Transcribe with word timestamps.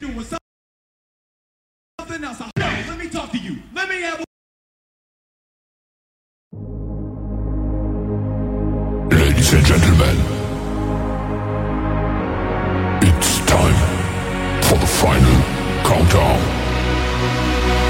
something 0.00 2.24
else. 2.24 2.40
Let 2.88 2.98
me 2.98 3.08
talk 3.08 3.30
to 3.32 3.38
you. 3.38 3.56
Let 3.74 3.88
me 3.88 4.02
have. 4.02 4.20
A 4.20 4.24
Ladies 9.14 9.52
and 9.52 9.64
gentlemen, 9.64 10.16
it's 13.02 13.38
time 13.46 13.74
for 14.62 14.78
the 14.78 14.86
final 14.86 15.42
countdown. 15.84 16.40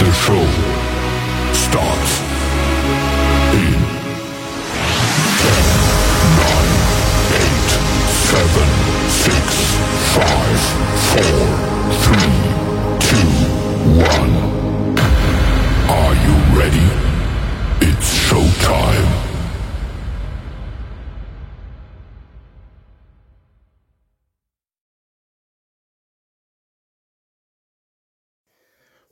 The 0.01 0.13
show 0.13 0.68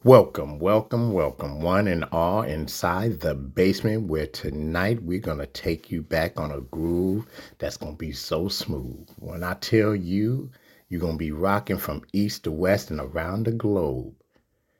Welcome, 0.04 0.60
welcome, 0.60 1.12
welcome, 1.12 1.62
one 1.62 1.88
and 1.88 2.04
all, 2.12 2.42
inside 2.42 3.18
the 3.18 3.34
basement 3.34 4.08
where 4.08 4.26
tonight 4.28 5.02
we're 5.02 5.18
going 5.18 5.38
to 5.38 5.46
take 5.46 5.90
you 5.90 6.02
back 6.02 6.38
on 6.38 6.52
a 6.52 6.60
groove 6.60 7.26
that's 7.58 7.76
going 7.78 7.94
to 7.94 7.98
be 7.98 8.12
so 8.12 8.46
smooth. 8.46 9.08
When 9.18 9.42
I 9.42 9.54
tell 9.54 9.96
you, 9.96 10.50
you're 10.88 11.00
going 11.00 11.14
to 11.14 11.18
be 11.18 11.32
rocking 11.32 11.78
from 11.78 12.02
east 12.12 12.44
to 12.44 12.52
west 12.52 12.90
and 12.90 13.00
around 13.00 13.46
the 13.46 13.52
globe. 13.52 14.14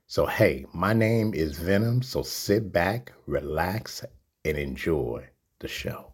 So, 0.07 0.27
hey, 0.27 0.67
my 0.73 0.93
name 0.93 1.35
is 1.35 1.59
Venom, 1.59 2.03
so 2.03 2.23
sit 2.23 2.71
back, 2.71 3.13
relax, 3.27 4.05
and 4.45 4.57
enjoy 4.57 5.27
the 5.59 5.67
show. 5.67 6.13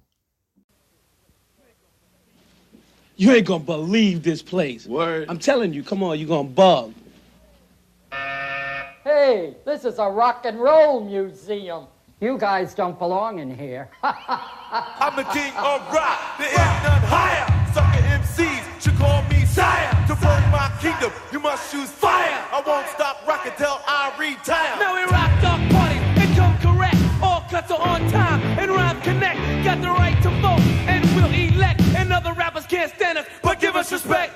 You 3.16 3.32
ain't 3.32 3.46
gonna 3.46 3.62
believe 3.62 4.22
this 4.22 4.42
place. 4.42 4.86
Word. 4.86 5.26
I'm 5.28 5.38
telling 5.38 5.72
you, 5.74 5.82
come 5.82 6.02
on, 6.02 6.18
you're 6.18 6.28
gonna 6.28 6.48
bug. 6.48 6.94
Hey, 9.12 9.56
this 9.66 9.84
is 9.84 9.98
a 9.98 10.08
rock 10.08 10.46
and 10.46 10.58
roll 10.58 11.04
museum. 11.04 11.84
You 12.18 12.38
guys 12.38 12.72
don't 12.72 12.98
belong 12.98 13.40
in 13.40 13.54
here. 13.54 13.90
I'm 14.02 15.14
the 15.14 15.24
king 15.24 15.52
of 15.52 15.84
rock. 15.92 16.38
There 16.38 16.48
is 16.48 16.72
none 16.80 17.04
higher. 17.12 17.44
Sucker 17.74 18.00
MCs 18.08 18.80
should 18.82 18.96
call 18.96 19.22
me 19.24 19.44
sire. 19.44 19.90
To 20.08 20.14
burn 20.14 20.42
my 20.50 20.72
kingdom, 20.80 21.12
you 21.30 21.40
must 21.40 21.70
choose 21.70 21.90
fire. 21.90 22.42
I 22.50 22.62
won't 22.66 22.88
stop 22.88 23.20
rocking 23.28 23.52
till 23.58 23.78
I 23.86 24.14
retire. 24.18 24.80
Now 24.80 24.94
we 24.94 25.02
rock 25.02 25.30
dog 25.42 25.60
party 25.70 25.98
and 26.18 26.34
come 26.34 26.56
correct. 26.64 26.96
All 27.22 27.42
cuts 27.50 27.70
are 27.70 27.86
on 27.86 28.10
time 28.10 28.40
and 28.58 28.70
rhyme 28.70 28.98
connect. 29.02 29.38
Got 29.62 29.82
the 29.82 29.90
right 29.90 30.16
to 30.22 30.30
vote 30.40 30.64
and 30.88 31.04
we'll 31.14 31.34
elect. 31.34 31.82
And 31.98 32.14
other 32.14 32.32
rappers 32.32 32.64
can't 32.64 32.90
stand 32.94 33.18
us, 33.18 33.26
but 33.42 33.60
give 33.60 33.76
us 33.76 33.92
respect. 33.92 34.32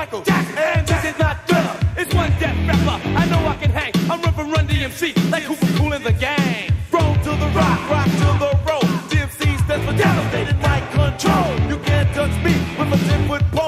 Michael 0.00 0.22
Jackson, 0.22 0.56
and 0.56 0.86
this 0.88 1.04
is 1.04 1.18
not 1.18 1.46
thriller. 1.46 1.76
It's 1.94 2.14
one 2.14 2.30
death 2.40 2.56
rapper. 2.66 3.06
I 3.18 3.26
know 3.26 3.46
I 3.46 3.54
can 3.56 3.68
hang. 3.68 3.92
I'm 4.10 4.22
from 4.32 4.50
Run 4.50 4.66
DMC 4.66 5.30
like 5.30 5.44
Cooper 5.44 5.66
Kool 5.76 5.92
in 5.92 6.02
the 6.02 6.12
gang. 6.14 6.72
Roll 6.90 7.14
to 7.16 7.30
the 7.42 7.50
rock, 7.54 7.80
rock 7.90 8.06
to 8.06 8.28
the 8.40 8.50
roll. 8.66 8.80
DMC 9.10 9.58
stands 9.62 9.84
for 9.84 9.92
devastated 9.92 10.58
like 10.62 10.90
control. 10.92 11.50
You 11.68 11.76
can't 11.84 12.08
touch 12.14 12.32
me 12.42 12.54
with 12.78 12.94
a 12.94 13.08
10 13.10 13.28
foot 13.28 13.42
pole. 13.52 13.59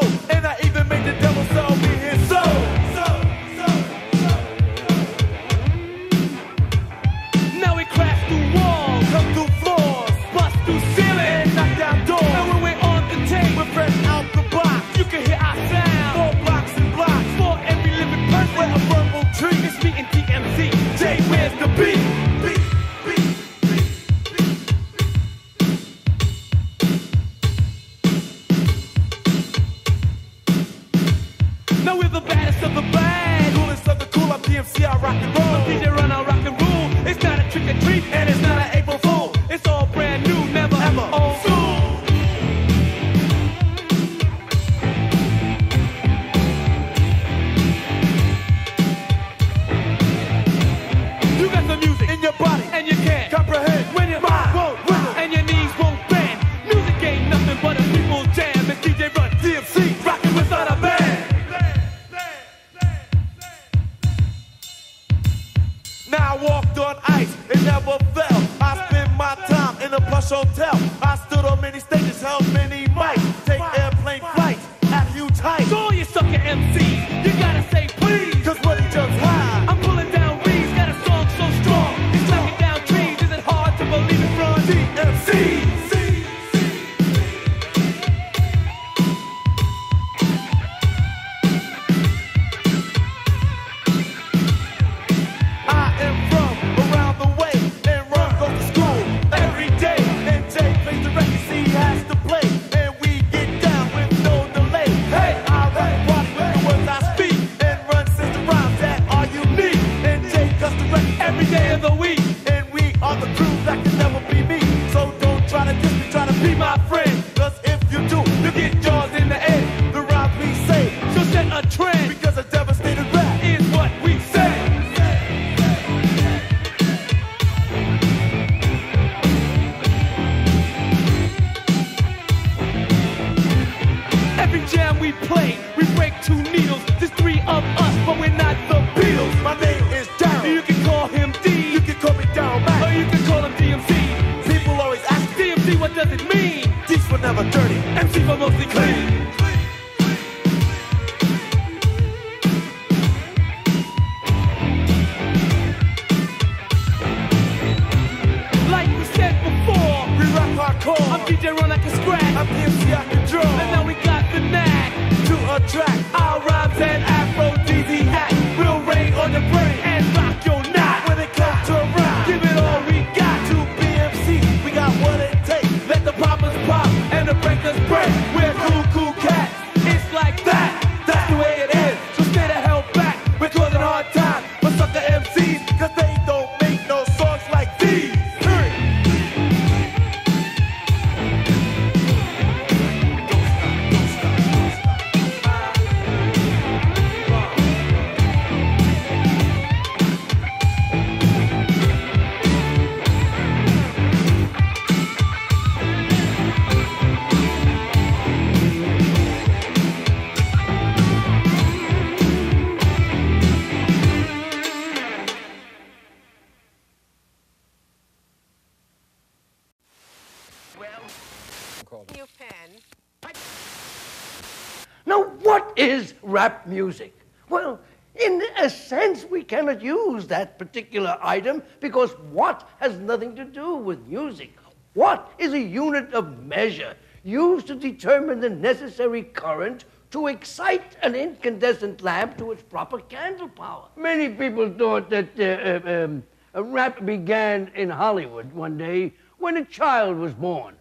rap 226.32 226.66
music. 226.66 227.14
Well, 227.48 227.78
in 228.14 228.42
a 228.58 228.68
sense, 228.68 229.24
we 229.24 229.42
cannot 229.42 229.80
use 229.82 230.26
that 230.26 230.58
particular 230.58 231.18
item 231.22 231.62
because 231.80 232.12
what 232.30 232.68
has 232.78 232.98
nothing 232.98 233.36
to 233.36 233.44
do 233.44 233.76
with 233.76 234.06
music. 234.06 234.52
What 234.94 235.32
is 235.38 235.52
a 235.52 235.60
unit 235.60 236.12
of 236.12 236.44
measure 236.44 236.94
used 237.24 237.66
to 237.68 237.74
determine 237.74 238.40
the 238.40 238.50
necessary 238.50 239.22
current 239.22 239.84
to 240.10 240.26
excite 240.26 240.96
an 241.02 241.14
incandescent 241.14 242.02
lamp 242.02 242.36
to 242.38 242.52
its 242.52 242.62
proper 242.62 242.98
candle 242.98 243.48
power? 243.48 243.88
Many 243.96 244.28
people 244.28 244.70
thought 244.70 245.08
that 245.10 245.28
uh, 245.38 245.88
uh 245.88 246.04
um, 246.04 246.22
a 246.54 246.62
rap 246.62 247.04
began 247.06 247.70
in 247.74 247.88
Hollywood 247.88 248.52
one 248.52 248.76
day 248.76 249.14
when 249.38 249.56
a 249.56 249.64
child 249.64 250.18
was 250.18 250.34
born. 250.34 250.76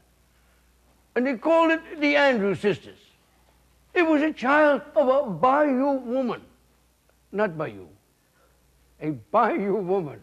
And 1.15 1.25
they 1.25 1.35
called 1.35 1.71
it 1.71 1.81
the 1.99 2.15
Andrews 2.15 2.59
Sisters. 2.59 3.00
He 3.93 4.01
was 4.01 4.21
a 4.21 4.31
child 4.31 4.81
of 4.95 5.07
a 5.07 5.29
Bayou 5.29 5.99
woman, 5.99 6.41
not 7.31 7.57
Bayou, 7.57 7.87
a 9.01 9.11
Bayou 9.11 9.75
woman 9.75 10.19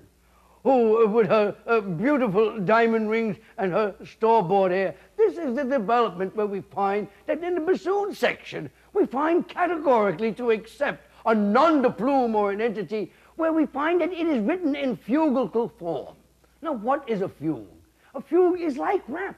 who, 0.63 1.07
with 1.09 1.29
her 1.29 1.55
uh, 1.67 1.81
beautiful 1.81 2.59
diamond 2.61 3.11
rings 3.11 3.37
and 3.59 3.73
her 3.73 3.95
store-bought 4.05 4.71
hair, 4.71 4.95
this 5.17 5.37
is 5.37 5.55
the 5.55 5.65
development 5.65 6.35
where 6.35 6.47
we 6.47 6.61
find 6.61 7.09
that 7.27 7.43
in 7.43 7.55
the 7.55 7.61
bassoon 7.61 8.15
section, 8.15 8.71
we 8.93 9.07
find 9.07 9.49
categorically 9.49 10.33
to 10.33 10.51
accept 10.51 11.09
a 11.27 11.35
nom 11.35 11.83
de 11.83 11.91
plume 11.91 12.35
or 12.35 12.51
an 12.53 12.61
entity 12.61 13.13
where 13.37 13.53
we 13.53 13.67
find 13.67 14.01
that 14.01 14.13
it 14.13 14.27
is 14.27 14.41
written 14.41 14.75
in 14.75 14.97
fugal 14.97 15.71
form. 15.79 16.17
Now, 16.63 16.73
what 16.73 17.09
is 17.09 17.21
a 17.21 17.29
fugue? 17.29 17.67
A 18.15 18.21
fugue 18.21 18.61
is 18.61 18.77
like 18.77 19.03
rap 19.09 19.37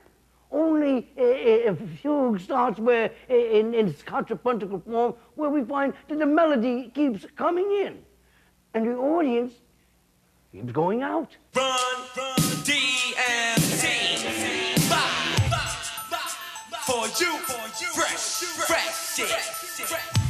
only 0.52 1.08
a, 1.16 1.66
a, 1.68 1.76
few 2.00 2.38
starts 2.38 2.78
where 2.78 3.10
eh, 3.28 3.58
in, 3.58 3.74
in 3.74 3.88
its 3.88 4.02
contrapuntical 4.02 4.84
form 4.84 5.14
where 5.34 5.50
we 5.50 5.62
find 5.64 5.92
that 6.08 6.18
the 6.18 6.26
melody 6.26 6.90
keeps 6.94 7.26
coming 7.36 7.70
in 7.84 7.98
and 8.74 8.86
the 8.86 8.94
audience 8.96 9.52
keeps 10.52 10.72
going 10.72 11.02
out. 11.02 11.36
Run 11.54 11.76
DMC. 12.64 13.90
Bye. 14.90 15.06
For 16.86 17.06
you, 17.22 17.36
fresh, 17.38 18.42
fresh, 18.66 19.20
fresh. 19.86 20.29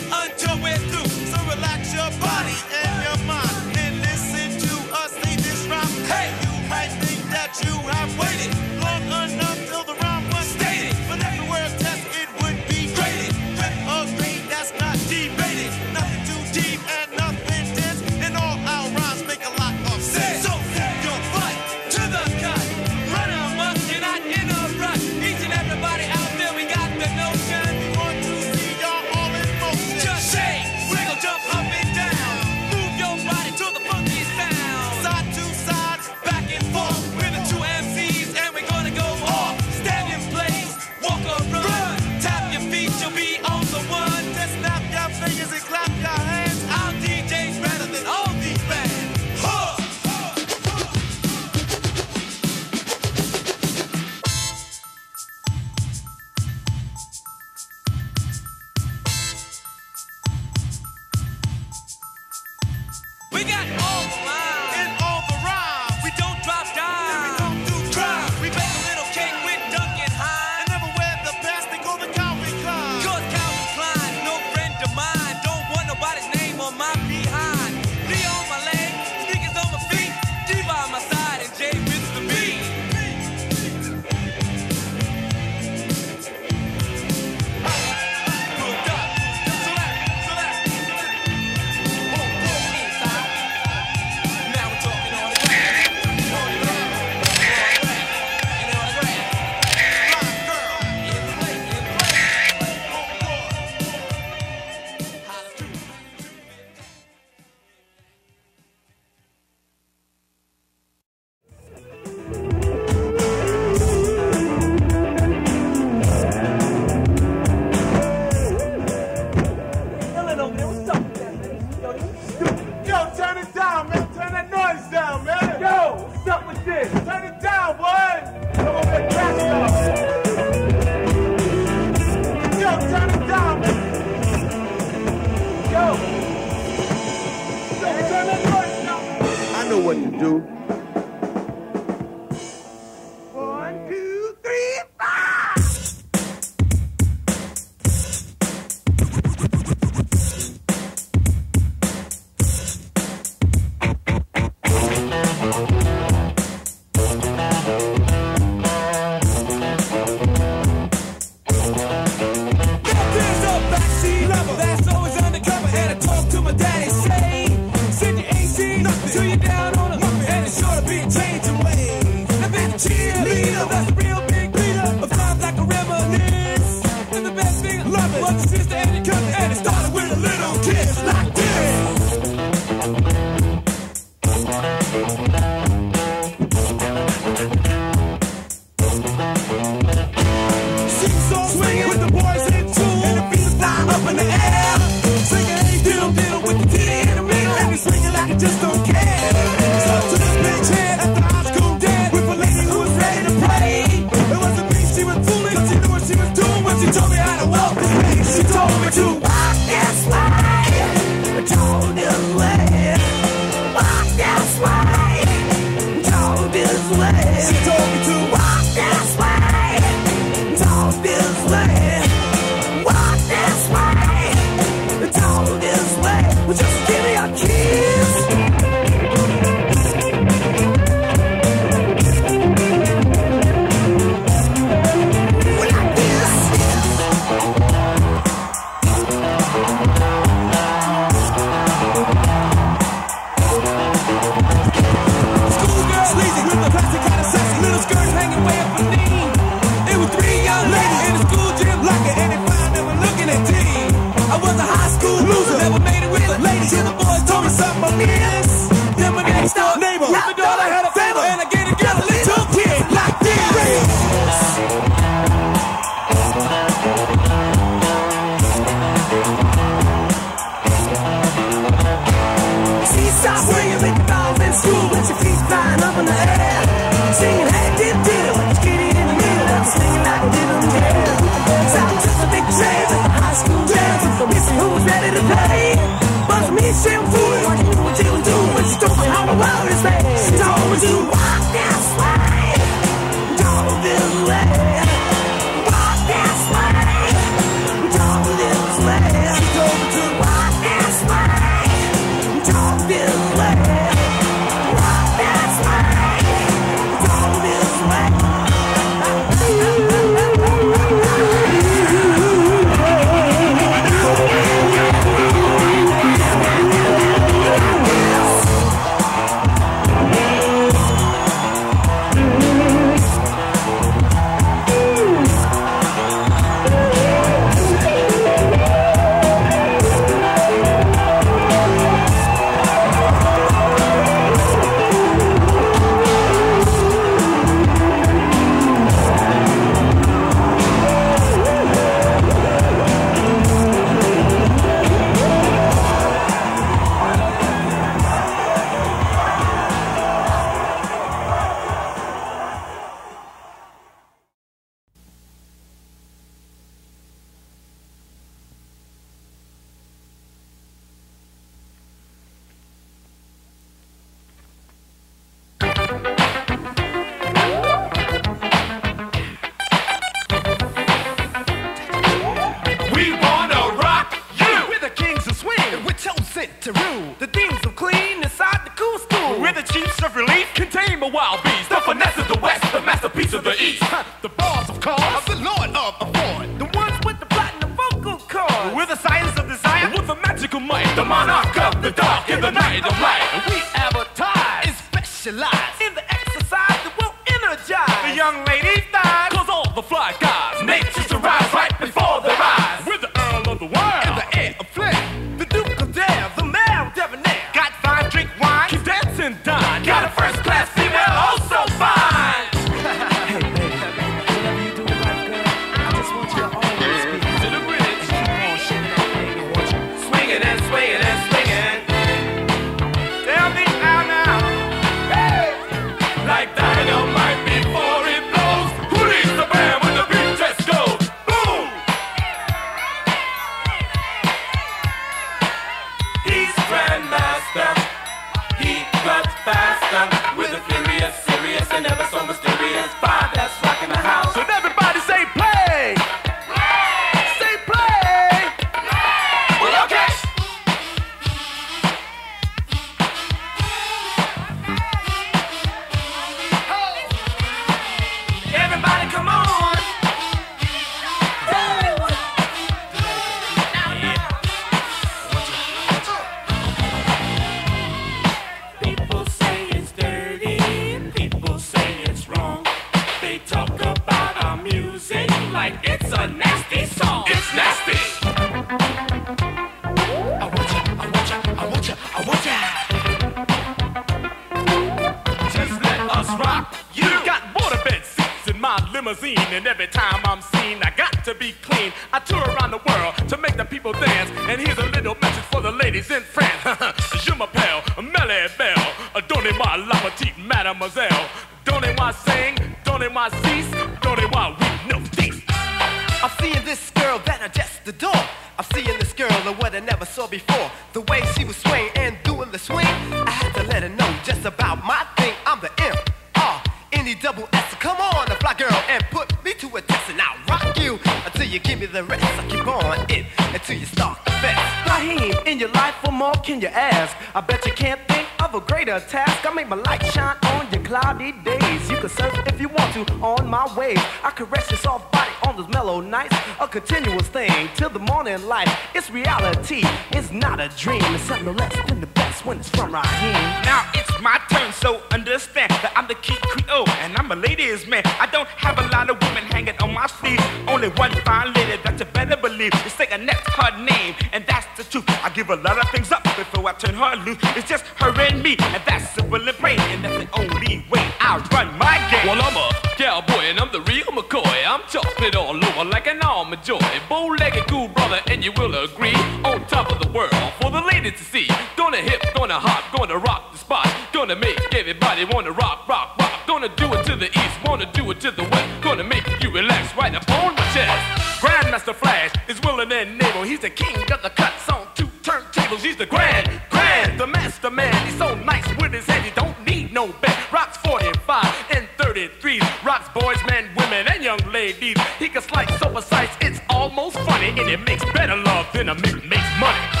Gonna 574.21 574.35
make 574.35 574.75
everybody 574.75 575.25
wanna 575.25 575.51
rock, 575.51 575.87
rock, 575.87 576.15
rock. 576.19 576.45
Gonna 576.45 576.69
do 576.69 576.93
it 576.93 577.03
to 577.07 577.15
the 577.15 577.25
east, 577.25 577.57
wanna 577.65 577.91
do 577.91 578.11
it 578.11 578.19
to 578.19 578.29
the 578.29 578.43
west. 578.43 578.81
Gonna 578.83 579.03
make 579.03 579.25
you 579.41 579.49
relax 579.49 579.97
right 579.97 580.13
up 580.13 580.29
on 580.29 580.53
my 580.53 580.61
chest. 580.75 581.41
Grandmaster 581.41 581.95
Flash 581.95 582.31
is 582.47 582.61
willing 582.61 582.91
and 582.91 583.19
able. 583.19 583.41
He's 583.41 583.61
the 583.61 583.71
king 583.71 583.95
of 584.11 584.21
the 584.21 584.29
cuts 584.29 584.69
on 584.69 584.85
two 584.93 585.07
turntables. 585.23 585.79
He's 585.79 585.95
the 585.95 586.05
grand, 586.05 586.61
grand, 586.69 587.19
the 587.19 587.25
master 587.25 587.71
man. 587.71 587.95
He's 588.05 588.15
so 588.19 588.35
nice 588.35 588.67
with 588.77 588.93
his 588.93 589.07
head, 589.07 589.23
he 589.23 589.31
don't 589.31 589.59
need 589.65 589.91
no 589.91 590.09
bed. 590.21 590.37
Rocks 590.53 590.77
45 590.85 591.65
and 591.71 591.87
33. 591.97 592.61
Rocks 592.85 593.09
boys, 593.19 593.39
men, 593.47 593.71
women, 593.75 594.07
and 594.07 594.23
young 594.23 594.39
ladies. 594.51 594.97
He 595.17 595.29
can 595.29 595.41
slice 595.41 595.79
so 595.79 595.89
precise, 595.89 596.29
it's 596.41 596.59
almost 596.69 597.17
funny. 597.21 597.49
And 597.49 597.67
it 597.67 597.79
makes 597.87 598.05
better 598.13 598.35
love 598.35 598.67
than 598.71 598.89
a 598.89 598.93
mix 598.93 599.15
makes 599.23 599.59
money. 599.59 600.00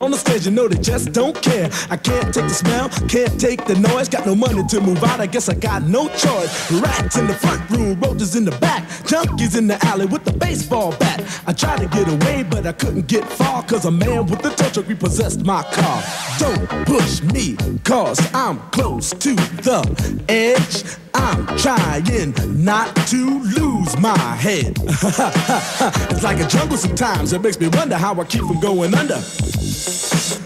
on 0.00 0.10
the 0.10 0.16
stage, 0.16 0.44
you 0.44 0.52
know 0.52 0.68
they 0.68 0.80
just 0.80 1.12
don't 1.12 1.40
care. 1.40 1.70
I 1.88 1.96
can't 1.96 2.34
take 2.34 2.44
the 2.44 2.50
smell, 2.50 2.88
can't 3.08 3.40
take 3.40 3.64
the 3.64 3.74
noise. 3.76 4.08
Got 4.08 4.26
no 4.26 4.34
money 4.34 4.62
to 4.64 4.80
move 4.80 5.02
out, 5.02 5.20
I 5.20 5.26
guess 5.26 5.48
I 5.48 5.54
got 5.54 5.82
no 5.84 6.08
choice. 6.08 6.72
Rats 6.72 7.16
in 7.16 7.26
the 7.26 7.34
front 7.34 7.68
room, 7.70 7.98
roaches 8.00 8.36
in 8.36 8.44
the 8.44 8.56
back, 8.58 8.86
junkies 9.04 9.56
in 9.56 9.66
the 9.66 9.82
alley 9.86 10.06
with 10.06 10.24
the 10.24 10.32
baseball 10.32 10.92
bat. 10.98 11.22
I 11.46 11.52
tried 11.52 11.78
to 11.78 11.86
get 11.86 12.08
away, 12.08 12.42
but 12.42 12.66
I 12.66 12.72
couldn't 12.72 13.06
get 13.06 13.24
far, 13.24 13.62
cause 13.62 13.84
a 13.84 13.90
man 13.90 14.26
with 14.26 14.44
a 14.44 14.50
tow 14.50 14.68
truck 14.68 14.88
repossessed 14.88 15.44
my 15.44 15.62
car. 15.62 16.02
Don't 16.38 16.86
push 16.86 17.22
me, 17.22 17.56
cause 17.84 18.20
I'm 18.34 18.58
close 18.70 19.10
to 19.10 19.34
the 19.34 20.24
edge. 20.28 21.03
I'm 21.24 21.46
trying 21.56 22.34
not 22.62 22.94
to 23.08 23.40
lose 23.40 23.98
my 23.98 24.18
head. 24.18 24.76
it's 26.10 26.22
like 26.22 26.38
a 26.38 26.46
jungle 26.46 26.76
sometimes. 26.76 27.32
It 27.32 27.40
makes 27.40 27.58
me 27.58 27.68
wonder 27.68 27.96
how 27.96 28.20
I 28.20 28.24
keep 28.24 28.42
from 28.42 28.60
going 28.60 28.94
under. 28.94 29.20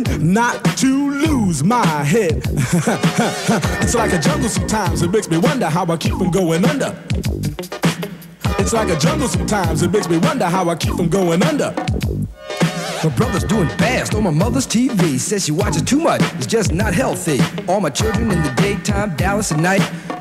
not 0.00 0.64
to 0.78 1.10
lose 1.10 1.62
my 1.62 1.84
head. 1.84 2.42
it's 3.82 3.94
like 3.94 4.12
a 4.12 4.18
jungle 4.18 4.48
sometimes, 4.48 5.02
it 5.02 5.10
makes 5.10 5.28
me 5.28 5.36
wonder 5.36 5.66
how 5.66 5.84
I 5.84 5.96
keep 5.98 6.14
from 6.14 6.30
going 6.30 6.64
under. 6.64 6.96
It's 8.58 8.72
like 8.72 8.88
a 8.88 8.98
jungle 8.98 9.28
sometimes, 9.28 9.82
it 9.82 9.90
makes 9.92 10.08
me 10.08 10.16
wonder 10.16 10.46
how 10.46 10.68
I 10.70 10.76
keep 10.76 10.94
from 10.94 11.10
going 11.10 11.42
under. 11.42 11.74
My 13.04 13.10
brother's 13.16 13.44
doing 13.44 13.68
fast 13.68 14.14
on 14.14 14.22
my 14.22 14.30
mother's 14.30 14.66
TV. 14.66 15.18
Says 15.18 15.44
she 15.44 15.52
watches 15.52 15.82
too 15.82 15.98
much, 15.98 16.22
it's 16.36 16.46
just 16.46 16.72
not 16.72 16.94
healthy. 16.94 17.38
All 17.68 17.80
my 17.80 17.90
children 17.90 18.30
in 18.30 18.42
the 18.42 18.50
daytime, 18.52 19.14
Dallas 19.16 19.52
at 19.52 19.58
night. 19.58 19.82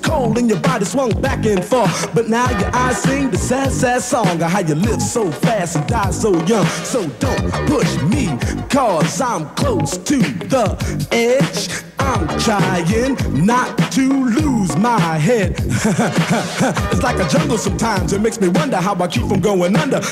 cold 0.00 0.38
and 0.38 0.48
your 0.48 0.60
body 0.60 0.84
swung 0.84 1.10
back 1.20 1.44
and 1.46 1.64
forth. 1.64 2.14
But 2.14 2.28
now 2.28 2.50
your 2.58 2.74
eyes 2.74 3.02
sing 3.02 3.30
the 3.30 3.38
sad, 3.38 3.72
sad 3.72 4.02
song 4.02 4.42
of 4.42 4.50
how 4.50 4.60
you 4.60 4.74
live 4.74 5.00
so 5.00 5.30
fast 5.30 5.76
and 5.76 5.86
die 5.86 6.10
so 6.10 6.32
young. 6.46 6.66
So 6.84 7.06
don't 7.18 7.50
push 7.66 8.02
me, 8.02 8.28
cause 8.68 9.20
I'm 9.20 9.48
close 9.50 9.96
to 9.96 10.18
the 10.18 11.06
edge. 11.12 11.84
I'm 11.98 12.26
trying 12.40 13.16
not 13.44 13.76
to 13.92 14.24
lose 14.24 14.76
my 14.76 14.98
head. 14.98 15.54
it's 15.58 17.02
like 17.02 17.18
a 17.18 17.28
jungle 17.28 17.58
sometimes, 17.58 18.12
it 18.12 18.20
makes 18.20 18.40
me 18.40 18.48
wonder 18.48 18.78
how 18.78 18.94
I 18.94 19.06
keep 19.06 19.28
from 19.28 19.40
going 19.40 19.76
under. 19.76 19.98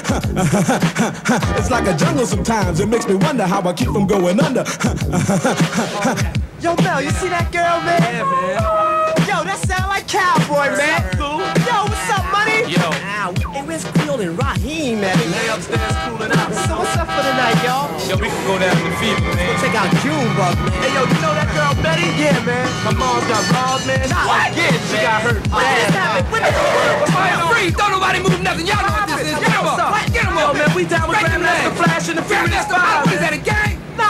it's 1.57 1.71
like 1.71 1.87
a 1.87 1.97
jungle 1.97 2.27
sometimes, 2.27 2.81
it 2.81 2.89
makes 2.89 3.09
me 3.09 3.15
wonder 3.15 3.47
how 3.47 3.63
I 3.63 3.73
keep 3.73 3.89
from 3.89 4.07
going 4.07 4.39
under. 4.39 4.65
Yo, 6.61 6.75
Mel, 6.77 7.01
you 7.01 7.11
see 7.11 7.29
that 7.29 7.51
girl, 7.53 7.81
man? 7.83 8.03
Yeah, 8.03 8.25
man. 8.25 9.08
Yo, 9.39 9.47
that 9.47 9.63
sound 9.71 9.87
like 9.87 10.03
cowboy, 10.11 10.67
man. 10.75 10.99
Yo, 11.15 11.87
what's 11.87 12.11
up, 12.11 12.27
money? 12.35 12.67
Yo. 12.67 12.83
Ow, 12.83 13.31
hey, 13.55 13.63
where's 13.63 13.87
Creole 13.95 14.19
and 14.19 14.35
Raheem, 14.35 14.99
man? 14.99 15.15
They 15.15 15.47
upstairs 15.47 15.95
cooling 16.11 16.35
out. 16.35 16.51
So 16.67 16.83
what's 16.83 16.99
up 16.99 17.07
for 17.07 17.23
the 17.23 17.31
night, 17.39 17.55
y'all? 17.63 17.87
Yo, 18.11 18.19
we 18.19 18.27
can 18.27 18.43
go 18.51 18.59
down 18.59 18.75
to 18.75 18.83
the 18.83 18.91
fever, 18.99 19.23
Go 19.23 19.39
man. 19.39 19.55
check 19.63 19.79
out 19.79 19.95
Junebug, 20.03 20.59
man. 20.59 20.75
Hey, 20.83 20.91
yo, 20.91 21.07
you 21.07 21.19
know 21.23 21.31
that 21.39 21.47
girl 21.55 21.71
Betty? 21.87 22.11
Yeah, 22.19 22.35
man. 22.43 22.67
My 22.83 22.91
mom's 22.99 23.31
got 23.31 23.47
robbed, 23.55 23.87
man. 23.87 24.11
What? 24.11 24.51
Yeah, 24.59 24.75
she 24.91 24.99
got 25.07 25.23
hurt. 25.23 25.39
What 25.55 25.63
just 25.87 25.95
happened? 25.95 26.27
What 26.35 26.43
the 26.43 27.47
Free, 27.55 27.71
don't 27.71 27.95
nobody 27.95 28.19
move 28.19 28.43
nothing. 28.43 28.67
Y'all 28.67 28.83
know 28.83 28.91
what 28.91 29.07
this 29.07 29.23
is. 29.23 29.39
Get 29.39 29.55
What's 29.63 29.79
up? 29.79 29.95
Get 30.11 30.27
Yo, 30.27 30.35
up. 30.35 30.59
man, 30.59 30.67
we 30.75 30.83
down 30.83 31.07
with 31.07 31.15
Break 31.15 31.31
them 31.31 31.47
Grandmaster. 31.47 31.79
Flash 31.79 32.11
and 32.11 32.19
the 32.19 32.27
Furious 32.27 32.67
Flash, 32.67 32.75
Five. 32.75 33.07
What 33.07 33.15
is 33.15 33.23
that, 33.23 33.39
a 33.39 33.43
gang? 33.47 33.79
No, 33.95 34.03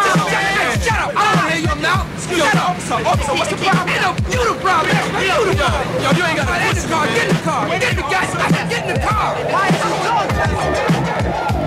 Shut 0.81 0.97
up, 1.05 1.38
man. 1.81 1.91
Shut 1.91 1.95
up. 1.95 2.07
I 2.09 2.11
don't 2.11 2.11
wanna 2.11 2.27
hear 2.29 2.39
you 2.39 2.55
now. 2.55 2.63
Up. 2.63 2.69
Officer, 2.69 2.95
officer, 2.95 3.35
what's 3.35 3.51
the 3.51 3.57
problem? 3.57 3.89
Ain't 3.89 4.03
no 4.03 4.11
you 4.33 4.43
the 4.45 4.61
problem. 4.61 4.97
You 5.23 5.37
the 5.47 5.55
problem. 5.57 6.03
Yo, 6.03 6.11
you 6.13 6.25
ain't 6.25 6.37
got 6.37 6.47
to 6.47 6.59
get 6.59 6.77
in 6.77 6.83
the 6.83 6.89
car. 6.89 7.07
Get 7.07 7.29
in 7.29 7.37
the 7.37 7.43
car. 7.43 7.69
Get 7.69 7.91
in 7.91 7.97
the 7.97 8.03
gas. 8.03 8.29
Get 8.69 8.83
in 8.83 8.95
the 8.95 9.01
car. 9.01 9.35
Why 9.53 9.69
is 9.69 9.79
you 9.79 9.91
doing 10.05 10.31
that? 10.37 11.49
We 11.53 11.58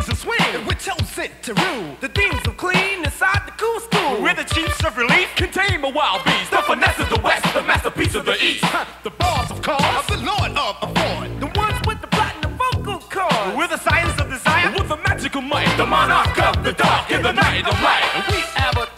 of 0.08 0.18
swing, 0.18 0.66
which 0.66 0.84
helps 0.86 1.18
it 1.18 1.42
to 1.42 1.54
rule. 1.54 1.96
the 2.00 2.08
demons 2.08 2.46
of 2.46 2.56
clean 2.56 3.04
inside 3.04 3.42
the 3.46 3.52
cool 3.52 3.80
school! 3.80 4.22
We're 4.22 4.34
the 4.34 4.44
chiefs 4.44 4.84
of 4.84 4.96
relief, 4.96 5.34
contain 5.36 5.80
the 5.80 5.88
wild 5.88 6.24
beasts! 6.24 6.50
The 6.50 6.62
finesse 6.62 6.98
of 7.00 7.08
the 7.08 7.20
west, 7.20 7.52
the 7.54 7.62
masterpiece 7.62 8.14
of 8.14 8.24
the 8.24 8.36
east! 8.42 8.64
The 9.02 9.10
bars 9.10 9.50
of 9.50 9.62
cars, 9.62 10.06
the 10.06 10.18
lord 10.18 10.52
of 10.56 10.80
the 10.80 10.86
board! 10.86 11.40
The 11.40 11.58
ones 11.58 11.80
with 11.86 12.00
the 12.00 12.08
plot 12.08 12.34
and 12.34 12.44
the 12.44 12.48
vocal 12.48 12.98
cords! 13.10 13.56
We're 13.56 13.68
the 13.68 13.78
scions 13.78 14.20
of 14.20 14.28
desire 14.30 14.70
with 14.72 14.88
the 14.88 14.96
magical 14.96 15.42
might! 15.42 15.76
The 15.76 15.86
monarch 15.86 16.38
of 16.38 16.64
the 16.64 16.72
dark 16.72 17.10
in 17.10 17.22
the 17.22 17.32
night 17.32 17.66
of 17.66 17.80
light. 17.82 18.26
We 18.30 18.42
and 18.62 18.91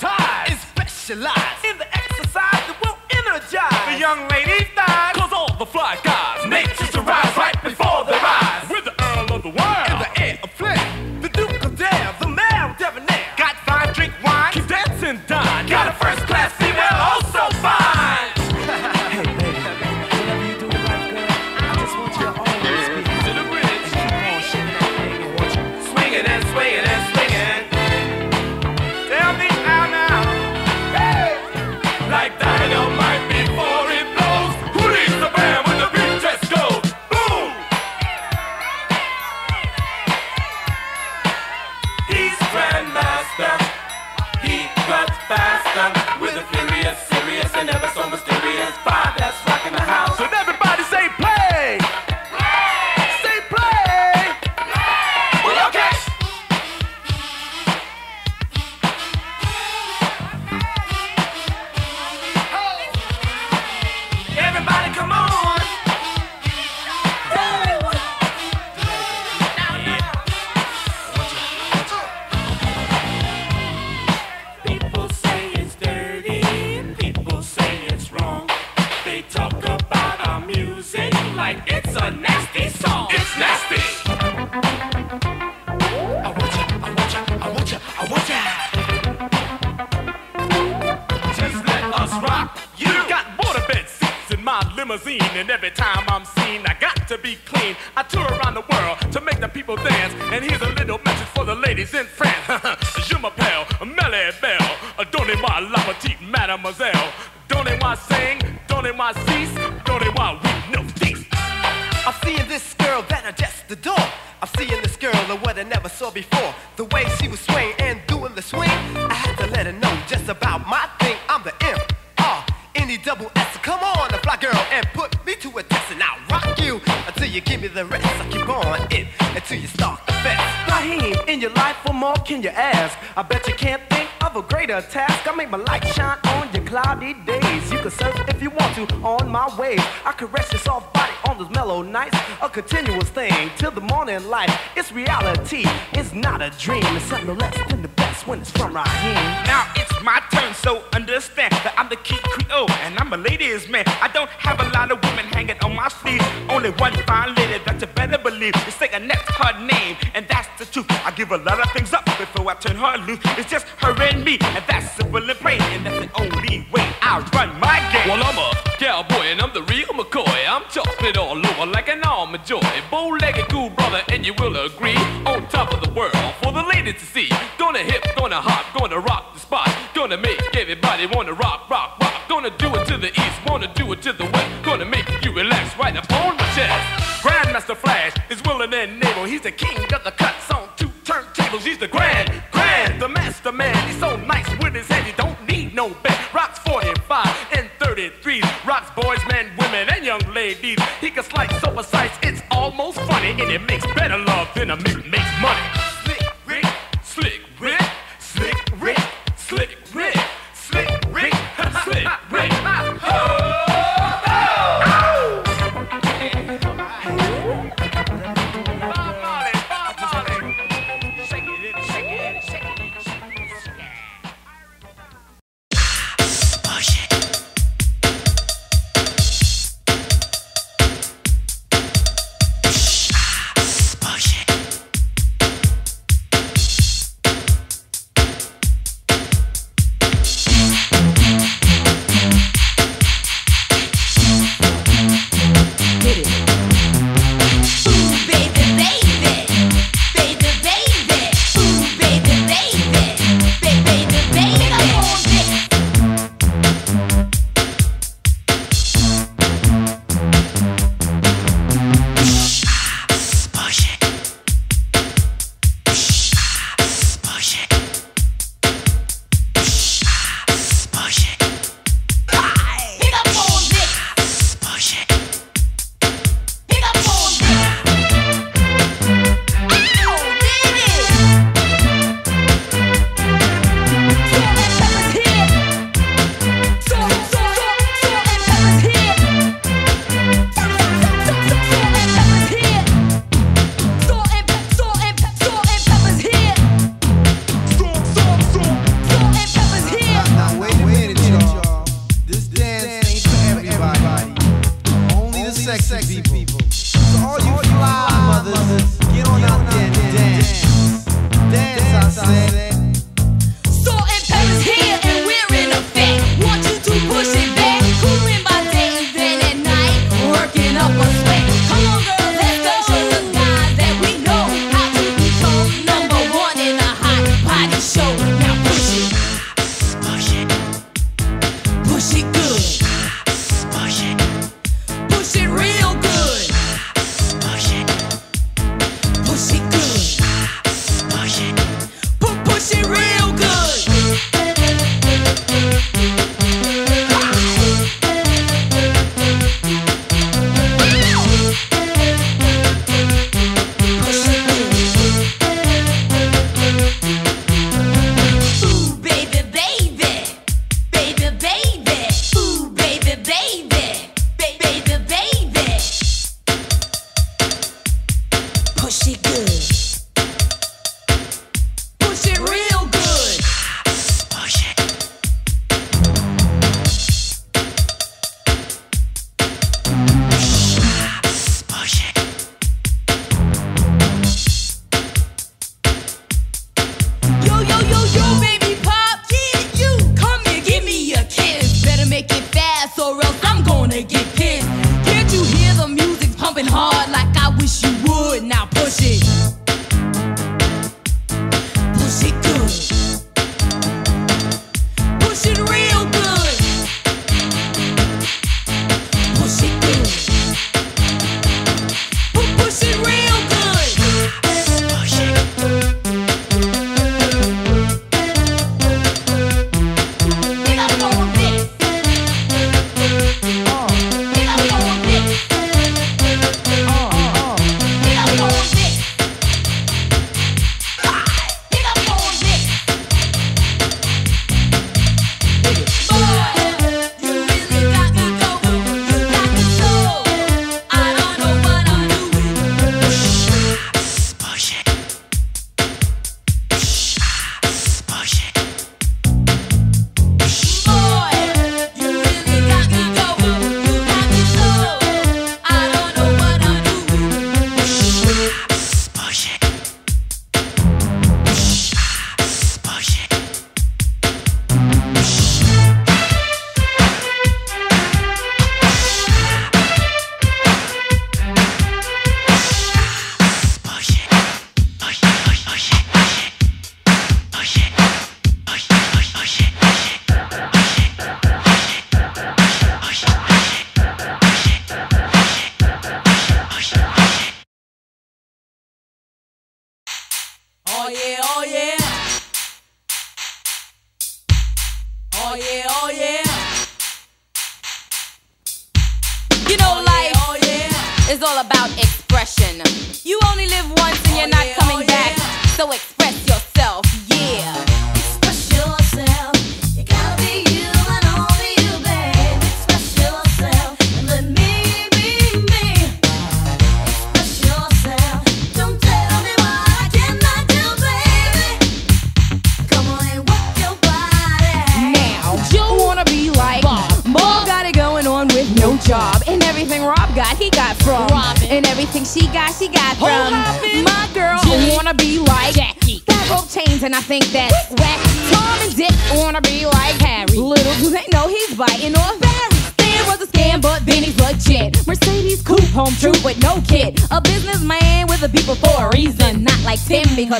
specialize 1.04 1.62
in 1.70 1.76
the 1.76 1.86
exercise 1.94 2.64
that 2.64 2.80
will 2.80 2.96
energize 3.12 3.92
the 3.92 4.00
young 4.00 4.26
ladies' 4.28 4.68
thighs. 4.74 5.12
Cause 5.12 5.32
all 5.34 5.54
the 5.58 5.66
fly 5.66 5.98
guys 6.02 6.13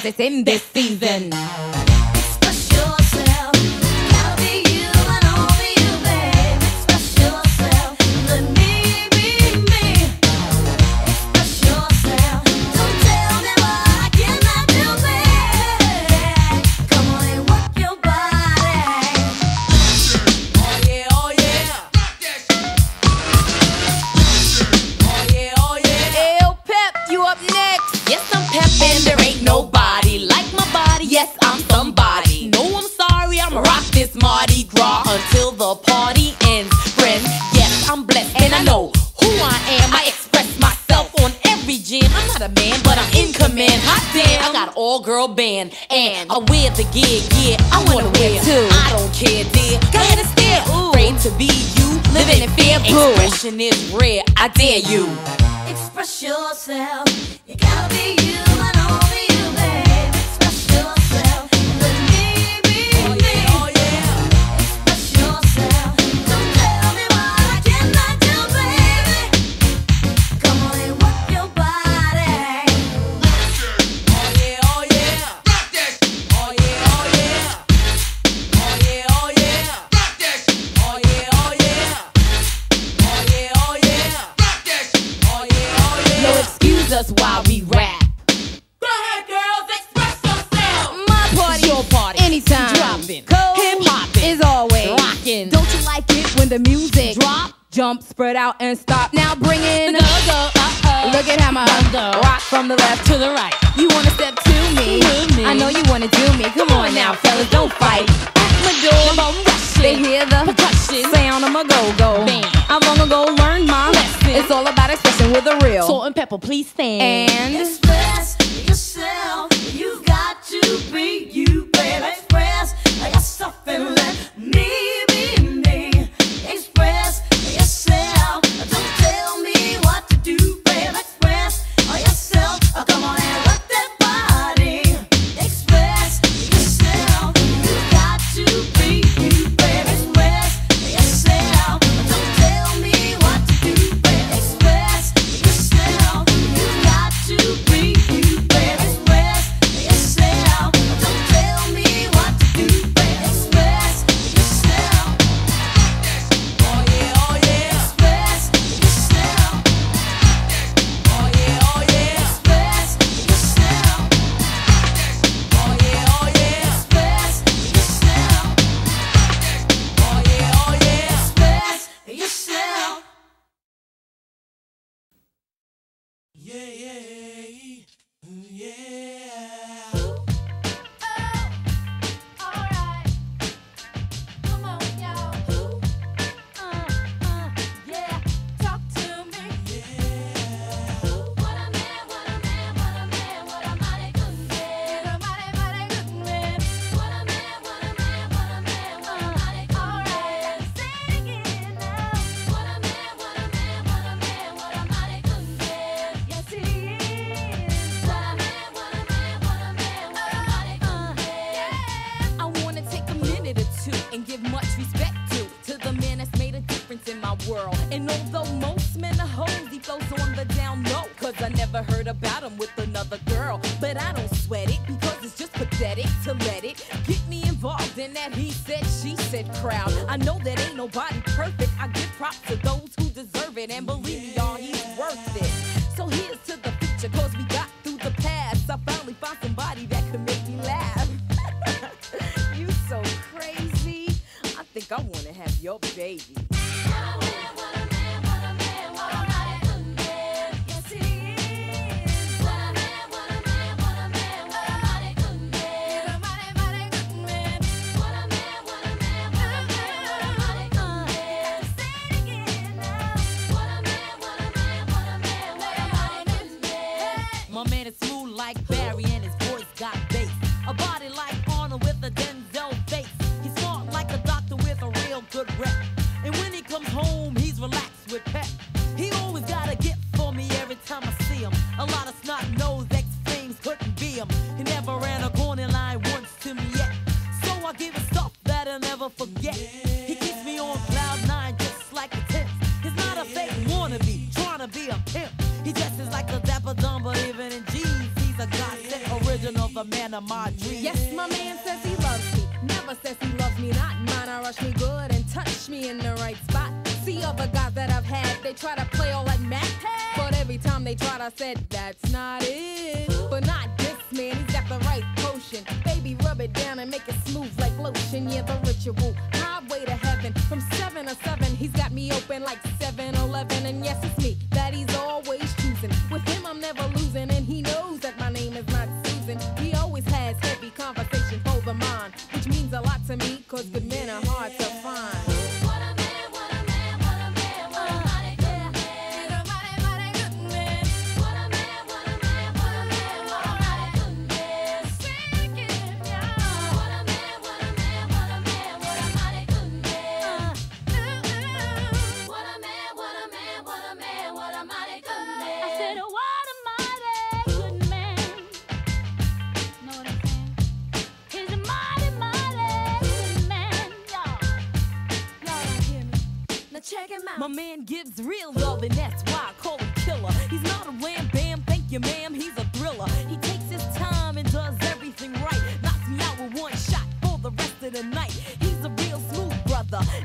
like 0.03 0.17
Tim 0.17 0.45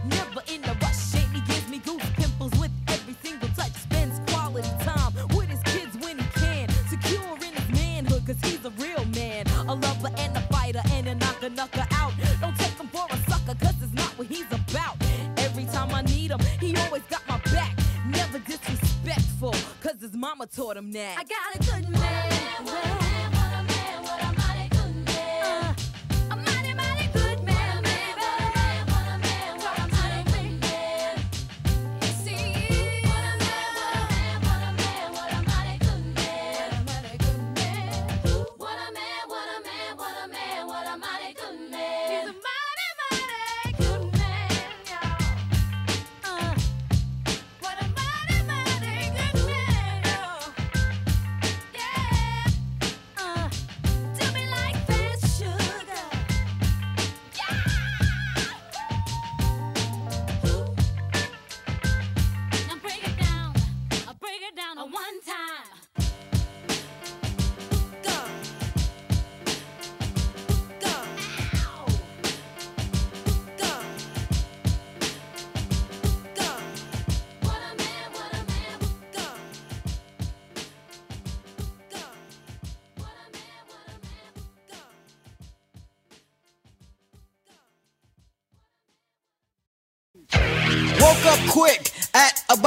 never 0.06 0.42
in 0.48 0.64
a 0.66 0.74
rush. 0.82 1.14
He 1.34 1.42
gives 1.42 1.68
me 1.70 1.80
goose 1.80 2.04
pimples 2.16 2.52
with 2.60 2.72
every 2.88 3.16
single 3.24 3.50
touch. 3.50 3.74
Spends 3.74 4.20
quality 4.32 4.70
time 4.82 5.14
with 5.36 5.50
his 5.50 5.62
kids 5.64 5.98
when 6.04 6.18
he 6.20 6.26
can. 6.40 6.70
Secure 6.90 7.36
in 7.38 7.54
his 7.54 7.70
manhood, 7.70 8.26
cause 8.26 8.38
he's 8.44 8.64
a 8.66 8.72
real 8.72 9.06
man. 9.16 9.46
A 9.68 9.76
lover 9.76 10.10
and 10.18 10.36
a 10.36 10.42
fighter 10.52 10.82
and 10.94 11.08
a 11.08 11.16
knocker 11.16 11.50
knocker 11.50 11.88
out. 11.92 12.14
Don't 12.42 12.58
take 12.58 12.78
him 12.78 12.88
for 12.88 13.06
a 13.10 13.18
sucker, 13.30 13.56
cause 13.60 13.76
it's 13.82 13.94
not 13.94 14.18
what 14.18 14.28
he's 14.28 14.52
about. 14.52 14.98
Every 15.38 15.66
time 15.66 15.94
I 15.94 16.02
need 16.04 16.32
him, 16.32 16.40
he 16.60 16.76
always 16.78 17.04
got 17.04 17.28
my 17.28 17.38
back. 17.54 17.78
Never 18.08 18.40
disrespectful, 18.40 19.54
cause 19.82 20.02
his 20.02 20.14
mama 20.14 20.48
taught 20.48 20.78
him 20.78 20.92
that. 20.94 21.18
I 21.18 21.24
got 21.24 21.56
a 21.56 21.82
good 21.82 21.89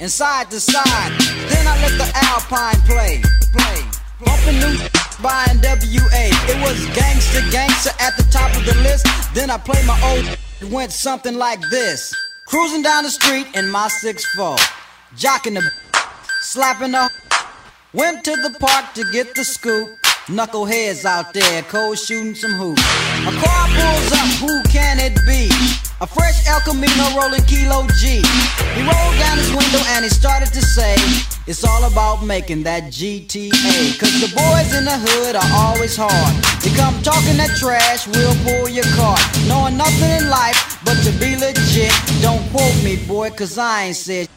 and 0.00 0.10
side 0.10 0.50
to 0.50 0.60
side. 0.60 1.12
Then 1.48 1.66
I 1.66 1.74
let 1.82 1.98
the 1.98 2.10
Alpine 2.26 2.80
play, 2.86 3.22
play. 3.52 3.80
Bumping 4.24 4.58
new 4.58 4.76
by 5.22 5.44
NWA. 5.50 6.24
It 6.48 6.60
was 6.62 6.86
gangster, 6.96 7.40
gangster 7.50 7.90
at 8.00 8.16
the 8.16 8.24
top 8.30 8.54
of 8.56 8.64
the 8.64 8.74
list. 8.82 9.06
Then 9.34 9.50
I 9.50 9.58
played 9.58 9.86
my 9.86 9.98
old. 10.04 10.38
It 10.60 10.72
went 10.72 10.92
something 10.92 11.36
like 11.36 11.60
this. 11.70 12.14
Cruising 12.46 12.82
down 12.82 13.04
the 13.04 13.10
street 13.10 13.46
in 13.54 13.68
my 13.70 13.88
6'4. 14.02 14.58
jocking 15.16 15.54
the, 15.54 15.70
slapping 16.42 16.92
the. 16.92 17.10
Went 17.92 18.24
to 18.24 18.32
the 18.32 18.50
park 18.58 18.92
to 18.94 19.04
get 19.12 19.34
the 19.34 19.44
scoop. 19.44 19.88
Knuckleheads 20.28 21.04
out 21.04 21.34
there, 21.34 21.60
cold 21.64 21.98
shooting 21.98 22.34
some 22.34 22.52
hoops. 22.52 22.80
A 23.28 23.32
car 23.44 23.68
pulls 23.68 24.12
up, 24.12 24.28
who 24.40 24.62
can 24.72 24.98
it 24.98 25.12
be? 25.26 25.52
A 26.00 26.06
fresh 26.06 26.46
El 26.48 26.60
Camino 26.60 27.12
rolling 27.14 27.44
Kilo 27.44 27.86
G. 28.00 28.24
He 28.72 28.80
rolled 28.80 29.18
down 29.20 29.36
his 29.36 29.50
window 29.52 29.84
and 29.92 30.02
he 30.02 30.08
started 30.08 30.48
to 30.54 30.62
say, 30.62 30.96
It's 31.46 31.62
all 31.62 31.84
about 31.84 32.24
making 32.24 32.62
that 32.62 32.84
GTA. 32.84 34.00
Cause 34.00 34.18
the 34.24 34.32
boys 34.32 34.72
in 34.72 34.86
the 34.86 34.96
hood 34.96 35.36
are 35.36 35.50
always 35.52 35.94
hard. 35.94 36.34
You 36.64 36.74
come 36.74 36.96
talking 37.02 37.36
that 37.36 37.54
trash, 37.58 38.08
we'll 38.08 38.34
pull 38.48 38.70
your 38.70 38.88
car. 38.96 39.18
Knowing 39.46 39.76
nothing 39.76 40.08
in 40.08 40.30
life 40.30 40.80
but 40.86 40.96
to 41.04 41.12
be 41.20 41.36
legit. 41.36 41.92
Don't 42.22 42.40
quote 42.48 42.82
me, 42.82 42.96
boy, 43.06 43.28
cause 43.28 43.58
I 43.58 43.92
ain't 43.92 43.96
said. 43.96 44.28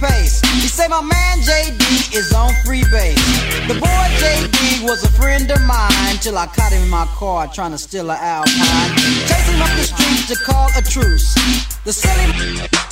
Give 0.00 0.45
say 0.76 0.88
my 0.88 1.00
man 1.00 1.38
JD 1.40 2.12
is 2.12 2.34
on 2.34 2.52
free 2.66 2.84
base. 2.92 3.16
The 3.64 3.80
boy 3.80 4.06
JD 4.20 4.84
was 4.84 5.02
a 5.04 5.10
friend 5.16 5.50
of 5.50 5.60
mine 5.64 6.16
till 6.20 6.36
I 6.36 6.46
caught 6.52 6.70
him 6.70 6.82
in 6.82 6.90
my 6.90 7.06
car 7.16 7.48
trying 7.48 7.70
to 7.70 7.78
steal 7.78 8.10
an 8.10 8.18
Alpine. 8.20 8.92
Chase 9.24 9.48
him 9.48 9.62
up 9.62 9.72
the 9.72 9.88
streets 9.88 10.28
to 10.28 10.36
call 10.44 10.68
a 10.76 10.82
truce. 10.82 11.32
The 11.88 11.94
silly 11.96 12.28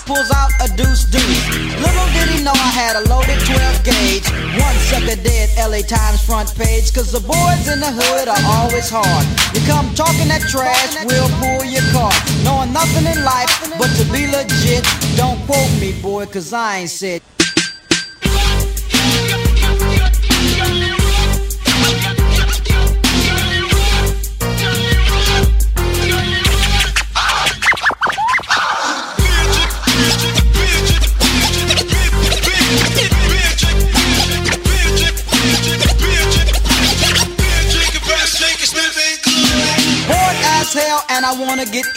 pulls 0.08 0.30
out 0.32 0.48
a 0.64 0.68
deuce 0.80 1.04
deuce. 1.12 1.44
Little 1.76 2.08
did 2.16 2.32
he 2.32 2.40
know 2.40 2.56
I 2.56 2.72
had 2.72 2.96
a 2.96 3.04
loaded 3.04 3.36
12 3.44 3.84
gauge. 3.84 4.26
One 4.64 4.76
sucker 4.88 5.20
dead, 5.20 5.52
LA 5.60 5.84
Times 5.84 6.24
front 6.24 6.56
page. 6.56 6.88
Cause 6.94 7.12
the 7.12 7.20
boys 7.20 7.68
in 7.68 7.84
the 7.84 7.92
hood 7.92 8.28
are 8.32 8.44
always 8.64 8.88
hard. 8.88 9.26
You 9.52 9.60
come 9.68 9.92
talking 9.92 10.32
that 10.32 10.48
trash, 10.48 10.96
we'll 11.04 11.28
pull 11.36 11.68
your 11.68 11.84
car. 11.92 12.16
Knowing 12.48 12.72
nothing 12.72 13.04
in 13.04 13.20
life 13.28 13.52
but 13.76 13.92
to 14.00 14.04
be 14.08 14.24
legit. 14.32 14.88
Don't 15.20 15.36
quote 15.44 15.74
me, 15.76 15.92
boy, 16.00 16.24
cause 16.24 16.54
I 16.54 16.88
ain't 16.88 16.90
said. 16.90 17.20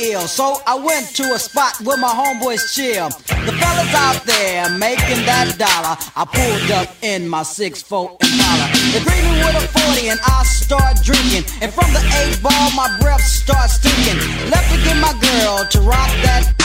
So 0.08 0.64
I 0.66 0.80
went 0.80 1.12
to 1.20 1.36
a 1.36 1.40
spot 1.40 1.84
where 1.84 1.98
my 1.98 2.08
homeboys 2.08 2.72
chill. 2.72 3.12
The 3.28 3.52
fellas 3.60 3.92
out 3.92 4.24
there 4.24 4.72
making 4.80 5.28
that 5.28 5.60
dollar. 5.60 6.00
I 6.16 6.24
pulled 6.24 6.72
up 6.72 6.88
in 7.04 7.28
my 7.28 7.44
6'4 7.44 8.16
Impala. 8.16 8.66
They 8.96 9.04
greet 9.04 9.20
me 9.20 9.36
with 9.44 9.60
a 9.60 9.68
40 9.68 10.16
and 10.16 10.20
I 10.24 10.48
start 10.48 11.04
drinking. 11.04 11.44
And 11.60 11.76
from 11.76 11.92
the 11.92 12.00
8 12.00 12.40
ball, 12.40 12.72
my 12.72 12.88
breath 13.04 13.20
starts 13.20 13.84
stinking. 13.84 14.16
Left 14.48 14.72
to 14.72 14.80
get 14.88 14.96
my 14.96 15.12
girl 15.20 15.68
to 15.76 15.80
rock 15.84 16.08
that. 16.24 16.56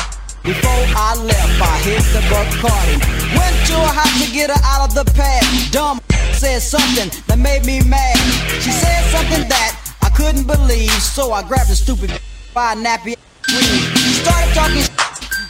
Before 0.47 0.85
I 0.95 1.19
left, 1.19 1.59
I 1.59 1.75
hit 1.83 2.03
the 2.15 2.23
Bacardi. 2.31 2.95
Went 3.35 3.57
to 3.67 3.75
a 3.75 3.91
house 3.91 4.23
to 4.23 4.31
get 4.31 4.55
her 4.55 4.63
out 4.63 4.87
of 4.87 4.95
the 4.95 5.03
pad. 5.19 5.43
Dumb 5.75 5.99
said 6.31 6.63
something 6.63 7.11
that 7.27 7.43
made 7.43 7.67
me 7.67 7.83
mad. 7.83 8.23
She 8.63 8.71
said 8.71 9.03
something 9.11 9.51
that 9.51 9.75
I 9.99 10.15
couldn't 10.15 10.47
believe, 10.47 10.95
so 11.03 11.33
I 11.33 11.43
grabbed 11.43 11.71
the 11.71 11.75
stupid 11.75 12.15
by 12.55 12.79
nappy 12.79 13.19
weave. 13.49 13.85
She 13.99 14.23
started 14.23 14.53
talking, 14.55 14.85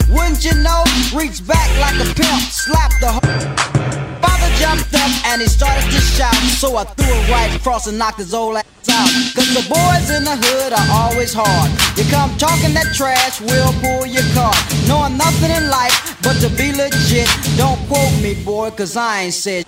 wouldn't 0.09 0.43
you 0.43 0.55
know? 0.61 0.83
Reached 1.13 1.45
back 1.47 1.69
like 1.79 1.95
a 2.01 2.07
pimp, 2.13 2.41
slapped 2.49 2.99
the 3.01 3.11
hoe. 3.11 3.73
Father 4.21 4.51
jumped 4.57 4.93
up 4.95 5.11
and 5.27 5.41
he 5.41 5.47
started 5.47 5.85
to 5.91 6.01
shout, 6.01 6.35
so 6.57 6.75
I 6.77 6.83
threw 6.85 7.13
it 7.13 7.29
right 7.29 7.53
across 7.55 7.87
and 7.87 7.97
knocked 7.97 8.19
his 8.19 8.33
old 8.33 8.57
ass 8.57 8.65
out. 8.89 9.09
Cause 9.35 9.53
the 9.53 9.65
boys 9.69 10.09
in 10.09 10.23
the 10.23 10.35
hood 10.35 10.73
are 10.73 10.89
always 10.91 11.33
hard. 11.33 11.69
You 11.97 12.05
come 12.09 12.35
talking 12.37 12.73
that 12.73 12.93
trash, 12.93 13.41
we'll 13.41 13.73
pull 13.81 14.05
your 14.05 14.25
car. 14.33 14.53
Knowing 14.87 15.17
nothing 15.17 15.51
in 15.51 15.69
life 15.69 16.17
but 16.23 16.39
to 16.41 16.49
be 16.55 16.71
legit. 16.71 17.29
Don't 17.57 17.79
quote 17.87 18.15
me, 18.21 18.33
boy, 18.43 18.71
cause 18.71 18.95
I 18.97 19.23
ain't 19.23 19.33
said. 19.33 19.65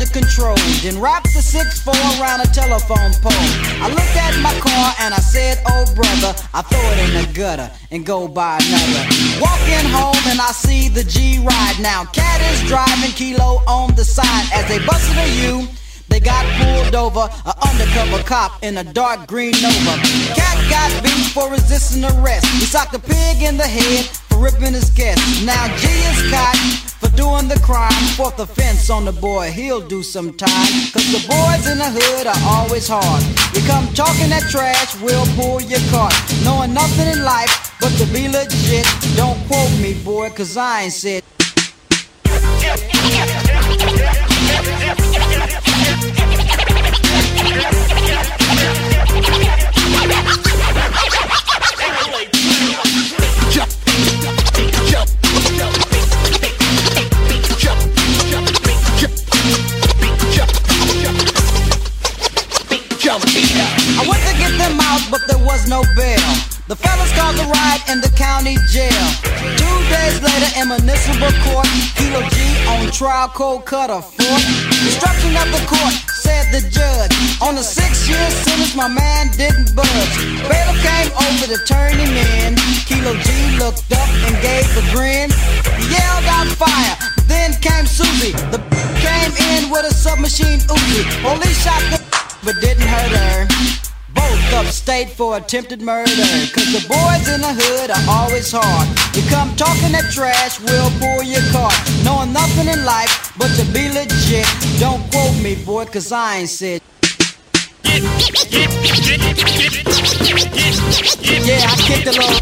Under 0.00 0.12
control. 0.12 0.56
Then 0.82 1.00
wrap 1.00 1.22
the 1.24 1.44
6-4 1.44 2.20
around 2.20 2.40
a 2.40 2.46
telephone 2.46 3.12
pole. 3.20 3.50
I 3.84 3.88
looked 3.88 4.16
at 4.16 4.34
my 4.40 4.52
car 4.60 4.94
and 5.00 5.12
I 5.12 5.18
said, 5.18 5.58
oh 5.66 5.84
brother, 5.94 6.32
I 6.54 6.62
throw 6.62 6.80
it 6.80 6.98
in 7.08 7.12
the 7.20 7.38
gutter 7.38 7.70
and 7.90 8.04
go 8.06 8.26
buy 8.26 8.58
another. 8.64 9.04
Walking 9.40 9.86
home 9.92 10.22
and 10.26 10.40
I 10.40 10.52
see 10.52 10.88
the 10.88 11.04
G 11.04 11.38
ride 11.44 11.76
now. 11.80 12.04
Cat 12.04 12.40
is 12.52 12.68
driving 12.68 13.12
kilo 13.12 13.60
on 13.66 13.94
the 13.94 14.04
side 14.04 14.46
as 14.54 14.66
they 14.68 14.78
busted 14.86 15.16
a 15.18 15.28
U. 15.52 15.68
They 16.08 16.18
got 16.18 16.44
pulled 16.58 16.94
over, 16.94 17.28
a 17.46 17.54
undercover 17.68 18.22
cop 18.24 18.62
in 18.64 18.78
a 18.78 18.84
dark 18.84 19.28
green 19.28 19.52
Nova. 19.62 19.94
Cat 20.34 20.58
got 20.70 21.04
beat 21.04 21.30
for 21.32 21.50
resisting 21.50 22.04
arrest. 22.04 22.46
He 22.46 22.64
socked 22.64 22.94
a 22.94 22.98
pig 22.98 23.42
in 23.42 23.56
the 23.56 23.66
head 23.66 24.06
for 24.06 24.38
ripping 24.38 24.72
his 24.72 24.90
guest. 24.90 25.20
Now 25.44 25.68
G 25.76 25.86
is 25.86 26.30
caught 26.30 26.89
for 27.00 27.08
doing 27.16 27.48
the 27.48 27.58
crime. 27.60 28.04
Fourth 28.16 28.38
offense 28.38 28.90
on 28.90 29.04
the 29.04 29.12
boy, 29.12 29.50
he'll 29.50 29.80
do 29.80 30.02
some 30.02 30.32
time. 30.34 30.72
Cause 30.92 31.08
the 31.10 31.24
boys 31.26 31.66
in 31.66 31.78
the 31.78 31.90
hood 31.90 32.26
are 32.26 32.42
always 32.44 32.86
hard. 32.86 33.22
You 33.56 33.66
come 33.66 33.86
talking 33.94 34.28
that 34.30 34.46
trash, 34.50 34.94
we'll 35.00 35.26
pull 35.34 35.60
your 35.62 35.80
cart. 35.90 36.14
Knowing 36.44 36.74
nothing 36.74 37.08
in 37.08 37.24
life 37.24 37.74
but 37.80 37.90
to 37.98 38.04
be 38.12 38.28
legit. 38.28 38.86
Don't 39.16 39.38
quote 39.48 39.72
me, 39.80 39.94
boy, 40.04 40.30
cause 40.30 40.56
I 40.56 40.82
ain't 40.82 40.92
said. 40.92 41.24
But 65.10 65.26
there 65.26 65.42
was 65.42 65.66
no 65.66 65.82
bail. 65.98 66.30
The 66.70 66.78
fellas 66.78 67.10
called 67.18 67.34
the 67.34 67.44
ride 67.50 67.82
in 67.90 68.00
the 68.00 68.08
county 68.14 68.54
jail. 68.70 69.06
Two 69.58 69.78
days 69.90 70.22
later 70.22 70.50
in 70.54 70.70
municipal 70.70 71.34
court, 71.42 71.66
Kilo 71.98 72.22
G 72.30 72.38
on 72.70 72.86
trial, 72.94 73.28
cold 73.28 73.66
cut 73.66 73.90
a 73.90 74.00
fourth. 74.00 74.46
Instruction 74.86 75.34
of 75.34 75.50
the 75.50 75.62
court, 75.66 75.94
said 76.22 76.46
the 76.54 76.62
judge. 76.70 77.10
On 77.42 77.58
a 77.58 77.62
six-year 77.62 78.30
sentence, 78.30 78.76
my 78.76 78.86
man 78.86 79.34
didn't 79.34 79.74
budge. 79.74 80.14
Bailiff 80.46 80.78
came 80.78 81.10
over 81.10 81.46
to 81.50 81.58
turn 81.66 81.98
him 81.98 82.14
in. 82.38 82.54
Kilo 82.86 83.18
G 83.18 83.28
looked 83.58 83.90
up 83.90 84.08
and 84.30 84.34
gave 84.38 84.70
a 84.78 84.84
grin. 84.94 85.28
Yelled 85.90 86.26
out 86.30 86.46
fire. 86.54 86.94
Then 87.26 87.52
came 87.58 87.86
Susie. 87.86 88.32
The 88.54 88.62
came 89.02 89.34
in 89.58 89.70
with 89.70 89.90
a 89.90 89.94
submachine 89.94 90.60
Uzi. 90.70 91.02
Police 91.22 91.64
shot 91.64 91.82
the 91.90 91.98
but 92.44 92.54
didn't 92.60 92.86
hurt 92.86 93.12
her. 93.18 93.89
Both 94.14 94.54
upstate 94.54 95.10
for 95.10 95.36
attempted 95.36 95.80
murder. 95.82 96.10
Cause 96.54 96.72
the 96.72 96.84
boys 96.88 97.28
in 97.28 97.40
the 97.40 97.52
hood 97.52 97.90
are 97.90 98.04
always 98.08 98.50
hard. 98.52 98.88
You 99.14 99.22
come 99.30 99.54
talking 99.56 99.92
that 99.92 100.10
trash, 100.12 100.60
we'll 100.60 100.90
pull 100.98 101.22
your 101.22 101.42
car. 101.52 101.70
Knowing 102.04 102.32
nothing 102.32 102.68
in 102.68 102.84
life 102.84 103.32
but 103.38 103.48
to 103.56 103.64
be 103.72 103.88
legit. 103.88 104.46
Don't 104.80 105.02
quote 105.10 105.36
me, 105.42 105.54
boy, 105.64 105.84
cause 105.86 106.12
I 106.12 106.38
ain't 106.38 106.48
said. 106.48 106.82
Yeah, 111.46 111.66
I 111.66 111.76
kicked 111.86 112.06
a 112.06 112.12
little. 112.12 112.40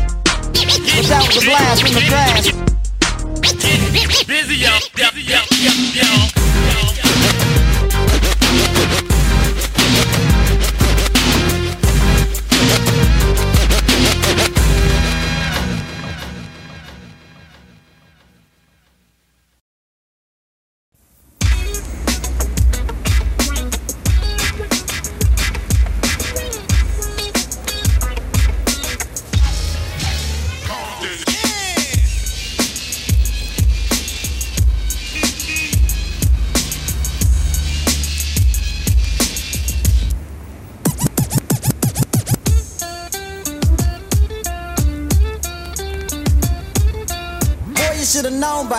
But 0.99 1.07
that 1.09 1.23
was 1.27 1.37
a 1.37 1.47
blast 1.47 1.83
from 1.83 1.95
the 1.95 2.01
past. 2.09 2.53
Busy, 4.27 4.57
yo, 4.57 4.73
yo, 4.97 5.09
yo, 5.15 5.41
yo, 5.57 5.73
yo. 5.95 6.78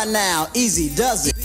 now. 0.08 0.48
Easy 0.54 0.94
does 0.96 1.28
it. 1.28 1.36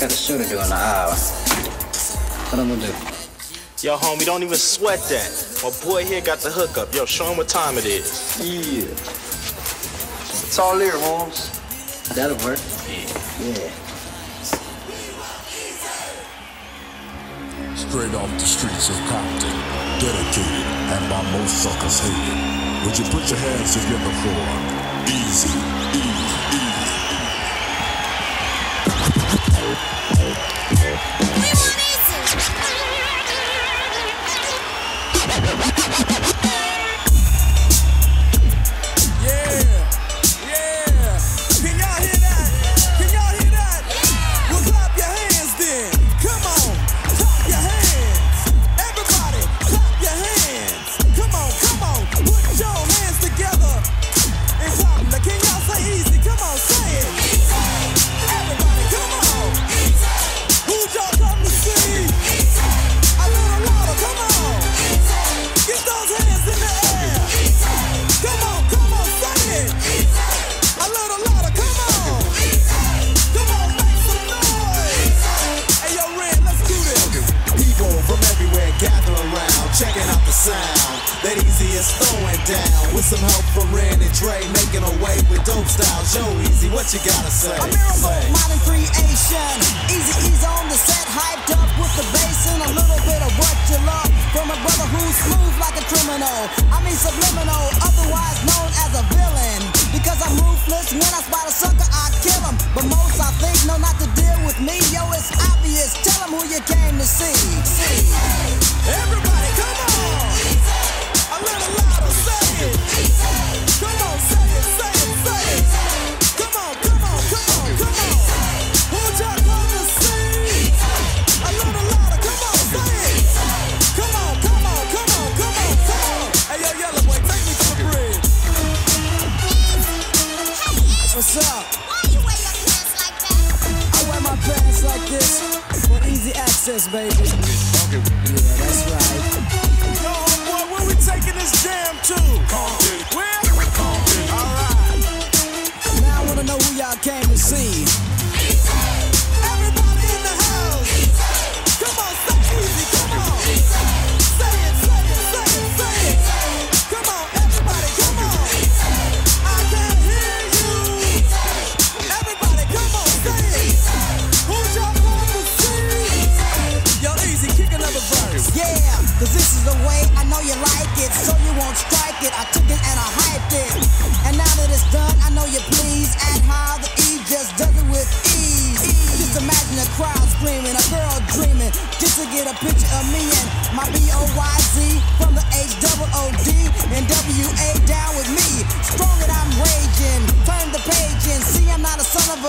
Got 0.00 0.10
a 0.10 0.14
shooter 0.16 0.44
doing 0.44 0.68
the 0.68 0.74
hour. 0.74 1.12
What 1.12 2.58
I'm 2.58 2.68
gonna 2.68 2.86
do? 2.86 2.92
Yo, 3.86 3.96
homie, 3.96 4.24
don't 4.24 4.42
even 4.42 4.56
sweat 4.56 4.98
that. 5.10 5.60
My 5.62 5.70
boy 5.84 6.04
here 6.04 6.20
got 6.20 6.38
the 6.38 6.50
hookup. 6.50 6.94
Yo, 6.94 7.04
show 7.04 7.26
him 7.30 7.36
what 7.36 7.48
time 7.48 7.76
it 7.76 7.84
is. 7.84 8.38
Yeah. 8.40 8.90
It's 8.90 10.58
all 10.58 10.78
there, 10.78 10.92
Holmes. 10.92 11.50
That'll 12.14 12.36
work. 12.44 12.58
Yeah. 12.88 13.56
yeah. 13.56 13.70
Straight 17.76 18.14
off 18.14 18.30
the 18.32 18.40
streets 18.40 18.88
of 18.88 18.96
Compton, 19.08 19.56
dedicated 20.00 20.66
and 20.92 21.10
by 21.10 21.22
most 21.32 21.62
suckers 21.62 22.00
hated. 22.00 22.59
Would 22.84 22.98
you 22.98 23.04
put 23.04 23.28
your 23.28 23.38
hands 23.38 23.74
together 23.74 24.10
for 24.22 24.79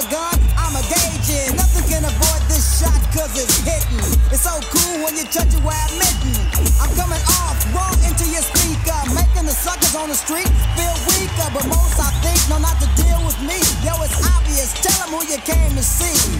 I'm 0.02 0.74
a 0.74 0.82
gauging. 0.90 1.54
Nothing 1.56 1.86
can 1.86 2.02
avoid 2.02 2.42
this 2.50 2.82
shot, 2.82 2.98
cause 3.14 3.38
it's 3.38 3.62
hitting. 3.62 4.02
It's 4.34 4.42
so 4.42 4.58
cool 4.74 5.06
when 5.06 5.14
you 5.14 5.26
touch 5.30 5.54
it 5.54 5.62
while 5.62 5.78
I'm 5.78 5.94
mitten. 6.02 6.34
I'm 6.82 6.90
coming 6.98 7.22
off, 7.46 7.62
raw 7.70 7.94
into 8.10 8.26
your 8.34 8.42
speaker. 8.42 8.98
Making 9.14 9.46
the 9.46 9.54
suckers 9.54 9.94
on 9.94 10.10
the 10.10 10.18
street 10.18 10.50
feel 10.74 10.98
weaker. 11.06 11.50
But 11.54 11.70
most 11.70 12.02
I 12.02 12.10
think 12.26 12.42
know 12.50 12.58
not 12.58 12.82
to 12.82 12.90
deal 12.98 13.22
with 13.30 13.38
me. 13.46 13.62
Yo, 13.86 13.94
it's 14.02 14.18
obvious, 14.26 14.74
tell 14.82 14.98
them 15.06 15.14
who 15.14 15.22
you 15.30 15.38
came 15.46 15.76
to 15.78 15.84
see. 15.84 16.31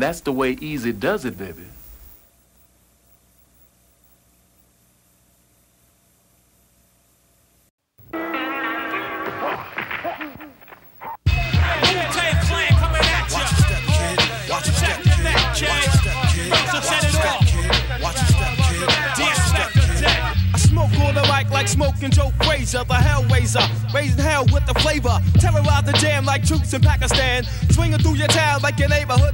And 0.00 0.08
that's 0.08 0.22
the 0.22 0.32
way 0.32 0.52
Easy 0.62 0.94
does 0.94 1.26
it, 1.26 1.36
baby. 1.36 1.66
Smoking 21.66 22.10
Joe 22.10 22.32
Frazier, 22.42 22.84
the 22.84 22.94
Hellraiser, 22.94 23.94
raising 23.94 24.18
hell 24.18 24.44
with 24.52 24.66
the 24.66 24.74
flavor, 24.80 25.20
terrorize 25.38 25.84
the 25.84 25.92
jam 25.92 26.24
like 26.24 26.44
troops 26.44 26.74
in 26.74 26.80
Pakistan, 26.80 27.44
swinging 27.70 27.98
through 28.00 28.16
your 28.16 28.28
town 28.28 28.60
like 28.60 28.78
your 28.78 28.88
neighborhood 28.88 29.29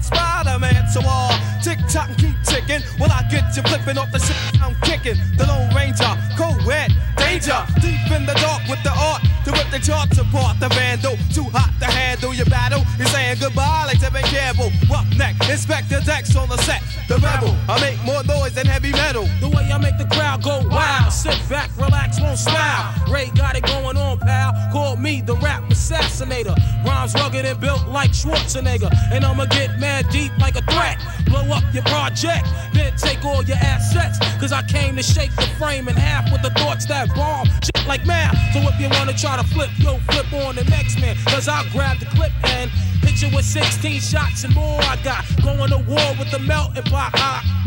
Schwarzenegger. 28.27 28.91
And 29.13 29.25
I'ma 29.25 29.47
get 29.47 29.79
mad 29.79 30.09
deep 30.11 30.37
like 30.39 30.57
a 30.57 30.63
threat. 30.63 30.99
Blow 31.27 31.47
up 31.55 31.63
your 31.73 31.85
project, 31.85 32.47
then 32.73 32.95
take 32.97 33.25
all 33.25 33.43
your 33.45 33.57
assets. 33.59 34.19
Cause 34.41 34.53
I 34.53 34.63
came 34.63 34.97
to 34.97 35.03
shake 35.03 35.35
the 35.37 35.47
frame 35.59 35.89
in 35.89 35.97
half 35.97 36.31
with 36.33 36.43
the 36.43 36.51
thoughts 36.51 36.87
that 36.87 37.15
bomb. 37.15 37.47
Shit 37.63 37.87
like 37.87 38.05
math. 38.05 38.37
So 38.53 38.61
if 38.61 38.81
you 38.81 38.89
wanna 38.91 39.15
try 39.15 39.37
to 39.37 39.45
flip, 39.45 39.71
yo, 39.79 39.99
flip 40.11 40.33
on 40.33 40.57
the 40.57 40.65
next 40.65 41.01
man. 41.01 41.17
Cause 41.27 41.49
I'll 41.49 41.69
grab 41.71 41.99
the 42.01 42.07
clip 42.07 42.33
and 42.45 42.71
hit 43.03 43.23
you 43.23 43.35
with 43.35 43.45
16 43.45 44.01
shots 44.01 44.45
and 44.45 44.55
more. 44.55 44.81
I 44.83 44.97
got 45.05 45.25
going 45.43 45.71
to 45.71 45.79
war 45.79 46.15
with 46.19 46.31
the 46.31 46.41
melting 46.41 46.85
pot. 46.85 47.13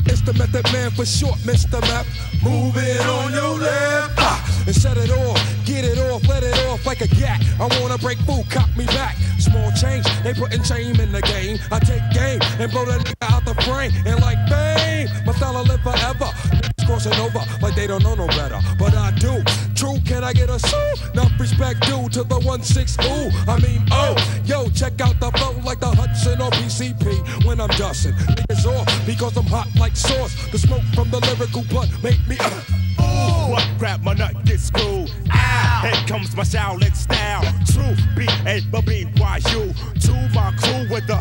It's 0.06 0.22
the 0.22 0.34
method 0.34 0.66
man 0.74 0.92
for 0.92 1.06
short, 1.06 1.38
Mr. 1.40 1.80
Map. 1.82 2.06
Move 2.44 2.76
it 2.78 3.06
on 3.06 3.32
your 3.32 3.60
left 3.60 4.16
ah, 4.18 4.64
and 4.66 4.76
set 4.76 4.98
it 4.98 5.12
off. 5.12 5.38
Get 5.66 5.86
it 5.86 6.00
off, 6.00 6.28
let 6.28 6.44
it 6.44 6.58
off 6.66 6.86
like 6.86 7.02
a 7.02 7.08
gat. 7.08 7.44
I 7.60 7.68
wanna 7.80 7.98
break 7.98 8.18
food, 8.20 8.46
cop 8.50 8.70
me 8.76 8.86
back. 8.86 9.16
Small 9.50 9.72
change, 9.72 10.06
they 10.24 10.34
putting 10.34 10.64
shame 10.64 11.00
in 11.00 11.12
the 11.12 11.22
game. 11.22 11.58
I 11.72 11.80
take 11.80 12.04
game 12.14 12.40
and 12.60 12.72
blow 12.72 12.86
that 12.86 13.02
nigga 13.02 13.34
out 13.34 13.46
the 13.46 13.56
frame. 13.64 13.92
And 14.06 14.22
like 14.22 14.38
bang, 14.50 15.08
my 15.26 15.34
fella 15.34 15.64
live 15.64 15.82
forever. 15.82 16.30
Niggas 16.54 16.86
crossing 16.86 17.20
over 17.20 17.42
like 17.62 17.76
they 17.76 17.88
don't 17.88 18.04
know 18.04 18.16
no 18.16 18.28
better. 18.28 18.60
But 18.78 18.94
I 18.96 19.12
do. 19.12 19.44
True, 19.74 19.98
can 20.06 20.24
I 20.24 20.34
get 20.34 20.50
a 20.50 20.60
sue? 20.60 20.94
Enough 21.14 21.32
respect 21.40 21.82
due 21.88 22.10
to 22.10 22.24
the 22.24 22.40
1-6 22.40 23.00
ooh. 23.06 23.32
I 23.50 23.60
mean, 23.60 23.86
oh, 23.92 24.16
yo, 24.46 24.70
check 24.70 25.00
out 25.02 25.20
the 25.20 25.32
flow 25.38 25.56
like 25.64 25.80
the 25.80 25.88
Hudson 25.88 26.42
or 26.42 26.52
PCP 26.52 27.46
when 27.46 27.62
I'm 27.62 27.70
dusting. 27.70 28.14
Niggas 28.14 28.66
off 28.66 29.06
because 29.06 29.38
I'm 29.38 29.46
hot 29.46 29.68
like 29.80 29.96
sauce. 29.96 30.36
The 30.52 30.60
smoke 30.60 30.84
from 30.94 31.10
the 31.10 31.20
lyrical 31.22 31.64
blood 31.70 31.90
make 32.04 32.20
me. 32.28 32.38
Uh, 32.40 33.02
ooh, 33.02 33.52
what 33.54 33.69
grab 33.80 34.04
my 34.04 34.14
nut, 34.14 34.34
get 34.46 34.60
screwed. 34.60 35.10
Ah, 35.32 35.80
here 35.84 36.08
comes 36.08 36.36
my 36.36 36.44
Shaolin 36.44 36.94
style. 36.96 37.42
True, 37.66 37.96
B 38.16 38.28
A 38.46 38.60
B 38.72 38.82
B 38.86 39.08
Y 39.20 39.40
U. 39.54 39.74
To 40.02 40.14
my 40.36 40.52
crew 40.60 40.86
with 40.94 41.08
the. 41.08 41.16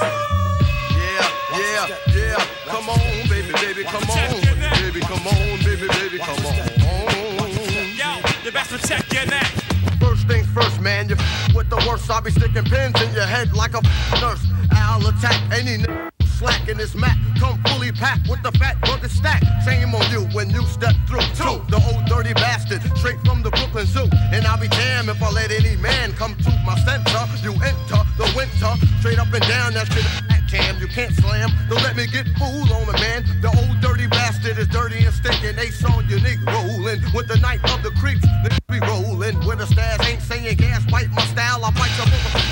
Yeah, 0.00 1.28
yeah, 1.52 1.86
yeah. 2.16 2.44
Come 2.66 2.88
on, 2.88 2.98
baby, 3.28 3.52
baby, 3.52 3.84
come 3.84 4.02
on. 4.08 4.40
Baby, 4.80 5.00
come 5.00 5.26
on, 5.26 5.58
baby, 5.62 5.86
baby, 5.88 6.18
come 6.18 6.46
on. 6.46 6.56
yo, 8.00 8.20
you 8.44 8.50
best 8.52 8.70
protect 8.70 9.12
your 9.12 9.26
neck. 9.26 9.46
First 10.00 10.26
things 10.26 10.46
first, 10.48 10.80
man. 10.80 11.08
You 11.08 11.16
f- 11.18 11.54
with 11.54 11.68
the 11.68 11.76
worst. 11.86 12.10
I'll 12.10 12.22
be 12.22 12.30
sticking 12.30 12.64
pins 12.64 13.00
in 13.02 13.12
your 13.12 13.26
head 13.26 13.52
like 13.52 13.74
a 13.74 13.82
nurse. 14.20 14.42
I'll 14.72 15.06
attack 15.06 15.38
any 15.52 15.74
n- 15.84 16.10
slack 16.40 16.68
in 16.68 16.76
this 16.78 16.94
mat. 16.94 17.16
Come 17.38 17.60
fully 17.68 17.92
packed 17.92 18.26
with 18.28 18.42
the 18.42 18.50
fat 18.52 18.80
burger 18.80 19.08
stack. 19.08 19.42
Shame 19.64 19.94
on 19.94 20.10
you 20.10 20.24
when 20.32 20.48
you 20.48 20.64
step 20.64 20.96
through. 21.06 21.28
Two, 21.36 21.60
the 21.68 21.78
old 21.92 22.04
dirty 22.06 22.32
bastard, 22.32 22.80
straight 22.96 23.20
from 23.26 23.42
the 23.42 23.50
Brooklyn 23.50 23.86
Zoo. 23.86 24.08
And 24.32 24.46
I'll 24.46 24.58
be 24.58 24.68
damned 24.68 25.10
if 25.10 25.22
I 25.22 25.30
let 25.30 25.52
any 25.52 25.76
man 25.76 26.12
come 26.14 26.34
to 26.34 26.50
my 26.64 26.76
center. 26.88 27.20
You 27.44 27.52
enter 27.60 28.00
the 28.16 28.26
winter, 28.34 28.72
straight 29.00 29.18
up 29.18 29.32
and 29.32 29.44
down. 29.44 29.74
That 29.74 29.86
shit 29.92 30.08
cam. 30.50 30.80
You 30.80 30.88
can't 30.88 31.14
slam. 31.14 31.50
Don't 31.68 31.82
let 31.82 31.94
me 31.94 32.06
get 32.06 32.26
fooled 32.38 32.72
on 32.72 32.86
me, 32.88 32.94
man. 32.98 33.22
The 33.40 33.48
old 33.48 33.80
dirty 33.80 34.08
bastard 34.08 34.58
is 34.58 34.66
dirty 34.68 35.04
and 35.04 35.14
stinking. 35.14 35.58
Ace 35.58 35.84
on 35.84 36.04
nigga 36.08 36.42
rolling 36.48 37.00
with 37.14 37.28
the 37.28 37.38
night 37.38 37.62
of 37.70 37.82
the 37.84 37.92
creeps. 38.00 38.26
Niggas 38.42 38.66
be 38.66 38.80
rolling 38.80 39.36
with 39.46 39.60
a 39.60 39.66
stash. 39.66 40.00
Ain't 40.08 40.22
saying 40.22 40.56
gas. 40.56 40.84
Bite 40.90 41.10
my 41.12 41.22
style. 41.26 41.64
I 41.64 41.70
bite 41.70 41.94
your 41.98 42.06
motherfucker. 42.06 42.49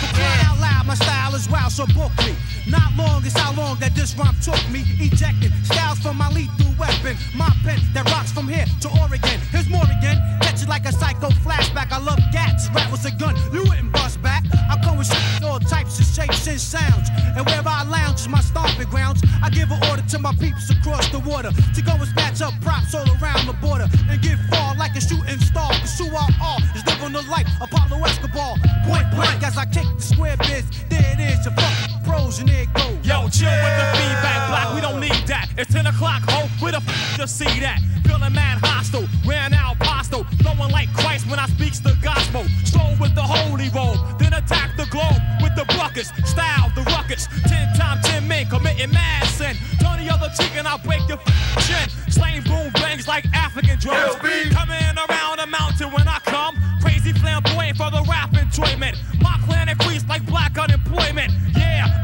Style 1.70 1.86
is 1.86 1.92
so 1.92 1.98
book 1.98 2.12
me. 2.26 2.34
Not 2.66 2.94
long 2.96 3.24
is 3.24 3.36
how 3.36 3.52
long 3.54 3.78
that 3.80 3.94
this 3.94 4.16
rhyme 4.16 4.36
took 4.42 4.60
me. 4.70 4.84
Ejecting 5.00 5.52
styles 5.64 5.98
from 5.98 6.16
my 6.16 6.30
lethal 6.30 6.72
weapon. 6.78 7.16
My 7.34 7.50
pen 7.64 7.80
that 7.94 8.04
rocks 8.10 8.32
from 8.32 8.48
here 8.48 8.66
to 8.80 8.88
Oregon. 9.00 9.40
Here's 9.50 9.68
more 9.68 9.84
again. 9.84 10.18
Catch 10.40 10.62
it 10.62 10.68
like 10.68 10.86
a 10.86 10.92
psycho 10.92 11.28
flashback. 11.44 11.92
I 11.92 11.98
love 11.98 12.20
gats. 12.32 12.68
Rap 12.74 12.90
was 12.90 13.04
a 13.04 13.10
gun. 13.12 13.36
You 13.52 13.62
wouldn't 13.64 13.92
bust 13.92 14.20
back. 14.22 14.44
I 14.70 14.78
come 14.82 14.98
with 14.98 15.08
shit, 15.08 15.44
all 15.44 15.60
types 15.60 15.98
of 15.98 16.06
shapes 16.06 16.46
and 16.46 16.60
sounds. 16.60 17.08
And 17.36 17.44
wherever 17.46 17.68
I 17.68 17.84
lounge 17.84 18.20
is 18.20 18.28
my 18.28 18.40
stomping 18.40 18.88
grounds. 18.88 19.22
I 19.42 19.50
give 19.50 19.70
an 19.70 19.80
order 19.90 20.02
to 20.02 20.18
my 20.18 20.34
peeps 20.34 20.70
across 20.70 21.08
the 21.08 21.20
water 21.20 21.50
to 21.50 21.82
go 21.82 21.92
and 21.92 22.08
snatch 22.08 22.40
up 22.42 22.54
props 22.60 22.94
all 22.94 23.08
around 23.20 23.46
the 23.46 23.56
border 23.60 23.88
and 24.08 24.20
get 24.22 24.38
far 24.50 24.74
like 24.76 24.94
a 24.96 25.00
shooting 25.00 25.40
star. 25.40 25.72
Who 25.98 26.06
I 26.14 26.30
are 26.40 26.62
is 26.76 26.86
living 26.86 27.12
the 27.12 27.22
life 27.28 27.48
Apollo 27.60 28.04
Escobar. 28.04 28.54
Point 28.86 29.10
blank 29.10 29.42
as 29.42 29.56
I 29.58 29.66
kick 29.66 29.86
the 29.96 30.02
square 30.02 30.36
biz. 30.38 30.64
There 30.88 31.02
it 31.02 31.18
is, 31.18 31.44
your 31.44 31.54
fucking 31.58 32.02
pros 32.04 32.38
and 32.40 32.50
it 32.50 32.72
goes. 32.74 32.96
Yo, 33.02 33.28
chill 33.28 33.50
with 33.50 33.76
the 33.80 33.86
feedback 33.98 34.40
block, 34.48 34.74
we 34.74 34.80
don't 34.80 35.00
need 35.00 35.26
that. 35.26 35.48
It's 35.56 35.72
10 35.72 35.86
o'clock, 35.86 36.22
ho, 36.28 36.48
where 36.60 36.72
the 36.72 36.78
f 36.78 37.16
to 37.16 37.26
see 37.28 37.60
that? 37.60 37.80
Feeling 38.06 38.32
mad 38.32 38.58
hostile, 38.62 39.06
ran 39.26 39.52
out 39.52 39.78
postal, 39.78 40.24
throwing 40.42 40.70
like 40.70 40.92
Christ 40.94 41.28
when 41.28 41.38
I 41.38 41.46
speaks 41.46 41.80
the 41.80 41.96
gospel. 42.02 42.44
Stroll 42.64 42.94
with 43.00 43.14
the 43.14 43.22
holy 43.22 43.68
robe, 43.70 43.98
then 44.18 44.32
attack 44.34 44.76
the 44.76 44.86
globe 44.86 45.20
with 45.42 45.54
the 45.56 45.64
buckets, 45.76 46.10
style 46.28 46.70
the 46.74 46.82
ruckus. 46.92 47.26
Ten 47.46 47.66
times 47.74 48.06
ten 48.06 48.26
men 48.28 48.46
committing 48.48 48.92
mad 48.92 49.26
sin. 49.26 49.56
Turn 49.80 49.98
the 50.04 50.12
other 50.12 50.30
cheek 50.36 50.56
and 50.56 50.66
I'll 50.66 50.78
break 50.78 51.06
your 51.08 51.18
f- 51.18 51.66
chin. 51.66 51.88
Slaying 52.10 52.42
boom 52.42 52.70
bangs 52.74 53.06
like 53.08 53.24
African 53.34 53.78
drums. 53.78 54.14
Coming 54.16 54.96
around 55.08 55.38
the 55.38 55.46
mountain 55.46 55.90
when 55.92 56.06
I 56.08 56.18
come. 56.24 56.56
Crazy 56.80 57.12
flamboyant 57.12 57.76
for 57.76 57.90
the 57.90 58.04
rap 58.08 58.34
enjoyment. 58.36 58.96
My 59.20 59.38
planet 59.46 59.82
freeze 59.82 60.04
like 60.06 60.24
black 60.26 60.56
unemployment. 60.58 61.32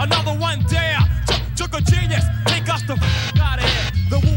Another 0.05 0.39
one 0.39 0.61
dare. 0.69 1.04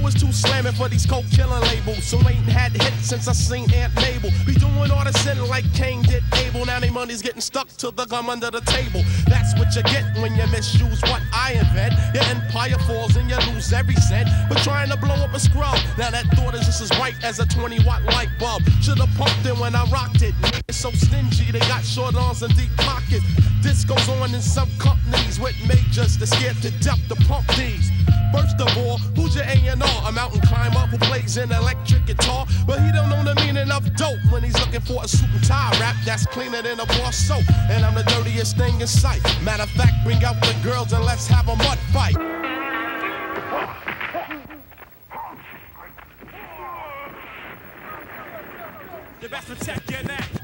The 0.08 0.20
too 0.20 0.32
slamming 0.32 0.72
for 0.72 0.88
these 0.88 1.06
coke 1.06 1.26
killing 1.32 1.62
labels. 1.64 2.06
So 2.06 2.18
ain't 2.30 2.48
had 2.48 2.72
hits 2.72 3.10
since 3.10 3.28
I 3.28 3.34
seen 3.34 3.70
Aunt 3.74 3.94
Mabel. 3.96 4.32
Be 4.46 4.54
doing 4.54 4.90
all 4.90 5.04
the 5.04 5.12
sin 5.20 5.38
like 5.50 5.66
Cain 5.74 6.02
did 6.04 6.24
Abel. 6.34 6.66
Now 6.66 6.80
they 6.80 6.90
money's 6.90 7.22
getting 7.22 7.42
stuck 7.42 7.68
to 7.84 7.92
the 7.92 8.06
gum 8.06 8.30
under 8.30 8.50
the 8.50 8.62
table. 8.62 9.04
That's 9.28 9.52
what 9.60 9.76
you 9.76 9.84
get 9.84 10.06
when 10.24 10.34
you 10.36 10.48
misuse 10.48 11.02
what 11.12 11.22
I 11.34 11.60
invent. 11.60 11.94
Your 12.16 12.24
empire 12.24 12.80
falls 12.88 13.18
and 13.18 13.30
you 13.30 13.36
lose 13.52 13.74
every 13.74 13.96
cent. 13.96 14.30
But 14.48 14.60
trying 14.60 14.90
to 14.92 14.98
blow 14.98 15.16
up 15.16 15.34
a 15.34 15.40
scrub. 15.42 15.78
Now 15.98 16.10
that 16.12 16.26
thought 16.38 16.56
is 16.56 16.66
just 16.66 16.82
as 16.82 16.90
bright 16.92 17.16
as 17.22 17.40
a 17.40 17.46
20 17.46 17.84
watt 17.84 18.04
light 18.04 18.30
bulb. 18.40 18.64
Should've 18.82 19.10
pumped 19.18 19.46
it 19.46 19.60
when 19.60 19.76
I 19.76 19.84
rocked 19.92 20.22
it. 20.22 20.34
Niggas 20.36 20.76
so 20.76 20.92
stingy, 20.92 21.52
they 21.52 21.60
got 21.68 21.84
short 21.84 22.16
arms 22.16 22.44
and 22.44 22.56
deep 22.56 22.72
pockets. 22.78 23.26
This 23.62 23.84
goes 23.84 24.08
on 24.08 24.34
in 24.34 24.42
some 24.42 24.70
companies 24.80 25.38
with 25.38 25.56
majors 25.68 26.18
that's 26.18 26.32
scared 26.32 26.56
to 26.62 26.72
death 26.80 27.02
to 27.10 27.16
pump 27.28 27.46
these. 27.58 27.92
First 28.32 28.60
of 28.62 28.78
all, 28.78 28.98
who's 29.16 29.36
your 29.36 29.46
A&R? 29.46 29.97
A 30.06 30.12
mountain 30.12 30.42
climber 30.42 30.80
who 30.88 30.98
plays 31.00 31.38
an 31.38 31.52
electric 31.52 32.06
guitar, 32.06 32.46
but 32.66 32.80
he 32.80 32.92
don't 32.92 33.10
know 33.10 33.24
the 33.24 33.36
meaning 33.36 33.70
of 33.72 33.84
dope 33.96 34.20
when 34.30 34.44
he's 34.44 34.58
looking 34.60 34.82
for 34.82 35.04
a 35.04 35.08
suit 35.08 35.30
and 35.34 35.44
tie 35.44 35.72
rap 35.80 35.96
that's 36.06 36.26
cleaner 36.28 36.62
than 36.62 36.80
a 36.80 36.86
bar 36.86 37.12
soap. 37.12 37.44
And 37.70 37.84
I'm 37.84 37.96
the 37.96 38.04
dirtiest 38.04 38.58
thing 38.58 38.80
in 38.80 38.88
sight. 38.88 39.22
Matter 39.44 39.64
of 39.64 39.70
fact, 39.72 39.94
bring 40.06 40.24
out 40.24 40.40
the 40.42 40.56
girls 40.64 40.94
and 40.94 41.04
let's 41.04 41.28
have 41.28 41.50
a 41.50 41.56
mud 41.58 41.80
fight. 41.92 42.16
The 49.20 49.30
best 49.30 49.48
protect 49.48 49.92
your 49.92 50.04
neck. 50.04 50.37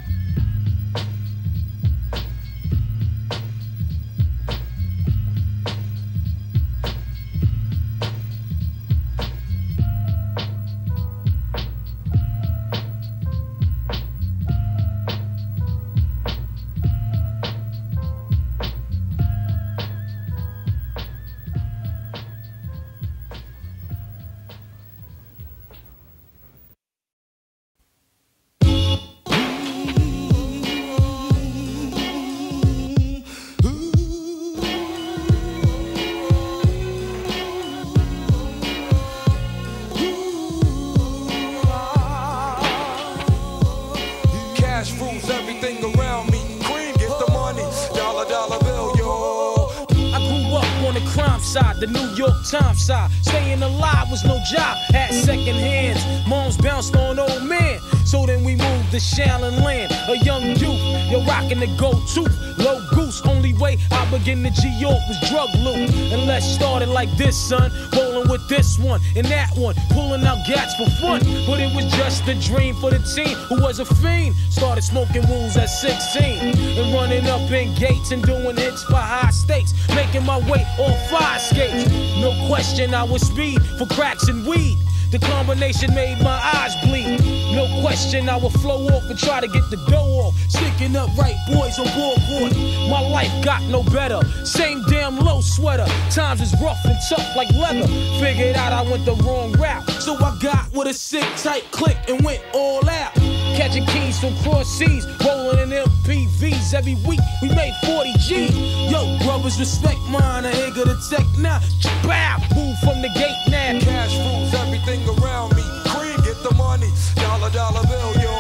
Tooth, 61.67 62.57
low 62.57 62.81
goose. 62.91 63.21
Only 63.25 63.53
way 63.53 63.77
I 63.91 64.09
begin 64.11 64.43
to 64.43 64.51
G 64.51 64.69
York 64.79 64.99
was 65.07 65.29
drug 65.29 65.49
loot. 65.55 65.89
And 66.11 66.25
let's 66.27 66.45
start 66.45 66.81
it 66.81 66.89
like 66.89 67.11
this, 67.17 67.37
son. 67.37 67.71
Rolling 67.95 68.29
with 68.29 68.47
this 68.47 68.79
one 68.79 69.01
and 69.15 69.25
that 69.27 69.55
one, 69.55 69.75
pulling 69.91 70.25
out 70.25 70.45
gats 70.47 70.75
for 70.75 70.89
fun. 71.01 71.21
But 71.45 71.59
it 71.59 71.73
was 71.75 71.85
just 71.93 72.27
a 72.27 72.35
dream 72.35 72.75
for 72.75 72.91
the 72.91 72.99
team 72.99 73.35
who 73.49 73.61
was 73.61 73.79
a 73.79 73.85
fiend. 73.85 74.35
Started 74.49 74.83
smoking 74.83 75.27
wools 75.27 75.57
at 75.57 75.67
16 75.67 76.62
and 76.83 76.93
running 76.93 77.25
up 77.27 77.49
in 77.51 77.73
gates 77.75 78.11
and 78.11 78.23
doing 78.23 78.57
hits 78.57 78.83
for 78.83 78.95
high 78.95 79.31
stakes. 79.31 79.73
Making 79.89 80.25
my 80.25 80.37
way 80.49 80.65
on 80.79 80.93
fire 81.09 81.39
skates. 81.39 81.89
No 82.19 82.31
question, 82.47 82.93
I 82.93 83.03
was 83.03 83.25
speed 83.27 83.61
for 83.77 83.85
cracks 83.87 84.27
and 84.27 84.45
weed. 84.45 84.77
The 85.11 85.19
combination 85.19 85.93
made 85.93 86.19
my 86.23 86.39
eyes 86.55 86.75
bleed. 86.83 87.19
No 87.53 87.67
question, 87.81 88.27
I 88.29 88.37
would 88.37 88.51
flow 88.53 88.87
off 88.87 89.03
and 89.09 89.19
try 89.19 89.41
to 89.41 89.47
get 89.47 89.69
the 89.69 89.77
dough 89.89 90.25
off. 90.25 90.33
Sticking 90.49 90.95
up 90.95 91.15
right 91.15 91.37
boys 91.47 91.77
on 91.77 91.85
board. 91.95 92.51
My 92.89 92.99
life 92.99 93.31
got 93.45 93.61
no 93.63 93.83
better. 93.83 94.19
Same 94.43 94.83
damn 94.89 95.19
low 95.19 95.41
sweater. 95.41 95.85
Times 96.09 96.41
is 96.41 96.53
rough 96.61 96.83
and 96.85 96.97
tough 97.09 97.35
like 97.35 97.51
leather. 97.51 97.87
Figured 98.19 98.55
out 98.55 98.73
I 98.73 98.81
went 98.89 99.05
the 99.05 99.13
wrong 99.23 99.51
route. 99.53 99.87
So 100.01 100.15
I 100.15 100.35
got 100.41 100.73
with 100.73 100.87
a 100.87 100.93
sick 100.93 101.25
tight 101.37 101.69
click 101.71 101.97
and 102.07 102.23
went 102.25 102.41
all 102.53 102.87
out. 102.89 103.42
Catching 103.55 103.85
keys 103.85 104.19
from 104.19 104.35
cross 104.37 104.67
seas, 104.67 105.05
rolling 105.23 105.59
in 105.59 105.69
MPVs 105.69 106.73
every 106.73 106.95
week. 107.05 107.19
We 107.41 107.49
made 107.49 107.73
40 107.85 108.13
G. 108.17 108.47
Yo, 108.89 109.17
brothers, 109.23 109.59
respect 109.59 109.99
mine. 110.09 110.45
I 110.45 110.51
ain't 110.51 110.75
gonna 110.75 110.97
tech 111.09 111.25
now. 111.37 111.59
Bow, 112.01 112.37
move 112.55 112.77
from 112.79 113.01
the 113.03 113.09
gate 113.13 113.37
now. 113.49 113.79
Cash 113.79 114.17
rules 114.17 114.53
everything 114.55 115.05
around 115.07 115.55
me. 115.55 115.61
Cream, 115.85 116.17
get 116.25 116.41
the 116.41 116.53
money. 116.55 116.89
Dollar, 117.15 117.51
dollar 117.51 117.83
bill, 117.85 118.13
yo. 118.17 118.33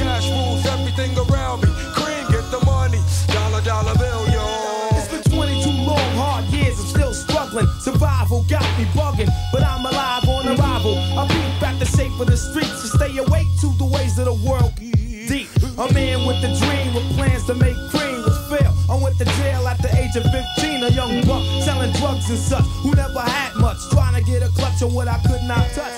Cash 0.00 0.30
rules 0.30 0.64
everything 0.64 1.12
around 1.28 1.62
me. 1.62 1.68
Cream, 1.92 2.24
get 2.30 2.48
the 2.50 2.64
money. 2.64 3.00
Dollar, 3.28 3.60
dollar 3.60 3.94
bill, 3.98 4.28
yo. 4.32 4.72
It's 4.96 5.08
been 5.08 5.22
22 5.30 5.68
long, 5.84 6.10
hard 6.16 6.44
years, 6.46 6.80
I'm 6.80 6.86
still 6.86 7.12
struggling. 7.12 7.66
Survival 7.80 8.44
got 8.48 8.64
me 8.78 8.84
bugging, 8.96 9.28
but 9.52 9.62
I'm 9.62 9.84
alive 9.84 10.28
on 10.28 10.48
arrival. 10.48 10.96
I 11.18 11.26
beat 11.28 11.60
back 11.60 11.78
the 11.78 11.86
shape 11.86 12.18
of 12.18 12.28
the 12.28 12.36
streets 12.36 12.80
to 12.82 12.88
stay 12.96 13.16
awake 13.18 13.31
a 15.82 15.92
man 15.94 16.26
with 16.26 16.36
a 16.44 16.50
dream, 16.62 16.94
with 16.94 17.16
plans 17.16 17.44
to 17.46 17.54
make 17.54 17.74
cream 17.90 18.22
was 18.22 18.38
fail. 18.48 18.72
I 18.88 18.94
went 19.02 19.18
to 19.18 19.24
jail 19.24 19.66
at 19.66 19.78
the 19.82 19.90
age 19.98 20.14
of 20.16 20.22
15, 20.22 20.84
a 20.84 20.90
young 20.90 21.20
buck 21.26 21.42
selling 21.64 21.92
drugs 21.98 22.30
and 22.30 22.38
such, 22.38 22.64
who 22.82 22.94
never 22.94 23.20
had 23.20 23.56
much, 23.56 23.78
trying 23.90 24.14
to 24.14 24.22
get 24.22 24.42
a 24.42 24.48
clutch 24.50 24.82
on 24.82 24.94
what 24.94 25.08
I 25.08 25.18
could 25.26 25.42
not 25.42 25.66
touch. 25.74 25.92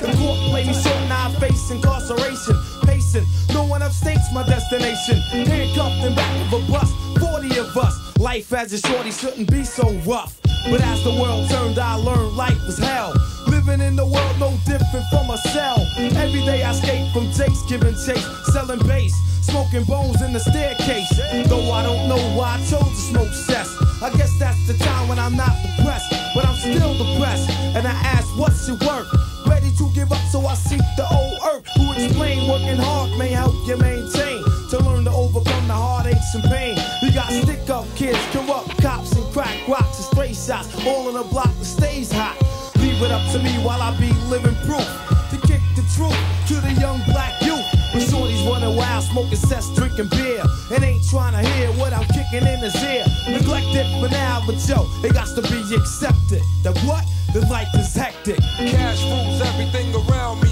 The 0.00 0.12
court 0.16 0.38
played 0.50 0.66
me 0.66 0.74
so 0.74 0.90
now 1.08 1.28
I 1.28 1.40
face 1.40 1.70
incarceration, 1.70 2.56
pacing. 2.84 3.24
No 3.52 3.64
one 3.64 3.82
upstates 3.82 4.32
my 4.32 4.44
destination. 4.44 5.16
Handcuffed 5.46 6.04
in 6.04 6.14
back 6.14 6.52
of 6.52 6.60
a 6.60 6.72
bus, 6.72 6.90
40 7.18 7.58
of 7.58 7.76
us. 7.76 8.18
Life 8.18 8.52
as 8.52 8.72
a 8.72 8.78
shorty 8.78 9.10
shouldn't 9.10 9.50
be 9.50 9.64
so 9.64 9.90
rough. 10.06 10.38
But 10.68 10.82
as 10.82 11.02
the 11.04 11.10
world 11.10 11.48
turned, 11.48 11.78
I 11.78 11.94
learned 11.94 12.36
life 12.36 12.60
was 12.66 12.78
hell. 12.78 13.14
Living 13.60 13.86
in 13.86 13.94
the 13.94 14.06
world 14.06 14.38
no 14.40 14.56
different 14.64 15.04
from 15.10 15.28
a 15.28 15.36
cell. 15.36 15.86
Every 15.98 16.40
day 16.46 16.62
I 16.62 16.70
escape 16.70 17.12
from 17.12 17.30
Jake's 17.30 17.60
giving 17.68 17.92
chase, 17.92 18.24
selling 18.52 18.78
bass, 18.88 19.12
smoking 19.42 19.84
bones 19.84 20.22
in 20.22 20.32
the 20.32 20.40
staircase. 20.40 21.10
Though 21.46 21.70
I 21.70 21.82
don't 21.82 22.08
know 22.08 22.16
why 22.34 22.56
I 22.56 22.58
chose 22.64 22.88
to 22.88 22.96
smoke 23.12 23.32
cess. 23.34 23.68
I 24.00 24.16
guess 24.16 24.32
that's 24.38 24.66
the 24.66 24.72
time 24.82 25.08
when 25.08 25.18
I'm 25.18 25.36
not 25.36 25.52
depressed, 25.60 26.08
but 26.34 26.46
I'm 26.46 26.56
still 26.56 26.96
depressed. 26.96 27.50
And 27.76 27.86
I 27.86 27.90
ask, 27.90 28.26
what's 28.38 28.66
it 28.66 28.80
worth? 28.80 29.12
Ready 29.46 29.70
to 29.76 29.90
give 29.94 30.10
up, 30.10 30.24
so 30.32 30.40
I 30.46 30.54
seek 30.54 30.80
the 30.96 31.06
old 31.12 31.36
earth. 31.52 31.68
Who 31.76 31.92
explain 31.92 32.48
working 32.48 32.78
hard 32.78 33.18
may 33.18 33.28
help 33.28 33.52
you 33.68 33.76
maintain. 33.76 34.42
To 34.70 34.78
learn 34.78 35.04
to 35.04 35.12
overcome 35.12 35.68
the 35.68 35.74
heartaches 35.74 36.34
and 36.34 36.44
pain. 36.44 36.78
You 37.02 37.12
got 37.12 37.30
stick 37.30 37.68
up 37.68 37.84
kids, 37.94 38.24
corrupt 38.32 38.80
cops, 38.80 39.12
and 39.12 39.32
crack 39.34 39.68
rocks 39.68 39.98
and 39.98 40.06
stray 40.06 40.32
shots. 40.32 40.72
All 40.86 41.10
in 41.10 41.16
a 41.16 41.24
block 41.24 41.52
that 41.58 41.66
stays 41.66 42.10
hot. 42.10 42.38
Leave 43.00 43.12
it 43.12 43.14
up 43.14 43.32
to 43.32 43.38
me 43.38 43.52
while 43.64 43.80
I 43.80 43.96
be 43.96 44.12
living 44.28 44.54
proof. 44.66 44.84
To 45.30 45.36
kick 45.48 45.62
the 45.74 45.80
truth 45.96 46.20
to 46.48 46.54
the 46.60 46.70
young 46.78 47.00
black 47.06 47.40
youth. 47.40 47.64
When 47.94 48.02
shorties 48.04 48.46
running 48.46 48.76
wild, 48.76 49.04
smoking 49.04 49.38
cess, 49.38 49.74
drinking 49.74 50.08
beer. 50.08 50.42
And 50.70 50.84
ain't 50.84 51.08
trying 51.08 51.32
to 51.32 51.48
hear 51.52 51.68
what 51.80 51.94
I'm 51.94 52.04
kicking 52.08 52.46
in 52.46 52.58
his 52.58 52.76
ear. 52.84 53.06
Neglected 53.26 53.86
for 54.00 54.10
now, 54.10 54.42
but 54.46 54.56
yo, 54.68 54.84
it 55.02 55.14
got 55.14 55.28
to 55.34 55.40
be 55.40 55.74
accepted. 55.74 56.42
That 56.62 56.76
what? 56.84 57.06
The 57.32 57.40
life 57.46 57.72
is 57.74 57.94
hectic. 57.94 58.36
Cash 58.68 59.02
rules 59.04 59.40
everything 59.48 59.94
around 59.94 60.42
me. 60.42 60.49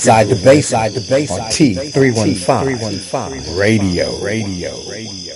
inside 0.00 0.28
the 0.28 0.42
Bayside, 0.42 0.92
the 0.92 1.06
Bayside, 1.10 1.40
on 1.40 1.50
T315 1.50 3.58
Radio, 3.58 4.18
Radio, 4.24 4.72
Radio. 4.90 5.34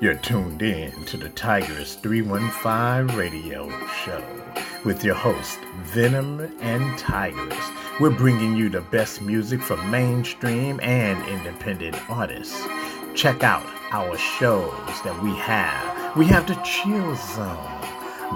You're 0.00 0.14
tuned 0.14 0.62
in 0.62 0.92
to 1.04 1.18
the 1.18 1.28
Tigress 1.28 1.96
315 1.96 3.14
radio 3.14 3.68
show 3.88 4.24
with 4.86 5.04
your 5.04 5.14
host, 5.14 5.58
Venom 5.82 6.40
and 6.62 6.98
Tigress. 6.98 7.70
We're 8.00 8.08
bringing 8.08 8.56
you 8.56 8.70
the 8.70 8.80
best 8.80 9.20
music 9.20 9.60
from 9.60 9.90
mainstream 9.90 10.80
and 10.82 11.22
independent 11.28 12.00
artists. 12.08 12.66
Check 13.14 13.42
out 13.42 13.66
our 13.92 14.16
shows 14.16 15.02
that 15.02 15.22
we 15.22 15.34
have 15.34 15.99
we 16.16 16.26
have 16.26 16.46
the 16.46 16.54
chill 16.64 17.14
zone, 17.14 17.56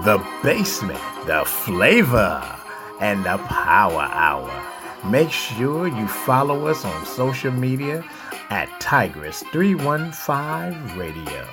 the 0.03 0.23
basement, 0.43 0.99
the 1.25 1.43
flavor, 1.45 2.43
and 3.01 3.25
the 3.25 3.37
power 3.37 4.07
hour. 4.11 4.51
Make 5.05 5.31
sure 5.31 5.87
you 5.87 6.07
follow 6.07 6.67
us 6.67 6.85
on 6.85 7.05
social 7.05 7.51
media 7.51 8.03
at 8.49 8.69
Tigress315 8.81 10.97
Radio. 10.97 11.45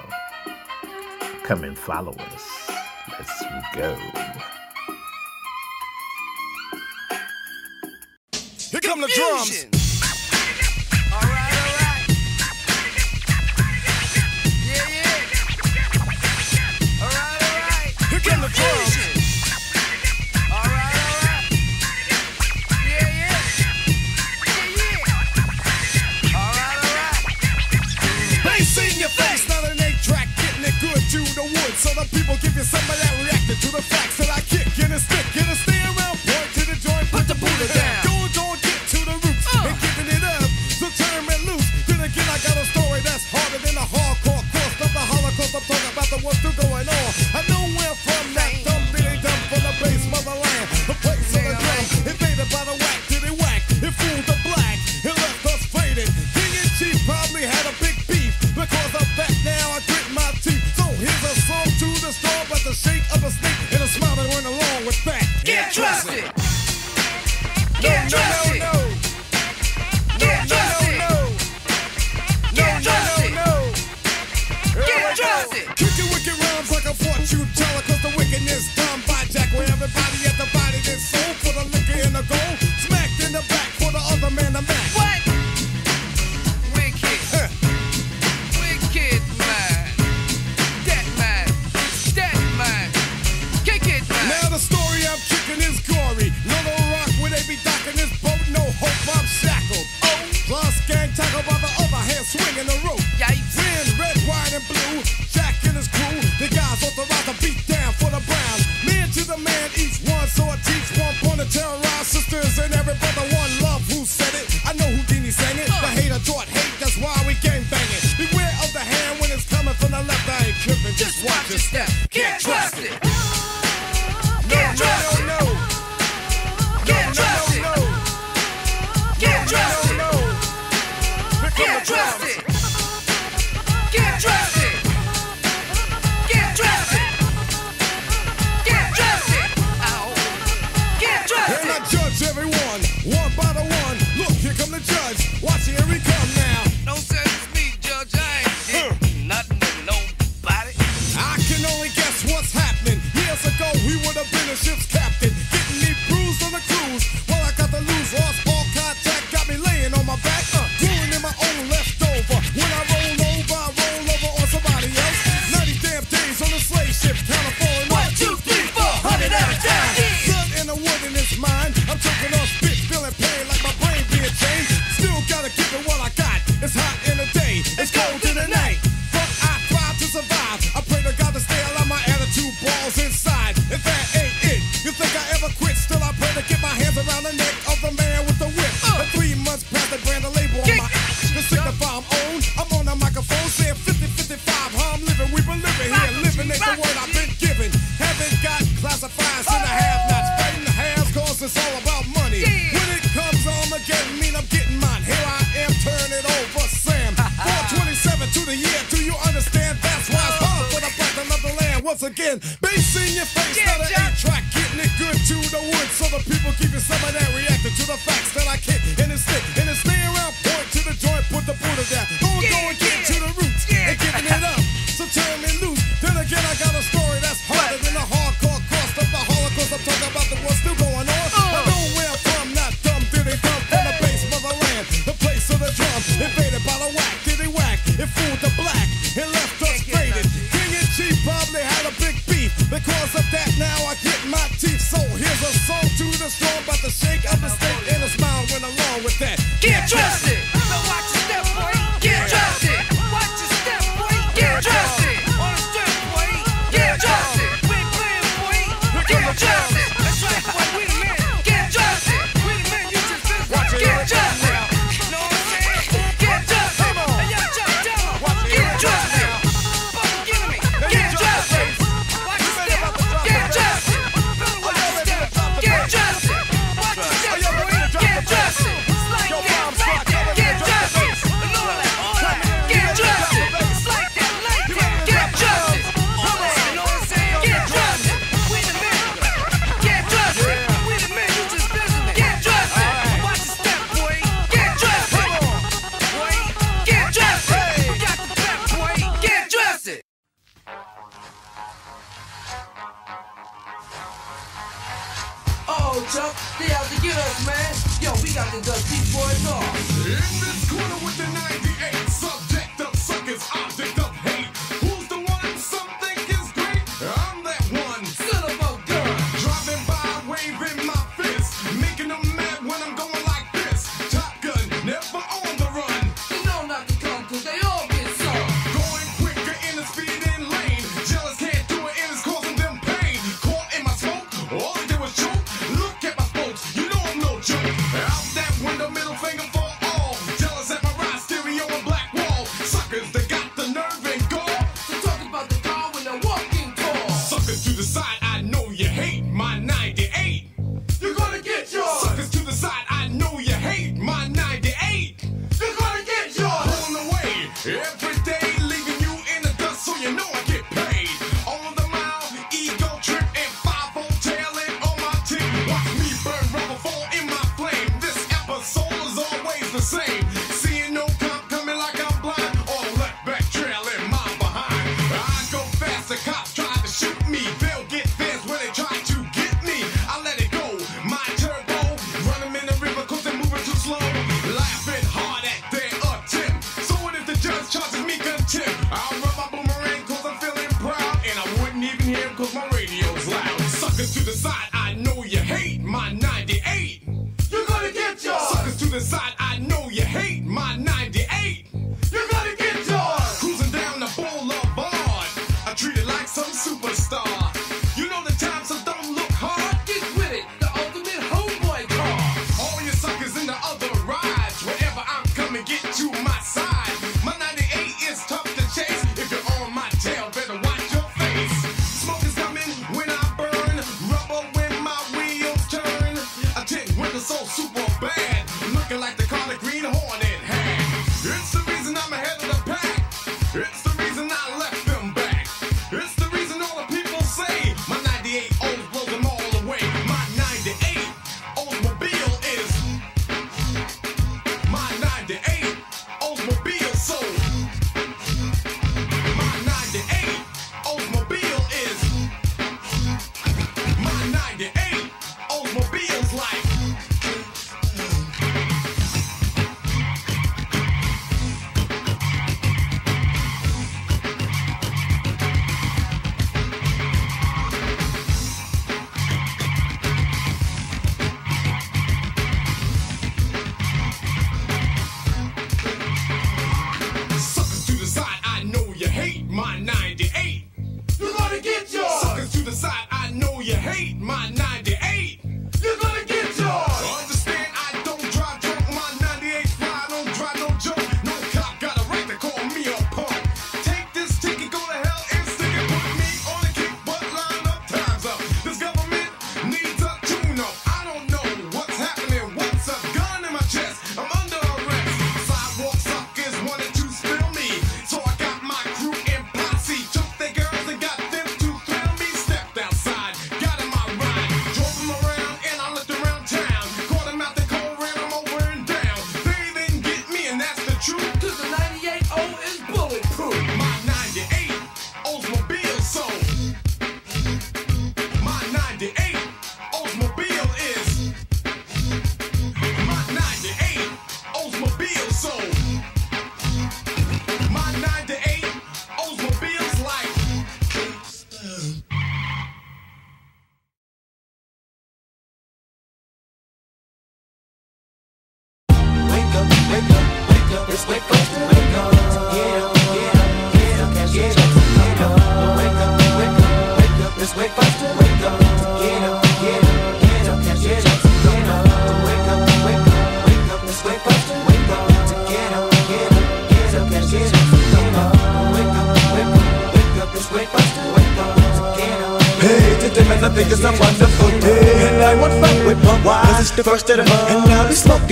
Come 1.42 1.64
and 1.64 1.76
follow 1.76 2.12
us. 2.12 2.70
Let's 3.10 3.42
go. 3.74 3.96
Here 8.70 8.80
come 8.80 9.00
the 9.00 9.10
drums. 9.14 9.81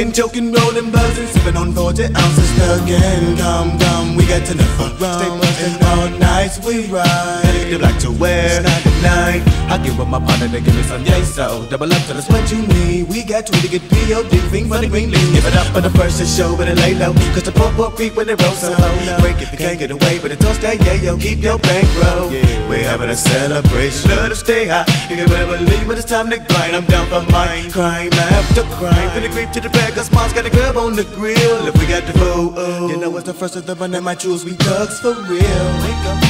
Smoking, 0.01 0.14
choking, 0.14 0.51
rolling, 0.51 0.90
buzzing, 0.90 1.27
sipping 1.27 1.56
on 1.59 1.74
40 1.74 2.05
ounces. 2.05 2.51
again. 2.81 3.36
Come 3.36 3.78
come, 3.78 4.16
we 4.16 4.24
got 4.24 4.51
enough 4.51 4.81
of 4.81 4.98
rum. 4.98 5.43
Stay 5.43 5.77
all 5.85 6.09
nights, 6.18 6.59
we 6.64 6.86
ride. 6.86 7.44
Anything 7.44 7.78
black 7.81 8.01
to 8.01 8.10
wear, 8.10 8.47
it's 8.47 8.64
night 8.64 8.82
to 8.82 9.02
night. 9.02 9.43
I 9.68 9.77
give 9.85 10.01
up 10.01 10.09
my 10.09 10.18
partner 10.18 10.48
to 10.48 10.60
give 10.60 10.74
me 10.74 10.82
some 10.85 11.05
yay, 11.05 11.22
so 11.22 11.66
double 11.68 11.93
up 11.93 12.02
to 12.06 12.14
the 12.14 12.22
what 12.32 12.51
you 12.51 12.66
need 12.66 12.99
that 13.40 13.48
tweet 13.48 13.62
to 13.64 13.70
get 13.70 13.82
P.O.D. 13.90 14.36
Fiend 14.52 14.68
for 14.68 14.78
the 14.78 14.88
green 14.88 15.10
leaf. 15.10 15.32
Give 15.32 15.46
it 15.46 15.56
up 15.56 15.66
for 15.72 15.80
the 15.80 15.90
first 15.90 16.18
to 16.18 16.26
show, 16.26 16.56
but 16.56 16.68
it 16.68 16.76
lay 16.76 16.94
low. 16.94 17.12
Cause 17.32 17.44
the 17.44 17.52
poor 17.52 17.72
poor 17.72 17.90
creep 17.90 18.16
when 18.16 18.26
they 18.26 18.34
roll 18.34 18.52
so 18.52 18.70
low. 18.70 18.94
Break 19.20 19.40
if 19.40 19.52
you 19.52 19.58
can't 19.58 19.78
get 19.78 19.90
away, 19.90 20.18
but 20.20 20.30
it 20.30 20.40
don't 20.40 20.54
stay, 20.54 20.76
yeah, 20.84 20.94
yo, 21.00 21.16
keep 21.16 21.40
your 21.40 21.58
bankroll. 21.58 22.30
Yeah. 22.30 22.68
We're 22.68 22.84
having 22.84 23.10
a 23.10 23.16
celebration, 23.16 24.10
love 24.10 24.30
to 24.30 24.36
stay 24.36 24.66
high. 24.66 24.84
You 25.08 25.16
can 25.16 25.28
better 25.28 25.58
leave, 25.64 25.86
when 25.88 25.96
it's 25.96 26.06
time 26.06 26.30
to 26.30 26.38
grind. 26.38 26.76
I'm 26.76 26.84
down 26.86 27.06
for 27.08 27.24
mine, 27.32 27.70
crime 27.70 28.12
after 28.12 28.62
crime. 28.76 29.08
Finna 29.14 29.30
creep 29.32 29.50
to 29.52 29.60
the 29.60 29.70
bag, 29.70 29.94
cause 29.94 30.10
mom's 30.12 30.32
got 30.32 30.46
a 30.46 30.50
grub 30.50 30.76
on 30.76 30.94
the 30.94 31.04
grill. 31.16 31.66
If 31.66 31.74
we 31.78 31.86
got 31.86 32.04
the 32.06 32.12
flow, 32.12 32.88
you 32.88 32.96
know 32.96 33.16
it's 33.16 33.26
the 33.26 33.34
first 33.34 33.56
of 33.56 33.66
the 33.66 33.74
run 33.74 33.92
that 33.92 34.02
my 34.02 34.14
jewels, 34.14 34.44
we 34.44 34.52
thugs 34.52 35.00
for 35.00 35.14
real. 35.14 35.64
Wake 35.82 36.04
up. 36.06 36.30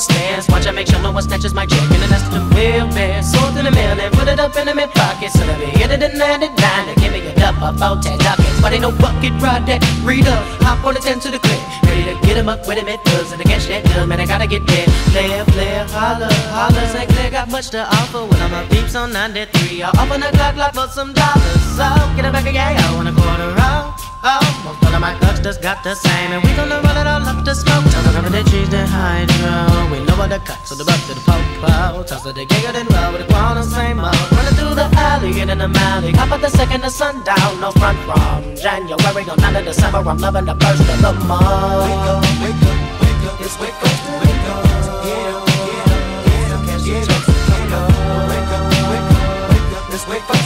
And 0.00 0.16
my 0.16 0.20
stance. 0.20 0.48
Watch 0.48 0.66
I 0.66 0.70
make 0.70 0.86
sure 0.86 1.00
no 1.02 1.12
one 1.12 1.22
snatches 1.22 1.54
my 1.54 1.66
check. 1.66 1.80
And 1.90 2.12
that's 2.12 2.28
the 2.28 2.40
real 2.54 2.86
man. 2.88 3.22
Sold 3.22 3.56
in 3.56 3.64
the 3.64 3.70
mail 3.70 3.98
and 3.98 4.12
put 4.14 4.28
it 4.28 4.38
up 4.38 4.56
in 4.56 4.66
the 4.66 4.74
mid 4.74 4.90
pocket. 4.90 5.30
So 5.32 5.44
let 5.46 5.58
me 5.58 5.66
hit 5.66 5.90
it 5.90 6.02
in 6.02 6.18
99 6.18 6.48
to 6.88 7.00
give 7.00 7.12
me 7.12 7.20
a 7.26 7.34
dub 7.34 7.56
about 7.56 8.02
10 8.02 8.18
dockets. 8.18 8.60
But 8.60 8.72
ain't 8.72 8.82
no 8.82 8.92
bucket 8.92 9.32
ride 9.42 9.66
that 9.66 9.82
read 10.04 10.26
up. 10.26 10.44
Hop 10.62 10.84
on 10.84 10.94
the 10.94 11.00
10 11.00 11.20
to 11.20 11.30
the 11.30 11.38
clip. 11.38 11.60
Ready 11.84 12.04
to 12.04 12.26
get 12.26 12.36
him 12.36 12.48
up 12.48 12.66
with 12.66 12.78
him 12.78 12.88
at 12.88 13.02
does. 13.04 13.32
And 13.32 13.40
against 13.40 13.68
that 13.68 13.84
dub, 13.84 14.08
man, 14.08 14.20
I 14.20 14.26
gotta 14.26 14.46
get 14.46 14.66
there. 14.66 14.86
Player, 15.12 15.44
player, 15.44 15.84
holla, 15.90 16.28
holla. 16.54 16.82
St. 16.88 17.08
Clair 17.10 17.30
got 17.30 17.50
much 17.50 17.70
to 17.70 17.84
offer. 17.84 18.24
When 18.24 18.40
I'm 18.40 18.54
a 18.54 18.68
peeps 18.68 18.94
on 18.94 19.12
93. 19.12 19.82
I'll 19.82 19.92
open 20.00 20.20
the 20.20 20.30
clock 20.36 20.56
lock 20.56 20.74
for 20.74 20.88
some 20.88 21.12
dollars. 21.12 21.60
So 21.76 21.86
get 22.16 22.24
it 22.24 22.32
back 22.32 22.46
again. 22.46 22.76
I 22.76 22.94
want 22.94 23.08
a 23.08 23.12
quarter 23.12 23.54
off. 23.60 23.99
Oh, 24.22 24.36
most 24.64 24.84
all 24.84 24.94
of 24.94 25.00
my 25.00 25.16
clutch 25.16 25.42
just 25.42 25.62
got 25.62 25.82
the 25.82 25.94
same, 25.94 26.32
and 26.32 26.44
we 26.44 26.52
gonna 26.52 26.76
roll 26.76 26.98
it 27.00 27.06
all 27.06 27.24
up 27.24 27.42
to 27.42 27.54
smoke. 27.54 27.84
Tell 27.88 28.04
the 28.04 28.28
the 28.28 28.44
cheese, 28.50 28.68
the 28.68 28.84
hydro. 28.84 29.88
We 29.88 30.04
know 30.04 30.12
what 30.20 30.28
the 30.28 30.38
cut, 30.44 30.60
so 30.68 30.74
the 30.74 30.84
buck 30.84 31.00
to 31.08 31.14
the 31.16 31.24
popo. 31.24 31.96
Oh. 31.96 32.04
Toss 32.04 32.22
to 32.24 32.32
the 32.32 32.44
giggle, 32.44 32.72
then 32.72 32.86
roll 32.92 33.12
with 33.16 33.24
the 33.24 33.32
quantum, 33.32 33.64
same 33.64 33.98
old. 33.98 34.12
Running 34.36 34.56
through 34.60 34.76
the 34.76 34.92
alley, 34.92 35.32
get 35.32 35.48
in 35.48 35.56
the 35.56 35.72
alley. 35.72 36.12
Hop 36.12 36.32
at 36.32 36.42
the 36.42 36.50
second 36.50 36.84
of 36.84 36.92
sundown, 36.92 37.60
no 37.64 37.72
front 37.72 37.96
from 38.04 38.44
January 38.56 39.24
on 39.24 39.38
9 39.40 39.56
of 39.56 39.64
December. 39.64 40.04
I'm 40.04 40.18
loving 40.18 40.44
the 40.44 40.56
first 40.60 40.84
of 40.84 41.00
the 41.00 41.12
month. 41.24 41.80
Wake 41.80 42.04
up, 42.12 42.20
wake 42.44 42.60
up, 42.60 42.76
wake 43.00 43.24
up, 43.24 43.40
it's 43.40 43.56
wake 43.56 43.72
up, 43.72 43.96
wake 44.20 44.48
up. 44.52 44.68
Get 45.00 45.32
up, 45.32 45.48
get 45.48 45.88
up, 45.88 46.04
get 46.28 46.52
up, 46.52 46.68
get 46.84 47.08
up, 47.08 47.24
get 47.24 47.72
up. 47.72 47.88
Wake 48.28 48.52
up, 48.52 48.68
wake 48.84 49.08
up, 49.16 49.48
wake 49.48 49.72
up, 49.80 49.96
it's 49.96 50.04
wake 50.12 50.28
up, 50.28 50.39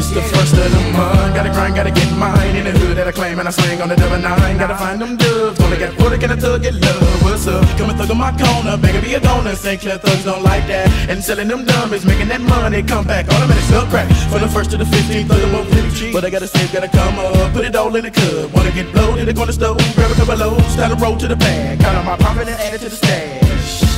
It's 0.00 0.08
the 0.08 0.22
first 0.22 0.56
of 0.56 0.64
the 0.72 0.80
month. 0.96 1.36
Gotta 1.36 1.50
grind, 1.50 1.74
gotta 1.76 1.90
get 1.90 2.10
mine. 2.16 2.56
In 2.56 2.64
the 2.64 2.72
hood 2.72 2.96
that 2.96 3.06
I 3.06 3.12
claim 3.12 3.38
and 3.38 3.46
I 3.46 3.50
sling 3.50 3.82
on 3.82 3.90
the 3.90 3.96
double 3.96 4.16
nine. 4.16 4.56
Gotta 4.56 4.74
find 4.74 4.98
them. 4.98 5.18
Gonna 5.60 5.76
get 5.76 5.92
for 5.92 6.16
can 6.16 6.30
I 6.30 6.36
thug 6.36 6.62
get 6.62 6.72
love. 6.72 7.22
What's 7.22 7.46
up? 7.46 7.60
Come 7.76 7.90
and 7.90 7.98
thug 7.98 8.10
on 8.10 8.16
my 8.16 8.32
corner. 8.32 8.78
Begging 8.78 9.02
be 9.02 9.12
a 9.12 9.20
donor. 9.20 9.54
St. 9.54 9.78
Clair 9.78 9.98
thugs 9.98 10.24
don't 10.24 10.42
like 10.42 10.66
that. 10.68 10.88
And 11.10 11.22
selling 11.22 11.48
them 11.48 11.66
dummies, 11.66 12.06
making 12.06 12.28
that 12.28 12.40
money. 12.40 12.82
Come 12.82 13.06
back, 13.06 13.28
automatic 13.28 13.64
sell 13.64 13.84
crack. 13.92 14.08
From 14.32 14.40
the 14.40 14.48
first 14.48 14.70
to 14.70 14.78
the 14.78 14.84
15th, 14.84 15.28
thug 15.28 15.40
them 15.42 15.54
up 15.54 15.68
pretty 15.68 15.90
cheap. 15.94 16.12
But 16.14 16.24
I 16.24 16.30
gotta 16.30 16.48
save, 16.48 16.72
gotta 16.72 16.88
come 16.88 17.18
up. 17.18 17.52
Put 17.52 17.66
it 17.66 17.76
all 17.76 17.94
in 17.94 18.04
the 18.04 18.10
cup. 18.10 18.54
Wanna 18.54 18.72
get 18.72 18.90
blowed 18.94 19.18
in 19.18 19.26
the 19.26 19.34
corner 19.34 19.52
stove. 19.52 19.76
Grab 19.96 20.10
a 20.10 20.14
couple 20.14 20.36
loads. 20.36 20.66
Start 20.72 20.96
to 20.96 21.04
roll 21.04 21.18
to 21.18 21.28
the 21.28 21.36
bag. 21.36 21.78
Count 21.78 21.98
on 21.98 22.06
my 22.06 22.16
profit 22.16 22.48
and 22.48 22.58
add 22.58 22.72
it 22.72 22.80
to 22.80 22.88
the 22.88 22.96
stash. 22.96 23.39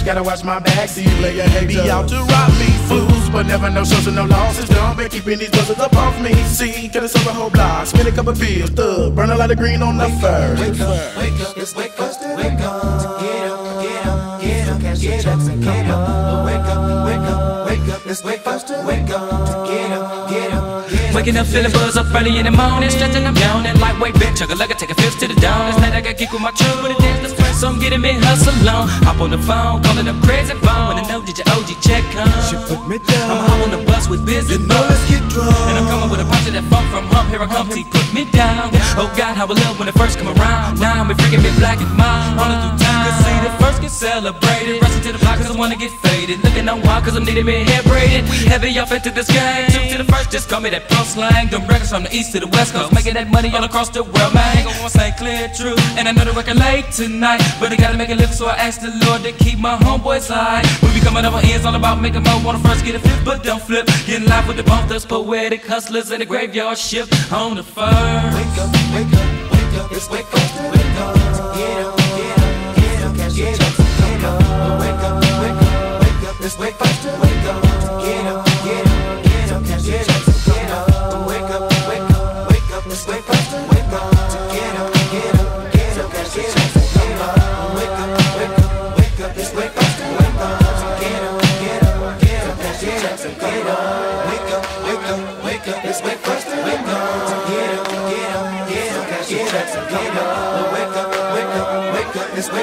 Gotta 0.05 0.23
watch 0.23 0.43
my 0.43 0.59
back, 0.59 0.89
see 0.89 1.05
you 1.05 1.16
later. 1.23 1.43
Hey, 1.43 1.65
be 1.65 1.79
out 1.89 2.09
to 2.09 2.16
rob 2.16 2.51
me, 2.59 2.66
fools, 2.89 3.31
but 3.31 3.47
never 3.47 3.70
no 3.70 3.85
shows 3.85 4.07
and 4.09 4.16
no 4.16 4.24
losses. 4.24 4.69
Done 4.69 4.97
been 4.97 5.09
keeping 5.09 5.39
these 5.39 5.51
buzzers 5.51 5.79
up 5.79 5.95
off 5.95 6.20
me. 6.20 6.35
See, 6.45 6.89
could 6.89 7.03
have 7.03 7.11
sold 7.11 7.27
a 7.29 7.33
whole 7.33 7.51
block, 7.51 7.87
spin 7.87 8.09
a 8.09 8.11
couple 8.11 8.35
bills, 8.35 8.70
thug, 8.70 9.15
burn 9.15 9.31
a 9.31 9.37
lot 9.37 9.51
of 9.53 9.59
green 9.59 9.81
on 9.81 9.97
the 9.99 10.09
fur. 10.20 10.57
Wake 10.59 10.81
up, 10.81 11.16
wake 11.16 11.41
up, 11.41 11.57
it's 11.57 11.74
wake 11.77 11.99
up, 12.01 12.37
wake 12.37 12.61
up. 12.61 12.83
To 13.03 13.24
get 13.24 13.47
up, 13.47 13.83
get 13.83 14.07
up, 14.07 14.41
get 14.43 14.69
up, 14.69 14.81
get 14.81 15.27
up, 15.27 15.39
get 15.62 15.87
up. 15.87 16.47
Wake 16.47 16.66
up, 16.66 17.07
wake 17.07 17.31
up, 17.31 17.66
wake 17.66 17.95
up, 17.95 18.07
it's 18.07 18.24
wake 18.24 18.47
up, 18.47 18.85
wake 18.85 19.11
up. 19.11 19.31
To 19.47 19.70
get 19.70 19.93
up, 19.93 20.29
get 20.29 20.53
up, 20.53 20.91
get 20.91 21.09
up. 21.09 21.15
Waking 21.15 21.37
up 21.37 21.47
feeling 21.47 21.70
buzz 21.70 21.97
up 21.97 22.12
early 22.12 22.39
in 22.39 22.45
the 22.45 22.51
morning, 22.51 22.91
stretching, 22.91 23.24
I'm 23.24 23.37
yawning, 23.37 23.79
lightweight 23.79 24.15
bitch, 24.15 24.39
chug 24.39 24.51
a 24.51 24.57
lugger, 24.57 24.74
take 24.74 24.91
a 24.91 24.95
fifth 24.95 25.20
to 25.20 25.29
the 25.29 25.39
dawn. 25.41 25.70
This 25.70 25.79
night 25.79 25.95
I 25.95 26.01
got 26.01 26.16
kick 26.16 26.33
with 26.33 26.43
my 26.43 26.51
truck, 26.51 26.83
but 26.83 26.91
it 26.91 26.99
dance 26.99 27.31
the 27.31 27.37
first, 27.37 27.41
so 27.55 27.69
I'm 27.69 27.79
getting 27.79 28.01
me 28.01 28.12
hustle 28.15 28.55
on. 28.69 28.89
Hop 29.07 29.20
on 29.20 29.31
the 29.31 29.39
phone, 29.39 29.83
calling 29.83 30.09
up 30.09 30.16
crazy 30.23 30.55
phone, 30.65 30.97
wanna 30.97 31.09
know 31.09 31.23
did 31.23 31.39
your 31.39 31.49
OG 31.55 31.81
check 31.81 32.05
come? 32.12 32.31
She 32.49 32.57
put 32.69 32.87
me 32.89 32.99
down. 32.99 33.31
I'm 33.31 33.41
home 33.49 33.62
on 33.66 33.70
the 33.70 33.83
bus 33.85 34.09
with 34.09 34.24
busy 34.24 34.53
you 34.53 34.59
know, 34.66 34.81
let's 34.85 35.01
get 35.09 35.24
drunk. 35.33 35.57
And 35.73 35.79
I'm 35.81 35.87
coming 35.89 36.11
with 36.11 36.20
a 36.20 36.29
punch 36.29 36.47
of 36.49 36.53
that 36.53 36.66
funk 36.69 36.87
from 36.93 37.07
hump, 37.09 37.31
here 37.31 37.41
I 37.41 37.49
come, 37.49 37.69
T, 37.69 37.85
put 37.85 38.09
me 38.12 38.24
down. 38.29 38.70
Oh 39.01 39.09
God, 39.16 39.33
how 39.37 39.47
I 39.49 39.55
love 39.65 39.79
when 39.79 39.89
it 39.89 39.97
first 39.97 40.19
come 40.19 40.29
around. 40.29 40.81
Now 40.81 41.01
I'm 41.01 41.09
freaking 41.16 41.43
me 41.43 41.51
black 41.57 41.81
and 41.81 41.93
mild, 41.97 42.37
running 42.37 42.61
through 42.61 42.85
time. 42.85 43.09
Cause 43.09 43.19
see 43.24 43.39
the 43.41 43.53
first 43.62 43.79
get 43.81 43.91
celebrated, 43.91 44.83
rushing 44.83 45.03
to 45.09 45.12
the 45.12 45.19
block 45.19 45.39
cause 45.39 45.51
I 45.51 45.57
wanna 45.57 45.77
get 45.77 45.93
faded. 46.05 46.45
Looking 46.45 46.69
on 46.69 46.83
wild 46.83 47.05
cause 47.05 47.16
I'm 47.16 47.24
needing 47.24 47.47
me 47.47 47.65
hair 47.65 47.83
braided. 47.83 48.29
We 48.31 48.45
heavy 48.45 48.79
off 48.79 48.93
into 48.93 49.11
this 49.11 49.29
game. 49.29 49.70
Two 49.70 49.97
to 49.97 49.99
the 50.05 50.09
first, 50.12 50.31
just 50.31 50.49
call 50.49 50.61
me 50.61 50.70
that 50.70 50.89
pro 50.89 51.03
slang. 51.05 51.49
Them 51.49 51.66
records 51.66 51.91
from 51.91 52.05
the 52.05 52.12
east 52.15 52.33
to 52.33 52.41
the 52.41 52.49
west 52.49 52.73
coast, 52.73 52.93
making 52.93 53.15
that 53.15 53.31
money 53.31 53.51
all 53.55 53.65
across 53.65 53.89
the 53.91 54.03
world, 54.03 54.33
man. 54.35 54.65
Go 54.65 54.70
on 54.83 54.91
St. 54.91 55.16
Clair, 55.16 55.51
true. 55.57 55.77
And 55.97 56.09
I 56.09 56.12
know 56.12 56.24
the 56.24 56.33
record 56.33 56.57
late 56.57 56.91
tonight, 56.93 57.41
but 57.60 57.73
I 57.73 57.77
gotta 57.77 57.97
make 57.97 58.10
it 58.10 58.19
live, 58.19 58.35
so 58.35 58.47
I 58.47 58.56
asked 58.56 58.82
the 58.82 58.93
Lord 59.06 59.23
to 59.23 59.32
keep 59.32 59.59
my 59.59 59.77
homeboys 59.77 60.28
high. 60.28 60.62
We 60.82 60.93
be 60.94 61.01
coming 61.01 61.24
up 61.24 61.35
on 61.35 61.44
ends, 61.44 61.64
all 61.64 61.74
about 61.74 62.01
making 62.01 62.23
more. 62.24 62.40
Wanna 62.44 62.59
first 62.59 62.85
get 62.85 62.94
a 62.94 62.98
flip, 62.98 63.20
but 63.24 63.43
don't 63.43 63.62
flip. 63.62 63.86
Getting 64.06 64.28
live 64.28 64.47
with 64.48 64.56
the 64.56 64.64
bump, 64.64 64.89
those 64.89 65.06
poetic 65.06 65.66
hustlers 65.66 66.10
in 66.10 66.20
the 66.20 66.27
graveyard 66.27 66.78
shift 66.78 67.32
on 67.32 67.56
the 67.56 67.62
first. 67.62 68.36
Wake 68.36 68.59
up, 68.62 68.70
wake 68.94 69.14
up, 69.20 69.28
wake 69.52 69.74
up, 69.81 69.93
it's 69.93 70.09
wake 70.10 70.32
up, 70.32 70.48
wake 70.73 70.98
up. 71.02 71.14
Get 71.56 71.78
up, 71.86 71.97
get 71.97 72.39
up, 72.39 72.55
get 72.77 73.02
up, 73.02 73.35
get 73.35 73.60
up, 73.60 73.77
get 73.98 74.24
up. 74.24 74.81
Wake 74.81 75.02
up, 75.02 75.20
wake 75.40 75.62
up, 75.62 76.01
wake 76.01 76.23
up, 76.28 76.36
it's 76.40 76.59
wake 76.59 76.81
up, 76.81 77.23
wake 77.23 77.47
up, 77.47 77.62
get 78.05 78.27
up, 78.27 78.52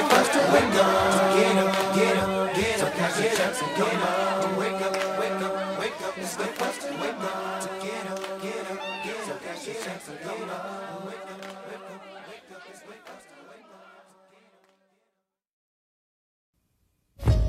it's. 0.02 0.30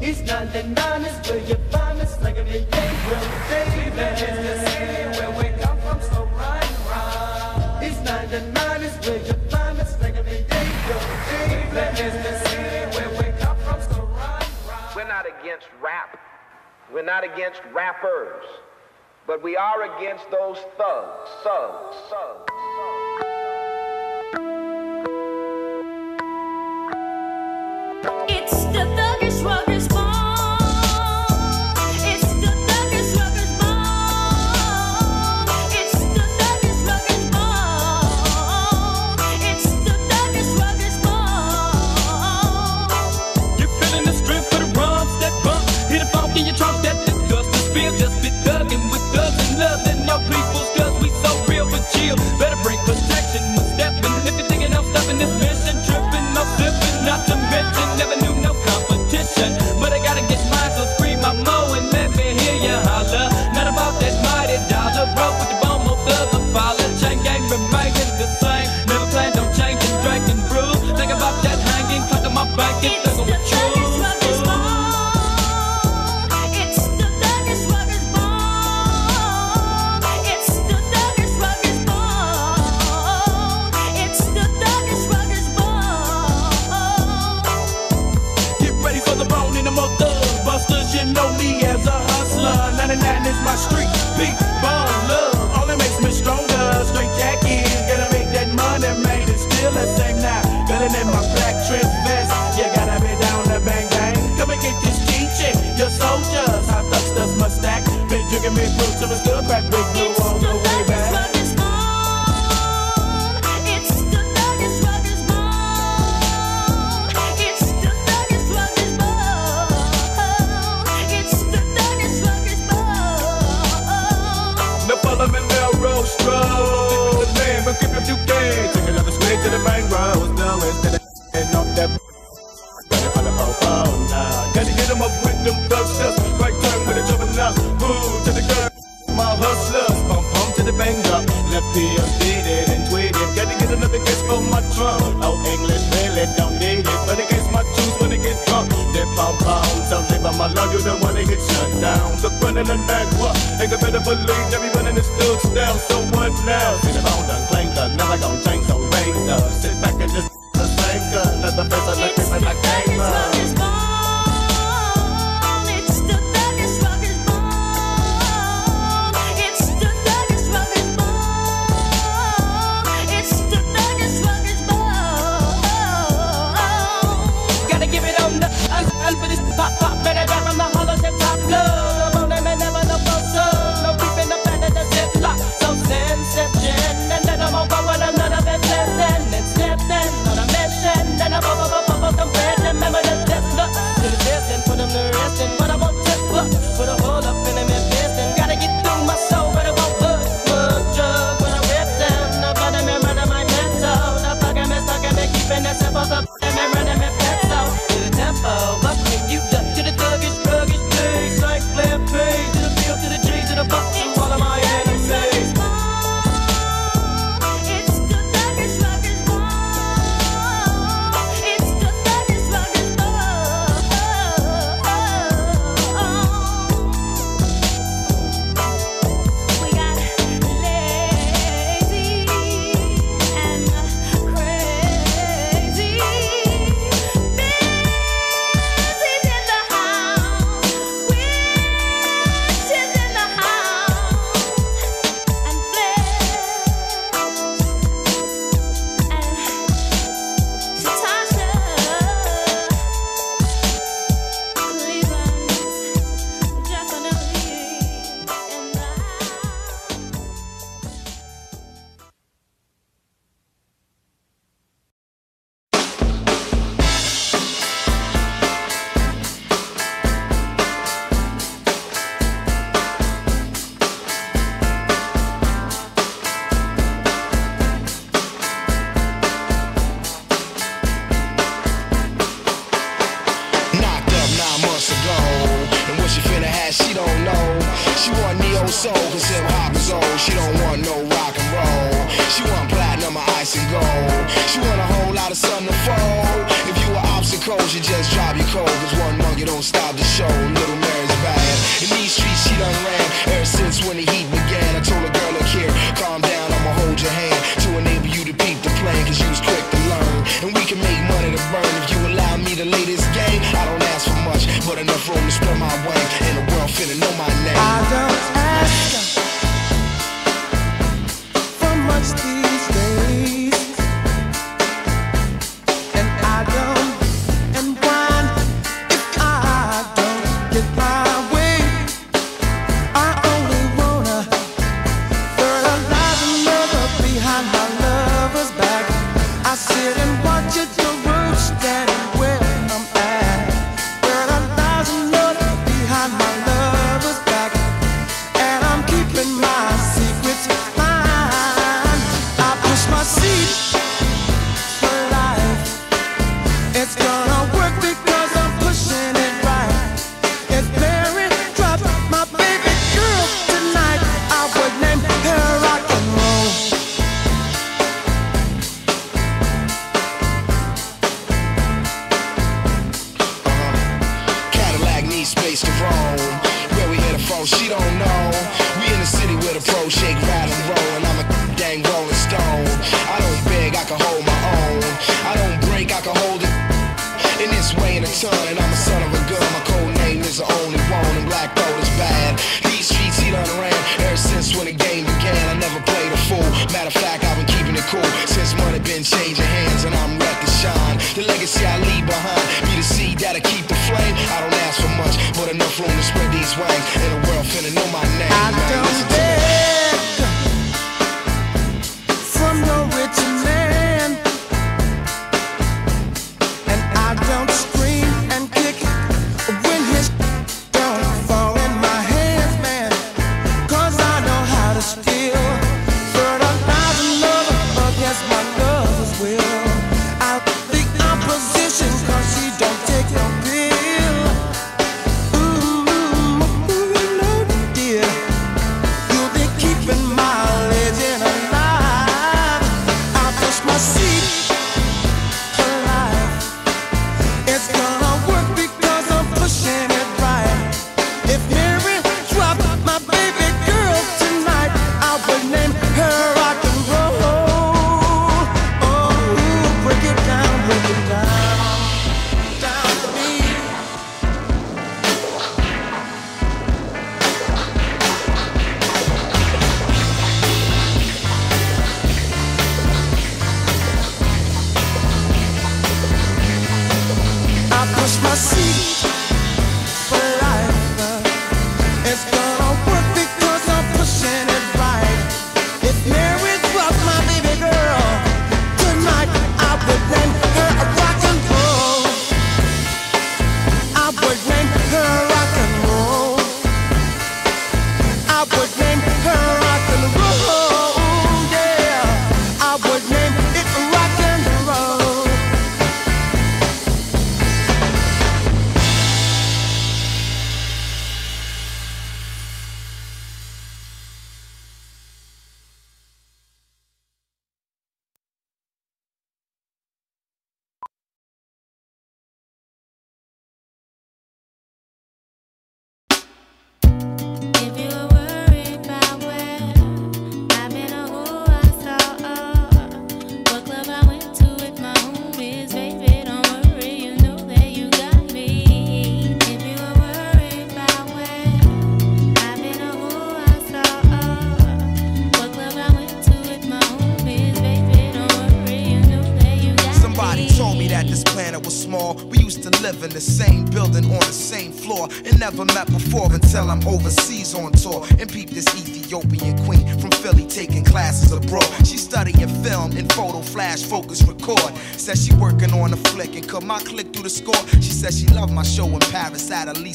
East 0.04 0.26
99 0.26 1.02
is 1.06 1.30
where 1.30 1.40
you 1.48 1.56
find 1.70 2.00
us 2.02 2.22
like 2.24 2.38
a 2.38 2.44
big 2.44 2.68
well, 2.72 3.22
baby. 3.50 4.61
We're 17.02 17.08
not 17.08 17.24
against 17.24 17.62
rappers. 17.74 18.46
But 19.26 19.42
we 19.42 19.58
are 19.58 19.98
against 19.98 20.30
those 20.30 20.60
thugs, 20.78 21.30
thugs, 21.44 21.96
thugs. 22.12 22.51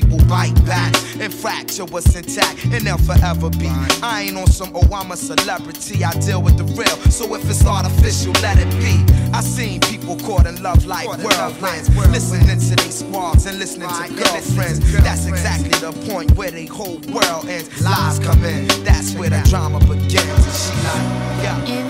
people 0.00 0.18
bite 0.26 0.54
back 0.64 0.94
and 1.20 1.32
fracture 1.32 1.84
what's 1.86 2.14
intact, 2.14 2.64
and 2.66 2.86
they'll 2.86 2.98
forever 2.98 3.50
be. 3.50 3.68
I 4.02 4.26
ain't 4.26 4.36
on 4.36 4.46
some, 4.46 4.70
oh, 4.74 4.94
I'm 4.94 5.10
a 5.10 5.16
celebrity, 5.16 6.04
I 6.04 6.12
deal 6.20 6.42
with 6.42 6.56
the 6.56 6.64
real. 6.64 6.96
So 7.10 7.34
if 7.34 7.48
it's 7.48 7.64
artificial, 7.66 8.32
let 8.42 8.58
it 8.58 8.70
be. 8.78 9.04
I 9.32 9.40
seen 9.40 9.80
people 9.80 10.16
caught 10.18 10.46
in 10.46 10.62
love 10.62 10.86
like 10.86 11.06
whirlwinds, 11.06 11.88
listening 12.12 12.60
to 12.60 12.76
these 12.84 12.98
squads 13.00 13.46
and 13.46 13.58
listening 13.58 13.88
to 13.88 14.14
girlfriends. 14.14 14.80
That's 15.02 15.26
exactly 15.26 15.70
the 15.70 15.92
point 16.10 16.32
where 16.36 16.50
they 16.50 16.66
whole 16.66 17.00
world 17.12 17.48
ends. 17.48 17.82
Lies 17.82 18.18
come 18.20 18.44
in, 18.44 18.68
that's 18.84 19.14
where 19.14 19.30
the 19.30 19.42
drama 19.48 19.80
begins. 19.80 20.14
And 20.14 20.54
she 20.54 20.74
like, 20.86 21.42
yeah. 21.42 21.88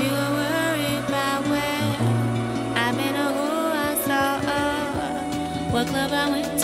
What 5.71 5.87
club 5.87 6.11
I 6.13 6.31
went 6.31 6.58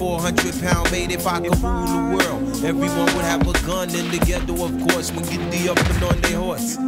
400 0.00 0.58
pound 0.62 0.90
mate, 0.90 1.10
if 1.10 1.26
I 1.26 1.40
could 1.40 1.58
rule 1.58 1.84
the 1.84 2.16
world, 2.16 2.64
everyone 2.64 3.04
would 3.14 3.24
have 3.26 3.46
a 3.46 3.52
gun 3.66 3.90
in 3.94 4.10
the 4.10 4.16
ghetto, 4.24 4.64
of 4.64 4.72
course, 4.88 5.12
when 5.12 5.26
get 5.26 5.52
the 5.52 5.68
up 5.68 5.78
and 5.78 6.02
on 6.04 6.18
their 6.22 6.38
horse. 6.38 6.78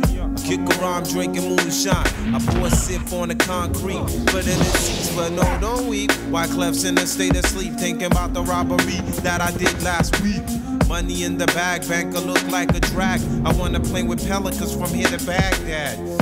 Kick 0.42 0.60
around 0.80 1.10
drinking 1.10 1.46
moonshine. 1.46 2.06
I 2.34 2.38
pour 2.38 2.68
a 2.68 2.70
sip 2.70 3.12
on 3.12 3.28
the 3.28 3.34
concrete, 3.34 4.00
but 4.32 4.48
in 4.48 4.56
the 4.56 4.64
seats, 4.64 5.14
but 5.14 5.28
no, 5.32 5.42
don't 5.60 5.88
weep. 5.88 6.10
Wyclef's 6.30 6.84
in 6.84 6.96
a 6.96 7.06
state 7.06 7.36
of 7.36 7.44
sleep, 7.44 7.74
thinking 7.74 8.06
about 8.06 8.32
the 8.32 8.42
robbery 8.44 9.02
that 9.20 9.42
I 9.42 9.50
did 9.58 9.82
last 9.82 10.18
week. 10.22 10.42
Money 10.88 11.24
in 11.24 11.36
the 11.36 11.48
bag, 11.48 11.86
banker 11.86 12.18
look 12.18 12.42
like 12.48 12.74
a 12.74 12.80
drag. 12.80 13.20
I 13.44 13.52
wanna 13.52 13.80
play 13.80 14.04
with 14.04 14.26
pelicans 14.26 14.74
from 14.74 14.88
here 14.88 15.08
to 15.08 15.22
Baghdad. 15.26 16.21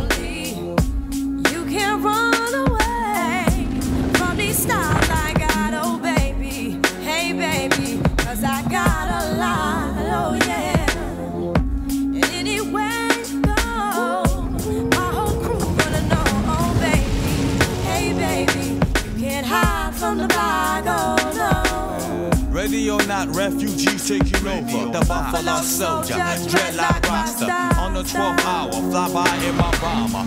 Not, 23.11 23.35
refugees 23.35 24.07
taking 24.07 24.47
over. 24.47 24.97
The 24.97 25.03
Buffalo 25.05 25.57
Soldier, 25.63 26.13
dreadlock 26.13 27.03
Rasta. 27.09 27.77
On 27.77 27.93
the 27.93 28.03
12th 28.03 28.45
hour, 28.45 28.71
fly 28.71 29.11
by 29.11 29.35
in 29.43 29.55
my 29.57 29.69
bomber. 29.81 30.23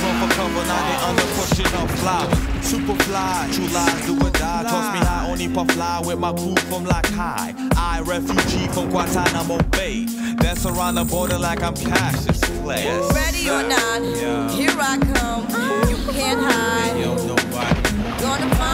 From 0.00 0.14
for 0.18 0.34
cover, 0.34 0.64
now 0.66 0.82
they 0.88 0.98
under 1.06 1.22
pushing 1.38 1.72
up 1.78 1.88
flowers. 2.00 2.66
Super 2.66 2.96
fly, 3.04 3.48
true 3.52 3.68
lies 3.68 4.04
do 4.06 4.16
or 4.16 4.30
die. 4.30 4.64
Toss 4.64 4.92
me 4.94 4.98
high, 5.06 5.30
only 5.30 5.48
puff 5.48 5.70
fly 5.70 6.02
with 6.04 6.18
my 6.18 6.32
crew 6.32 6.56
from 6.68 6.84
like 6.84 7.06
high. 7.06 7.54
I 7.76 8.00
refugee 8.04 8.66
from 8.66 8.90
Guantanamo 8.90 9.58
Bay. 9.70 10.06
Dance 10.40 10.66
around 10.66 10.96
the 10.96 11.04
border 11.04 11.38
like 11.38 11.62
I'm 11.62 11.74
Cassius 11.74 12.40
Clay. 12.58 12.84
Ready 13.14 13.48
or 13.48 13.62
not, 13.62 14.02
Yeah. 14.02 14.50
here 14.50 14.74
I 14.76 14.98
come. 14.98 15.42
You 15.88 16.12
can't 16.12 16.40
hide. 16.42 16.98
Yo, 16.98 17.14
nobody. 17.14 17.80
Gonna 18.20 18.54
find 18.56 18.73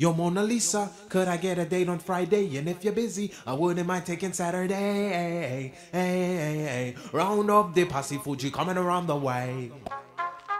Yo, 0.00 0.14
Mona 0.14 0.42
Lisa, 0.42 0.88
could 1.10 1.28
I 1.28 1.36
get 1.36 1.58
a 1.58 1.66
date 1.66 1.86
on 1.86 1.98
Friday? 1.98 2.56
And 2.56 2.66
if 2.70 2.82
you're 2.82 2.94
busy, 2.94 3.30
I 3.46 3.52
wouldn't 3.52 3.86
mind 3.86 4.06
taking 4.06 4.32
Saturday. 4.32 4.72
Hey, 4.74 5.72
hey, 5.92 6.64
hey. 6.64 6.94
Round 7.12 7.50
up 7.50 7.74
the 7.74 7.84
posse 7.84 8.16
Fugee 8.16 8.50
coming 8.50 8.78
around 8.78 9.08
the 9.08 9.16
way. 9.16 9.70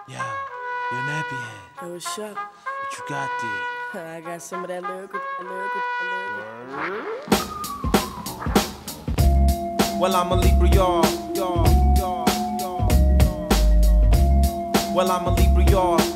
Yeah, 0.07 0.31
you're 0.93 1.01
nappy 1.01 1.41
head. 1.41 1.63
Yo, 1.81 1.89
oh, 1.89 1.93
what's 1.95 2.19
up? 2.19 2.37
What 2.37 2.93
you 2.93 3.05
got 3.09 3.31
there? 3.41 4.07
I 4.15 4.21
got 4.21 4.43
some 4.43 4.63
of 4.63 4.69
that 4.69 4.83
lyrical, 4.83 5.21
lyrical, 5.41 5.81
lyrical. 6.05 7.01
Well, 9.99 10.17
I'm 10.17 10.33
a 10.33 10.37
Libra, 10.37 10.69
y'all. 10.69 11.01
Well, 14.95 15.11
I'm 15.11 15.27
a 15.27 15.31
Libra, 15.35 15.65
y'all. 15.71 16.10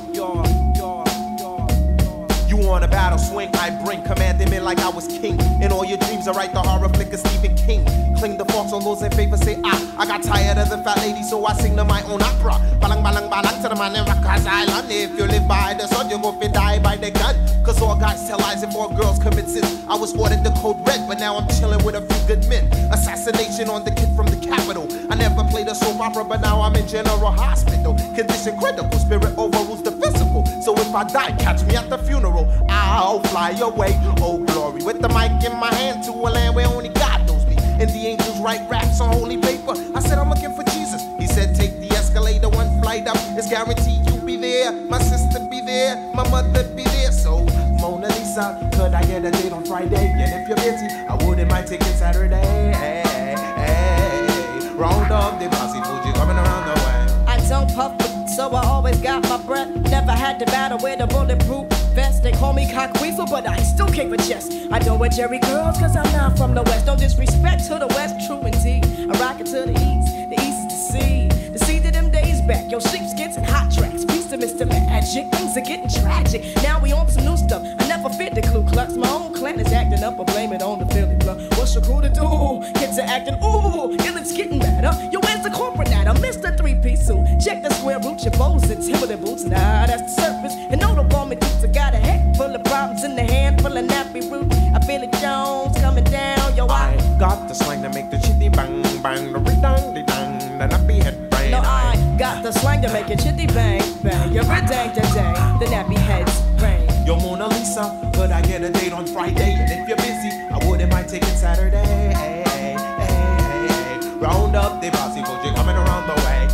On 2.64 2.82
a 2.82 2.88
battle 2.88 3.18
swing, 3.18 3.50
I 3.54 3.70
bring 3.84 4.02
commanding 4.02 4.50
men 4.50 4.64
like 4.64 4.78
I 4.78 4.88
was 4.88 5.06
king. 5.06 5.38
In 5.62 5.70
all 5.70 5.84
your 5.84 5.98
dreams, 5.98 6.26
I 6.26 6.32
write 6.32 6.52
the 6.52 6.60
horror 6.60 6.88
flick 6.88 7.12
of 7.12 7.20
Stephen 7.20 7.54
King. 7.56 7.84
Cling 8.16 8.36
the 8.36 8.44
forks 8.46 8.72
on 8.72 8.82
those 8.82 9.02
in 9.02 9.12
favor, 9.12 9.36
say 9.36 9.60
ah. 9.64 9.94
I 9.98 10.06
got 10.06 10.22
tired 10.22 10.58
of 10.58 10.70
the 10.70 10.78
fat 10.78 10.96
lady, 10.98 11.22
so 11.22 11.44
I 11.44 11.52
sing 11.54 11.76
to 11.76 11.84
my 11.84 12.02
own 12.04 12.22
opera. 12.22 12.54
Balang 12.80 13.04
balang 13.04 13.30
balang 13.30 13.62
to 13.62 13.68
the 13.68 13.76
man 13.76 13.94
in 13.94 14.04
Rikers 14.06 14.46
Island. 14.46 14.90
If 14.90 15.10
you 15.10 15.26
live 15.26 15.46
by 15.46 15.74
the 15.74 15.86
sun, 15.86 16.08
you 16.10 16.18
go 16.18 16.32
fi 16.32 16.48
die 16.48 16.78
by 16.80 16.96
the 16.96 17.10
gun. 17.10 17.36
Cause 17.64 17.80
all 17.80 17.96
guys 17.96 18.26
tell 18.26 18.38
lies 18.38 18.62
and 18.62 18.72
four 18.72 18.88
girls 18.96 19.18
commit 19.18 19.46
sins. 19.48 19.84
I 19.86 19.94
was 19.96 20.16
ordered 20.16 20.42
the 20.42 20.50
code 20.62 20.84
red, 20.86 21.06
but 21.06 21.18
now 21.18 21.36
I'm 21.36 21.46
chilling 21.48 21.84
with 21.84 21.94
a 21.94 22.00
few 22.00 22.26
good 22.26 22.48
men. 22.48 22.64
Assassination 22.92 23.68
on 23.68 23.84
the 23.84 23.90
kid 23.90 24.08
from 24.16 24.26
the 24.26 24.36
capital. 24.36 24.88
I 25.10 25.16
never 25.16 25.44
played 25.44 25.68
a 25.68 25.74
soap 25.74 26.00
opera, 26.00 26.24
but 26.24 26.40
now 26.40 26.60
I'm 26.62 26.74
in 26.76 26.88
general 26.88 27.30
hospital. 27.30 27.94
Condition 28.16 28.58
critical, 28.58 28.98
spirit 28.98 29.36
overrules 29.36 29.82
the 29.82 29.92
physical. 29.92 30.44
So 30.64 30.74
if 30.78 30.94
I 30.94 31.04
die, 31.04 31.32
catch 31.32 31.62
me 31.64 31.76
at 31.76 31.90
the 31.90 31.98
funeral. 31.98 32.48
I'll 32.70 33.20
fly 33.24 33.50
away. 33.60 34.00
Oh 34.22 34.42
glory, 34.46 34.82
with 34.82 35.02
the 35.02 35.10
mic 35.10 35.44
in 35.44 35.54
my 35.60 35.72
hand 35.74 36.02
to 36.04 36.10
a 36.12 36.30
land 36.32 36.56
where 36.56 36.66
only 36.66 36.88
God 36.88 37.26
knows 37.26 37.44
me. 37.44 37.56
And 37.58 37.90
the 37.90 38.06
angels 38.06 38.40
write 38.40 38.66
raps 38.70 38.98
on 38.98 39.12
holy 39.12 39.36
paper. 39.36 39.74
I 39.94 40.00
said 40.00 40.16
I'm 40.18 40.30
looking 40.30 40.54
for 40.54 40.62
Jesus. 40.62 41.02
He 41.18 41.26
said 41.26 41.54
take 41.54 41.78
the 41.80 41.90
escalator 41.90 42.48
one 42.48 42.80
flight 42.80 43.06
up. 43.06 43.18
It's 43.36 43.50
guaranteed 43.50 44.06
you'll 44.06 44.24
be 44.24 44.38
there. 44.38 44.72
My 44.72 44.98
sister 45.00 45.38
be 45.50 45.60
there. 45.60 45.96
My 46.14 46.26
mother 46.30 46.64
be 46.74 46.84
there. 46.84 47.12
So 47.12 47.44
Mona 47.78 48.08
Lisa, 48.08 48.70
could 48.72 48.94
I 48.94 49.04
get 49.04 49.22
a 49.22 49.30
date 49.32 49.52
on 49.52 49.66
Friday? 49.66 50.12
And 50.16 50.32
if 50.32 50.48
you're 50.48 50.56
busy, 50.56 50.86
I 51.10 51.14
wouldn't 51.26 51.50
mind 51.50 51.66
taking 51.66 51.86
Saturday. 51.88 52.40
Hey, 52.72 53.04
hey, 53.04 53.36
hey. 53.56 54.68
Round 54.76 55.12
up 55.12 55.38
the 55.38 55.46
posse, 55.50 55.78
Fugee 55.80 56.14
coming 56.14 56.38
around 56.38 56.64
the 56.68 56.80
way. 56.80 57.24
I 57.26 57.38
don't 57.50 57.70
puff, 57.74 57.92
so 58.30 58.48
I 58.54 58.64
always 58.84 59.00
got 59.00 59.22
my 59.30 59.38
breath. 59.38 59.68
Never 59.90 60.12
had 60.12 60.38
to 60.40 60.46
battle 60.46 60.78
with 60.82 61.00
a 61.00 61.06
bulletproof 61.06 61.66
vest. 61.94 62.22
They 62.22 62.32
call 62.32 62.52
me 62.52 62.66
cockweasel, 62.66 63.30
but 63.30 63.48
I 63.48 63.56
still 63.62 63.88
keep 63.88 64.12
a 64.12 64.18
chest. 64.18 64.52
I 64.70 64.78
don't 64.78 64.98
wear 64.98 65.08
Jheri 65.08 65.40
curls, 65.40 65.78
cause 65.78 65.96
I'm 65.96 66.12
not 66.12 66.36
from 66.36 66.54
the 66.54 66.62
west. 66.64 66.84
No 66.84 66.94
disrespect 66.94 67.66
to 67.68 67.78
the 67.78 67.86
west, 67.86 68.26
true 68.26 68.42
indeed. 68.42 68.84
I 69.10 69.18
rock 69.18 69.40
it 69.40 69.46
to 69.46 69.64
the 69.64 69.72
east, 69.72 70.28
the 70.28 70.36
east 70.38 70.68
the 70.68 70.76
sea. 70.76 71.28
The 71.54 71.58
sea 71.60 71.80
to 71.80 71.90
them 71.90 72.10
days 72.10 72.42
back, 72.42 72.70
yo, 72.70 72.78
sheepskins 72.78 73.36
and 73.36 73.46
hot 73.46 73.72
tracks. 73.72 74.04
Peace 74.04 74.26
to 74.26 74.36
Mr. 74.36 74.68
Magic, 74.68 75.30
things 75.32 75.56
are 75.56 75.62
getting 75.62 75.88
tragic. 75.88 76.42
Now 76.62 76.78
we 76.78 76.92
on 76.92 77.08
some 77.08 77.24
new 77.24 77.38
stuff. 77.38 77.62
I 77.78 77.88
never 77.88 78.10
fit 78.10 78.34
the 78.34 78.42
Ku 78.42 78.64
Klux. 78.64 78.96
My 78.96 79.08
own 79.08 79.32
clan 79.32 79.58
is 79.60 79.72
acting 79.72 80.02
up, 80.02 80.20
I 80.20 80.24
blame 80.24 80.52
it 80.52 80.62
on 80.62 80.80
the 80.80 80.86
Philly 80.92 81.16
blood. 81.16 81.40
What's 81.56 81.74
your 81.74 81.84
crew 81.84 82.02
to 82.02 82.10
do? 82.10 82.60
Kids 82.78 82.98
are 82.98 83.08
acting, 83.08 83.42
ooh, 83.42 83.92
and 83.92 84.18
it's 84.18 84.36
getting 84.36 84.58
better. 84.58 84.92
Yo, 85.10 85.20
where's 85.20 85.42
the 85.42 85.50
corporate 85.50 85.88
data? 85.88 86.12
Mr. 86.14 86.56
Three 86.58 86.63
Check 86.84 87.62
the 87.62 87.70
square 87.70 87.98
root, 88.00 88.22
your 88.22 88.30
Timberland 88.30 89.24
boots. 89.24 89.44
Nah, 89.44 89.86
that's 89.86 90.14
the 90.14 90.20
surface. 90.20 90.54
And 90.54 90.78
no, 90.82 90.94
the 90.94 91.02
woman 91.16 91.38
thinks 91.38 91.64
I 91.64 91.68
got 91.68 91.94
a 91.94 91.96
head 91.96 92.36
full 92.36 92.54
of 92.54 92.62
problems 92.64 93.04
in 93.04 93.16
the 93.16 93.22
hand 93.22 93.62
full 93.62 93.74
of 93.74 93.84
nappy 93.86 94.30
root. 94.30 94.52
I 94.74 94.80
feel 94.80 95.02
it 95.02 95.12
Jones 95.12 95.78
coming 95.80 96.04
down, 96.04 96.54
yo, 96.54 96.66
I. 96.66 96.96
Got 97.18 97.48
the 97.48 97.54
slang 97.54 97.80
to 97.82 97.88
make 97.88 98.10
the 98.10 98.18
chitty 98.18 98.50
bang 98.50 98.82
bang, 99.02 99.32
the 99.32 99.38
ring-dang, 99.38 99.94
the 99.94 100.02
dang, 100.02 100.58
the 100.58 100.66
nappy 100.66 101.02
head 101.02 101.30
brain. 101.30 101.52
No, 101.52 101.60
I 101.60 101.96
got 102.18 102.42
the 102.42 102.52
slang 102.52 102.82
to 102.82 102.92
make 102.92 103.08
it 103.08 103.18
chitty 103.18 103.46
bang 103.46 103.80
bang. 104.02 104.36
Every 104.36 104.60
day, 104.68 104.92
day, 104.94 105.08
day, 105.16 105.32
the 105.60 105.66
nappy 105.72 105.96
heads 105.96 106.42
rain. 106.60 106.86
Yo, 107.06 107.16
Mona 107.16 107.48
Lisa, 107.48 108.12
could 108.14 108.30
I 108.30 108.42
get 108.42 108.62
a 108.62 108.68
date 108.70 108.92
on 108.92 109.06
Friday? 109.06 109.54
And 109.54 109.70
if 109.72 109.88
you're 109.88 109.96
busy, 109.96 110.30
I 110.52 110.58
wouldn't 110.68 110.92
mind 110.92 111.08
taking 111.08 111.28
Saturday. 111.30 112.12
Hey, 112.12 112.44
hey, 112.46 112.76
hey, 112.98 113.68
hey. 113.68 114.18
Round 114.18 114.54
up 114.54 114.82
the 114.82 114.90
posse, 114.90 115.22
Fugee 115.22 115.54
coming 115.54 115.76
around 115.76 116.06
the 116.08 116.14
way. 116.26 116.53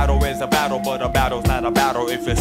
Battle 0.00 0.24
is 0.24 0.40
a 0.40 0.46
battle, 0.46 0.78
but 0.78 1.02
a 1.02 1.08
battle's 1.10 1.44
not 1.44 1.62
a 1.62 1.70
battle 1.70 2.08
if 2.08 2.26
it's 2.26 2.40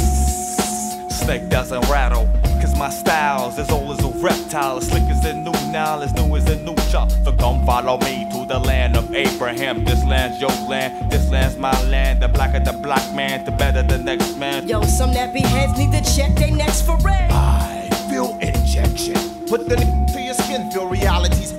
snake 1.14 1.50
doesn't 1.50 1.82
rattle. 1.90 2.26
Cause 2.62 2.74
my 2.78 2.90
style's 2.90 3.60
as 3.60 3.70
old 3.70 4.00
as 4.00 4.06
a 4.06 4.08
reptile, 4.24 4.78
as 4.78 4.88
slick 4.88 5.04
as 5.04 5.26
a 5.26 5.34
new 5.34 5.52
Nile, 5.70 6.02
as 6.02 6.14
new 6.14 6.38
as 6.38 6.48
a 6.50 6.56
new 6.64 6.76
chop. 6.90 7.12
So 7.26 7.34
come 7.34 7.66
follow 7.66 7.98
me 7.98 8.26
to 8.32 8.46
the 8.46 8.60
land 8.60 8.96
of 8.96 9.14
Abraham. 9.14 9.84
This 9.84 10.02
land's 10.06 10.40
your 10.40 10.52
land, 10.70 11.12
this 11.12 11.30
land's 11.30 11.58
my 11.58 11.76
land. 11.90 12.24
The 12.24 12.30
blacker 12.30 12.62
the 12.62 12.72
black 12.72 13.14
man, 13.14 13.44
the 13.44 13.52
better 13.52 13.84
the 13.84 13.98
next 13.98 14.38
man. 14.38 14.66
Yo, 14.66 14.82
some 14.84 15.12
nappy 15.12 15.42
heads 15.42 15.78
need 15.78 15.92
to 15.92 16.16
check 16.16 16.34
their 16.36 16.52
necks 16.52 16.82
for 16.82 16.96
red. 17.00 17.30
I 17.30 17.90
feel 18.10 18.38
injection. 18.40 19.20
Put 19.48 19.68
the 19.68 19.78
n- 19.78 20.08
to 20.14 20.22
your 20.22 20.34
skin, 20.34 20.72
feel 20.72 20.88
realities. 20.88 21.52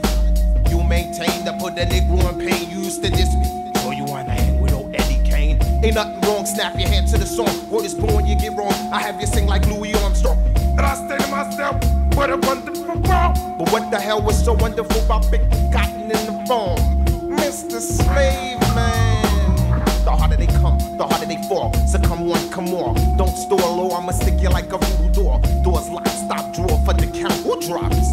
You 0.70 0.82
maintain 0.82 1.44
to 1.44 1.52
put 1.60 1.74
the 1.74 1.85
nigga 1.85 2.32
in 2.32 2.39
pain. 2.39 2.70
You 2.70 2.78
used 2.85 3.05
to 3.05 3.10
diss 3.10 3.35
me. 3.35 3.70
So 3.82 3.90
you 3.90 4.05
wanna 4.05 4.32
hang 4.32 4.60
Ain't 5.82 5.94
nothing 5.94 6.20
wrong, 6.28 6.44
snap 6.44 6.78
your 6.78 6.89
hand 6.89 7.09
to 7.09 7.16
the 7.16 7.24
song. 7.24 7.70
Word 7.70 7.86
is 7.86 7.94
born, 7.94 8.27
you 8.27 8.36
get 8.36 8.55
wrong. 8.55 8.74
I 8.93 9.01
have 9.01 9.19
you 9.19 9.27
sing 9.27 9.47
like 9.47 9.66
Louis 9.66 9.94
Armstrong. 9.94 10.36
And 10.57 10.81
I 10.81 10.94
say 11.09 11.16
to 11.16 11.31
myself, 11.31 11.82
what 12.15 12.28
a 12.28 12.36
wonderful 12.36 12.85
world. 12.85 13.39
But 13.59 13.73
what 13.73 13.90
the 13.90 13.98
hell 13.98 14.20
was 14.20 14.44
so 14.44 14.52
wonderful 14.52 15.02
about 15.02 15.31
big 15.31 15.40
cotton 15.73 16.02
in 16.02 16.11
the 16.11 16.44
farm? 16.47 16.78
Mr. 17.31 17.81
Slave 17.81 18.61
Man. 18.74 19.24
The 20.05 20.11
harder 20.11 20.36
they 20.36 20.48
come, 20.48 20.77
the 20.98 21.07
harder 21.07 21.24
they 21.24 21.40
fall. 21.48 21.73
So 21.86 21.98
come 21.98 22.27
one, 22.27 22.51
come 22.51 22.66
more. 22.66 22.94
Don't 23.16 23.35
store 23.35 23.59
low, 23.59 23.90
I'ma 23.93 24.12
stick 24.12 24.39
you 24.39 24.51
like 24.51 24.70
a 24.73 24.77
voodoo 24.77 25.12
door. 25.15 25.40
Doors 25.65 25.89
locked, 25.89 26.09
stop, 26.09 26.55
drawer 26.55 26.78
for 26.85 26.93
the 26.93 27.07
count. 27.19 27.32
Who 27.44 27.59
drops? 27.61 28.11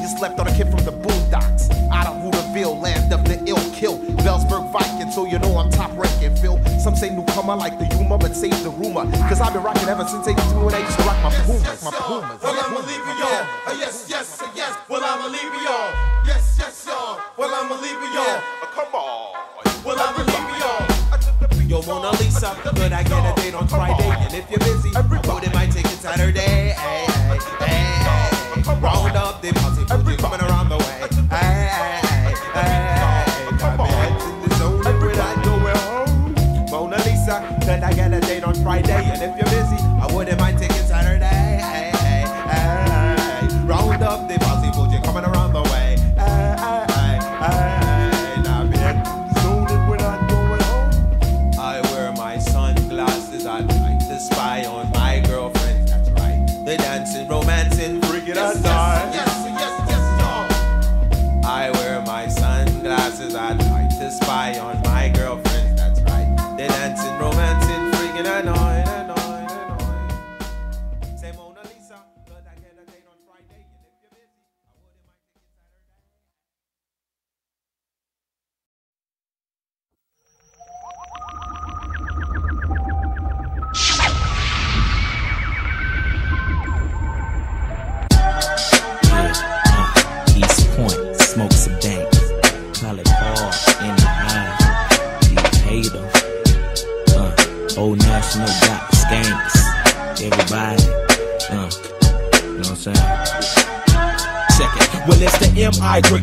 You 0.00 0.08
slept 0.08 0.38
on 0.40 0.46
a 0.46 0.54
kid 0.56 0.70
from 0.70 0.82
the 0.84 0.92
boondocks. 0.92 1.70
Out 1.92 2.06
of 2.06 2.16
Hooterville, 2.22 2.80
land 2.80 3.12
of 3.12 3.24
the 3.24 3.38
ill. 3.44 3.71
Bellsburg 4.22 4.70
Viking, 4.72 5.10
so 5.10 5.26
you 5.26 5.38
know 5.40 5.58
I'm 5.58 5.70
top 5.70 5.90
ranking, 5.98 6.34
Phil. 6.36 6.56
Some 6.78 6.94
say 6.94 7.10
newcomer 7.10 7.56
like 7.56 7.78
the 7.78 7.86
humor, 7.86 8.18
but 8.18 8.34
save 8.36 8.62
the 8.62 8.70
rumor. 8.70 9.10
Cause 9.28 9.40
I've 9.40 9.52
been 9.52 9.62
rocking 9.62 9.88
ever 9.88 10.06
since 10.06 10.26
82 10.26 10.42
and 10.42 10.74
I 10.74 10.78
used 10.78 10.98
to 10.98 11.04
rock 11.04 11.18
my 11.22 11.30
Pumas, 11.42 11.82
my 11.82 11.90
Pumas. 11.90 12.42
Well, 12.42 12.54
I'ma 12.54 12.80
leave 12.86 13.02
you 13.02 13.14
y'all. 13.18 13.42
Uh, 13.66 13.76
yes, 13.78 14.06
yes, 14.08 14.40
uh, 14.40 14.48
yes. 14.54 14.78
Well, 14.88 15.02
I'ma 15.04 15.26
leave 15.26 15.42
you 15.42 15.62
y'all. 15.66 15.90
Yes, 16.26 16.56
yes, 16.58 16.86
y'all. 16.86 17.20
Well, 17.36 17.50
I'ma 17.52 17.74
leave 17.82 17.98
you 17.98 18.10
y'all. 18.14 18.38
Uh, 18.62 18.66
come 18.70 18.94
on. 18.94 19.34
Well, 19.84 19.98
I'ma 19.98 20.22
leave 20.22 20.48
you 20.50 20.58
y'all. 20.62 21.02
Yo, 21.68 21.82
Mona 21.82 22.10
Lisa, 22.18 22.54
could 22.62 22.92
I 22.92 23.02
get 23.02 23.38
a 23.38 23.40
date 23.40 23.54
on 23.54 23.66
Friday? 23.66 24.04
And 24.06 24.34
if 24.34 24.50
you're 24.50 24.60
busy, 24.60 24.90
I 24.94 25.00
wouldn't 25.00 25.54
mind 25.54 25.72
taking 25.72 25.90
Saturday. 25.98 26.74
Hey, 26.76 27.06
hey, 27.08 27.38
hey. 27.66 27.92
Round 28.82 29.16
up 29.16 29.40
the 29.40 29.52
posse, 29.54 29.81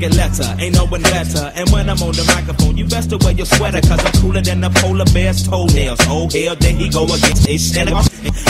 M.I. 0.01 0.15
letter. 0.15 0.55
Ain't 0.59 0.75
no 0.75 0.85
one 0.85 1.01
better. 1.01 1.51
And 1.55 1.69
when 1.71 1.89
I'm 1.89 2.01
on 2.01 2.13
the 2.13 2.23
microphone, 2.35 2.77
you 2.77 2.85
best 2.85 3.09
to 3.09 3.17
wear 3.17 3.33
your 3.33 3.45
sweater. 3.45 3.81
Cause 3.81 4.03
I'm 4.03 4.13
cooler 4.21 4.41
than 4.41 4.61
the 4.61 4.69
polar 4.69 5.05
bear's 5.13 5.43
toenails. 5.47 5.99
Oh, 6.03 6.29
hell, 6.29 6.55
there 6.55 6.73
he 6.73 6.89
go 6.89 7.03
against 7.03 7.47
shit. 7.47 8.08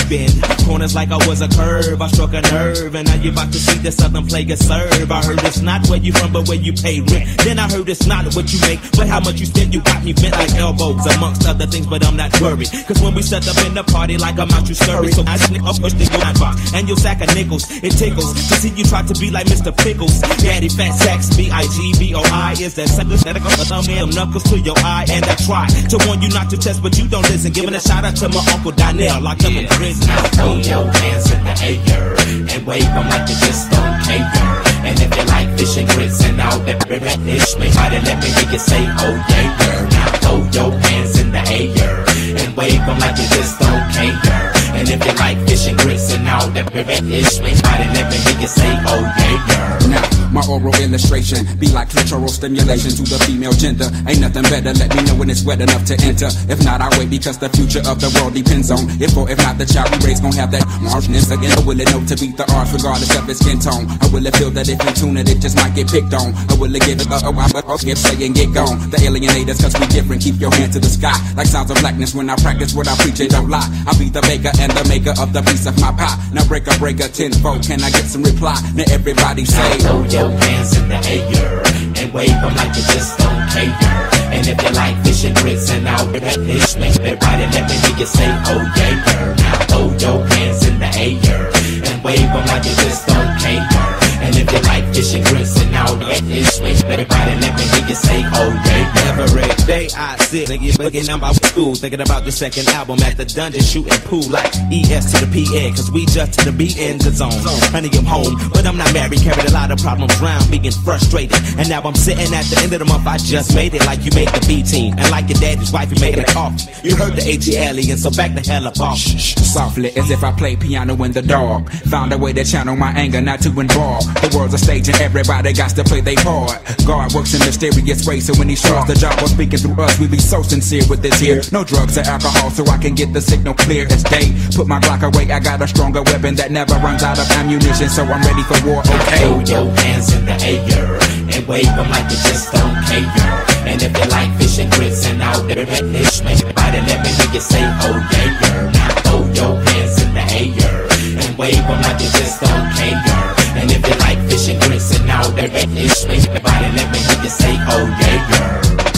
Bend 0.10 0.34
corners 0.66 0.96
like 0.96 1.12
I 1.12 1.18
was 1.28 1.42
a 1.42 1.50
curve. 1.50 2.02
I 2.02 2.08
struck 2.08 2.34
a 2.34 2.42
nerve. 2.42 2.96
And 2.96 3.08
now 3.08 3.16
you 3.16 3.32
about 3.32 3.52
to 3.52 3.60
see 3.60 3.78
the 3.80 3.92
southern 3.92 4.26
player 4.28 4.56
serve. 4.56 5.12
I 5.12 5.24
heard 5.24 5.42
it's 5.44 5.62
not 5.62 5.88
where 5.90 6.00
you 6.00 6.14
from, 6.14 6.34
but 6.34 6.48
where 6.48 6.58
you 6.58 6.74
pay 6.74 7.02
rent. 7.02 7.26
Then 7.42 7.60
I 7.60 7.70
heard 7.70 7.90
it's 7.90 8.06
not 8.06 8.26
what 8.36 8.54
you 8.54 8.60
make, 8.62 8.80
but 8.94 9.08
how 9.08 9.20
much 9.20 9.40
you 9.40 9.46
spend. 9.46 9.74
You 9.74 9.82
got 9.82 10.04
me 10.04 10.14
bent 10.14 10.34
like 10.34 10.54
elbows, 10.56 11.06
amongst 11.16 11.48
other 11.48 11.66
things, 11.66 11.88
but 11.88 12.06
I'm 12.06 12.16
not 12.16 12.34
worried. 12.42 12.70
Cause 12.88 13.02
when 13.02 13.14
we 13.16 13.22
set 13.22 13.48
up 13.48 13.58
in 13.66 13.74
the 13.74 13.84
party, 13.84 14.18
like 14.18 14.38
I'm 14.38 14.50
out, 14.52 14.68
you 14.70 14.76
scurry. 14.76 15.12
So 15.12 15.24
I 15.26 15.38
sneak 15.38 15.64
up, 15.64 15.80
push 15.82 15.94
the 15.94 16.06
gun 16.06 16.36
box. 16.38 16.74
And 16.74 16.88
your 16.88 16.98
sack 16.98 17.22
of 17.22 17.34
nickels. 17.34 17.66
It 17.82 17.98
tickles 17.98 18.34
to 18.50 18.56
see 18.62 18.70
you 18.70 18.86
try 18.86 19.02
to 19.02 19.14
be 19.18 19.32
like 19.32 19.48
Mr. 19.48 19.76
Pickles. 19.76 20.22
Daddy 20.42 20.70
fat 20.70 20.94
sacks, 20.94 21.36
B-I-G-B-O-I 21.36 22.56
is 22.60 22.76
that 22.76 22.90
sentence 22.90 23.24
that 23.24 23.36
I 23.36 23.40
go 23.40 23.50
thumb 23.50 23.86
in 23.90 24.10
knuckles 24.10 24.44
to 24.50 24.60
your 24.60 24.78
eye. 24.80 25.06
And 25.10 25.26
I 25.26 25.36
try 25.36 25.68
to 25.68 25.98
warn 26.06 26.22
you 26.22 26.30
not 26.30 26.50
to 26.52 26.58
test, 26.58 26.82
but 26.82 26.98
you 26.98 27.08
don't 27.08 27.28
listen. 27.30 27.52
Giving 27.52 27.74
a 27.74 27.80
shout 27.80 28.06
out 28.06 28.16
to 28.18 28.30
my 28.30 28.44
uncle 28.54 28.72
Donnell, 28.72 29.22
locked 29.22 29.46
up 29.46 29.59
in 29.60 29.68
prison. 29.68 30.08
Now 30.08 30.24
throw 30.36 30.54
your 30.56 30.86
hands 30.88 31.32
in 31.32 31.44
the 31.44 31.56
air 31.92 32.16
and 32.54 32.66
wave 32.66 32.90
them 32.96 33.08
like 33.10 33.28
you 33.30 33.38
just 33.44 33.70
don't 33.72 33.96
care. 34.08 34.62
And 34.88 34.96
if 35.00 35.12
you 35.16 35.24
like 35.26 35.50
fish 35.58 35.78
and 35.78 35.88
grits 35.90 36.24
and 36.24 36.40
all 36.42 36.60
that 36.60 36.80
ish 36.90 37.58
me, 37.60 37.68
try 37.72 37.90
to 37.90 38.00
let 38.08 38.18
me 38.24 38.30
hear 38.32 38.52
you 38.52 38.60
say, 38.60 38.82
oh 39.04 39.16
yeah, 39.30 39.48
girl. 39.60 39.84
Now 39.92 40.10
throw 40.24 40.38
your 40.56 40.72
hands 40.80 41.20
in 41.20 41.32
the 41.32 41.44
air 41.52 42.06
and 42.40 42.56
wave 42.56 42.80
them 42.86 43.00
like 43.00 43.18
you 43.18 43.28
just 43.36 43.60
don't 43.60 43.86
care. 43.92 44.69
And 44.80 44.88
if 44.88 45.04
you 45.04 45.14
like 45.20 45.38
fish 45.44 45.68
and 45.68 45.78
grits 45.78 46.14
and 46.16 46.24
all 46.30 46.48
that 46.56 46.72
ish, 46.72 47.36
body 47.60 47.86
let 47.92 48.08
me 48.08 48.16
hear 48.16 48.40
you 48.40 48.48
say, 48.48 48.72
oh 48.88 49.04
yeah, 49.20 49.36
yeah. 49.52 49.80
Now, 49.92 50.20
my 50.32 50.46
oral 50.48 50.72
illustration 50.80 51.44
be 51.58 51.68
like 51.74 51.90
clitoral 51.90 52.30
stimulation 52.30 52.96
to 52.96 53.04
the 53.04 53.20
female 53.26 53.52
gender. 53.52 53.92
Ain't 54.08 54.22
nothing 54.22 54.48
better, 54.48 54.72
let 54.78 54.94
me 54.96 55.04
know 55.04 55.20
when 55.20 55.30
it's 55.30 55.44
wet 55.44 55.60
enough 55.60 55.84
to 55.90 56.00
enter. 56.06 56.30
If 56.48 56.64
not, 56.64 56.80
I 56.80 56.88
wait 56.98 57.10
because 57.10 57.38
the 57.38 57.50
future 57.50 57.84
of 57.90 58.00
the 58.00 58.08
world 58.16 58.38
depends 58.38 58.72
on 58.72 58.88
if 59.02 59.18
or 59.18 59.28
if 59.28 59.38
not 59.44 59.58
the 59.58 59.66
child 59.66 59.92
we 59.92 60.00
raise 60.08 60.22
gon' 60.22 60.32
have 60.40 60.52
that 60.56 60.64
harshness 60.88 61.28
again. 61.28 61.52
I 61.58 61.62
will 61.66 61.76
it 61.76 61.90
know 61.92 62.00
to 62.06 62.16
beat 62.16 62.38
the 62.38 62.46
odds 62.54 62.72
regardless 62.72 63.12
of 63.18 63.28
its 63.28 63.44
skin 63.44 63.60
tone? 63.60 63.90
I 64.00 64.08
will 64.14 64.24
it 64.24 64.36
feel 64.38 64.54
that 64.56 64.70
if 64.70 64.80
in 64.80 64.94
tune 64.96 65.18
it, 65.18 65.28
it 65.28 65.42
just 65.42 65.58
might 65.58 65.76
get 65.76 65.92
picked 65.92 66.14
on? 66.14 66.32
I 66.48 66.56
will 66.56 66.72
it 66.72 66.86
give 66.86 67.02
it 67.02 67.10
a, 67.10 67.20
a, 67.26 67.32
a, 67.36 67.60
a 67.68 67.76
skip, 67.76 67.98
say 67.98 68.16
and 68.24 68.32
get 68.38 68.54
gone? 68.54 68.80
The 68.94 69.02
alienators, 69.04 69.60
cause 69.60 69.76
we 69.76 69.92
different, 69.92 70.22
keep 70.22 70.40
your 70.40 70.54
hand 70.54 70.72
to 70.72 70.80
the 70.80 70.88
sky. 70.88 71.18
Like 71.36 71.50
sounds 71.50 71.74
of 71.74 71.82
blackness 71.82 72.14
when 72.14 72.30
I 72.30 72.38
practice 72.38 72.78
what 72.78 72.88
I 72.88 72.96
preach, 73.02 73.20
it 73.20 73.34
don't 73.34 73.50
lie. 73.50 73.66
I'll 73.90 73.98
be 73.98 74.14
the 74.14 74.22
baker 74.30 74.54
and 74.62 74.69
the 74.76 74.86
maker 74.90 75.14
of 75.22 75.34
the 75.34 75.42
piece 75.42 75.66
of 75.66 75.80
my 75.80 75.92
pie. 75.92 76.18
Now 76.34 76.46
break 76.48 76.68
a 76.68 76.78
break 76.78 77.00
a 77.00 77.08
tenfold, 77.08 77.64
can 77.64 77.82
I 77.82 77.90
get 77.90 78.06
some 78.06 78.24
reply? 78.24 78.58
Now 78.76 78.86
everybody 78.92 79.46
say, 79.46 79.78
Throw 79.80 80.04
your 80.04 80.30
hands 80.32 80.78
in 80.78 80.90
the 80.90 81.00
air 81.00 81.64
and 82.00 82.14
wave 82.14 82.30
them 82.30 82.56
like 82.56 82.76
you 82.76 82.84
just 82.94 83.18
don't 83.18 83.50
care. 83.52 84.10
And 84.32 84.48
if 84.48 84.62
you 84.62 84.72
like 84.76 84.96
fish 85.04 85.26
and 85.26 85.36
grits 85.38 85.72
and 85.72 85.88
all 85.88 86.06
that 86.06 86.38
ish, 86.38 86.76
everybody 86.78 87.46
let 87.52 87.66
me 87.68 87.76
hear 87.76 87.98
you 87.98 88.06
say, 88.06 88.30
oh 88.46 88.62
yeah, 88.78 89.04
yeah. 89.06 89.36
Now 89.36 89.66
throw 89.66 89.86
your 89.98 90.26
hands 90.28 90.68
in 90.68 90.80
the 90.80 90.90
air 90.96 91.52
and 91.90 92.04
wave 92.04 92.20
them 92.20 92.46
like 92.48 92.64
you 92.64 92.76
just 92.76 93.08
don't 93.08 93.40
care. 93.40 93.99
And 94.22 94.36
if 94.36 94.52
you 94.52 94.62
like 94.68 94.86
fish 94.94 95.14
and 95.16 95.26
grits 95.26 95.60
and 95.62 95.76
all 95.76 95.96
that 95.96 96.24
ish, 96.24 96.60
everybody 96.84 97.34
let 97.40 97.56
me 97.56 97.64
hear 97.74 97.88
you 97.88 97.96
say, 97.96 98.22
oh 98.26 98.52
yeah. 98.66 99.00
Every 99.20 99.48
day 99.66 99.88
I 99.96 100.16
sit 100.18 100.48
thinking, 100.48 100.72
thinking 100.72 101.10
about 101.10 101.36
school, 101.36 101.76
thinking 101.76 102.02
about 102.02 102.24
the 102.26 102.32
second 102.32 102.68
album 102.70 103.00
at 103.04 103.18
the 103.18 103.26
dungeon 103.26 103.62
shooting 103.62 104.00
pool 104.08 104.24
like 104.30 104.48
ES 104.72 105.12
to 105.12 105.26
the 105.26 105.30
PN, 105.32 105.76
cause 105.76 105.92
we 105.92 106.06
just 106.06 106.40
to 106.40 106.46
the 106.46 106.52
B 106.52 106.74
in 106.78 106.98
the 107.00 107.12
zone. 107.12 107.32
Honey, 107.72 107.90
I'm 107.94 108.06
home, 108.06 108.36
but 108.54 108.66
I'm 108.66 108.78
not 108.78 108.94
married, 108.94 109.20
carried 109.20 109.46
a 109.46 109.52
lot 109.52 109.72
of 109.72 109.80
problems 109.80 110.16
around, 110.22 110.50
being 110.52 110.72
frustrated. 110.72 111.38
And 111.58 111.68
now 111.70 111.82
I'm 111.82 111.96
sitting 111.96 112.34
at 112.34 112.46
the 112.46 112.60
end 112.64 112.74
of 112.74 112.80
the 112.80 112.86
month, 112.86 113.08
I 113.08 113.18
just 113.18 113.54
made 113.56 113.74
it 113.74 113.86
like 113.86 114.04
you 114.06 114.12
made 114.16 114.30
the 114.30 114.44
B 114.48 114.64
team. 114.64 114.96
And 114.98 115.10
like 115.12 115.28
your 115.30 115.40
daddy's 115.40 115.72
wife, 115.72 115.92
you 115.92 116.00
made 116.00 116.18
it 116.18 116.36
off. 116.36 116.56
You 116.84 116.96
heard 116.96 117.16
the 117.16 117.22
ATL, 117.22 117.78
and 117.78 118.00
so 118.00 118.12
back 118.12 118.36
the 118.36 118.42
hell 118.42 118.68
up 118.68 118.80
off. 118.80 118.98
Softly, 118.98 119.92
as 119.98 120.10
if 120.12 120.24
I 120.24 120.32
play 120.32 120.56
piano 120.56 120.96
in 121.04 121.12
the 121.12 121.22
dark. 121.22 121.70
Found 121.92 122.14
a 122.14 122.18
way 122.18 122.34
to 122.34 122.44
channel 122.44 122.76
my 122.76 122.92
anger, 122.92 123.22
not 123.22 123.42
to 123.42 123.50
involve. 123.60 124.06
The 124.22 124.30
world's 124.36 124.54
a 124.54 124.58
stage 124.58 124.88
and 124.90 125.00
everybody 125.02 125.54
got 125.54 125.72
to 125.72 125.84
play 125.84 126.02
their 126.02 126.18
part. 126.18 126.60
God 126.86 127.14
works 127.14 127.34
in 127.34 127.40
mysterious 127.40 128.06
ways, 128.06 128.28
so 128.28 128.34
when 128.38 128.50
he 128.50 128.56
starts 128.56 128.88
the 128.88 128.96
job 128.96 129.18
of 129.22 129.30
speaking 129.30 129.60
through 129.60 129.82
us, 129.84 130.00
we 130.00 130.08
be 130.08 130.20
so 130.20 130.42
sincere 130.42 130.84
with 130.90 131.02
this 131.02 131.20
here. 131.20 131.42
No 131.52 131.64
drugs 131.64 131.98
or 131.98 132.06
alcohol, 132.06 132.50
so 132.52 132.66
I 132.68 132.78
can 132.78 132.96
get 132.96 133.14
the 133.14 133.22
signal 133.22 133.54
clear 133.54 133.86
as 133.88 134.04
day. 134.04 134.34
Put 134.56 134.68
my 134.68 134.80
Glock 134.80 135.04
away, 135.04 135.32
I 135.32 135.40
got 135.40 135.62
a 135.62 135.68
stronger 135.68 136.04
weapon 136.04 136.36
that 136.36 136.52
never 136.52 136.76
runs 136.82 137.04
out 137.04 137.20
of 137.20 137.30
ammunition, 137.32 137.90
so 137.90 138.04
I'm 138.04 138.22
ready 138.22 138.44
for 138.44 138.60
war. 138.68 138.82
Okay. 138.82 139.24
Throw 139.24 139.40
your 139.46 139.72
hands 139.86 140.14
in 140.14 140.26
the 140.26 140.38
air 140.42 141.00
and 141.32 141.48
wave 141.48 141.70
them 141.78 141.90
like 141.90 142.10
you 142.12 142.20
just 142.28 142.52
don't 142.52 142.76
care. 142.90 143.46
And 143.70 143.82
if 143.82 143.92
you 143.94 144.06
like 144.10 144.32
fish 144.38 144.60
and 144.60 144.72
grits 144.72 145.06
and 145.06 145.22
all 145.22 145.44
that 145.44 145.58
ish, 145.58 146.22
everybody 146.22 146.80
let 146.90 147.00
me 147.06 147.10
hear 147.14 147.34
you 147.34 147.40
say, 147.40 147.64
oh 147.64 147.98
yeah, 148.12 148.40
yeah. 148.42 148.72
Now 148.72 148.90
throw 149.06 149.22
your 149.32 149.56
hands 149.62 150.02
in 150.02 150.14
the 150.14 150.26
air 150.26 150.88
and 151.22 151.38
wave 151.38 151.56
them 151.56 151.82
like 151.82 152.02
you 152.02 152.10
just 152.18 152.42
don't 152.42 152.68
care. 152.76 153.39
And 153.56 153.72
if 153.72 153.88
you 153.88 153.96
like 154.00 154.20
fish 154.30 154.50
and 154.50 154.62
grits 154.62 154.98
and 154.98 155.10
all 155.12 155.32
that 155.32 155.52
ish, 155.54 156.06
everybody 156.06 156.68
let 156.76 156.92
me 156.92 157.00
hear 157.00 157.24
you 157.24 157.30
say, 157.30 157.56
oh 157.70 157.86
yeah, 158.00 158.30
yeah. 158.30 158.89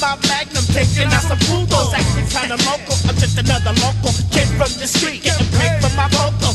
My 0.00 0.16
magnum, 0.28 0.64
taking 0.72 1.08
out 1.12 1.22
some 1.22 1.38
poodles. 1.48 1.92
Acting 1.94 2.28
kinda 2.28 2.56
local. 2.68 2.96
I'm 3.08 3.16
just 3.16 3.38
another 3.38 3.72
local 3.80 4.12
kid 4.30 4.48
from 4.58 4.70
the 4.80 4.86
street, 4.86 5.22
getting 5.22 5.48
paid 5.58 5.80
for 5.80 5.92
my 5.96 6.08
vocal. 6.08 6.52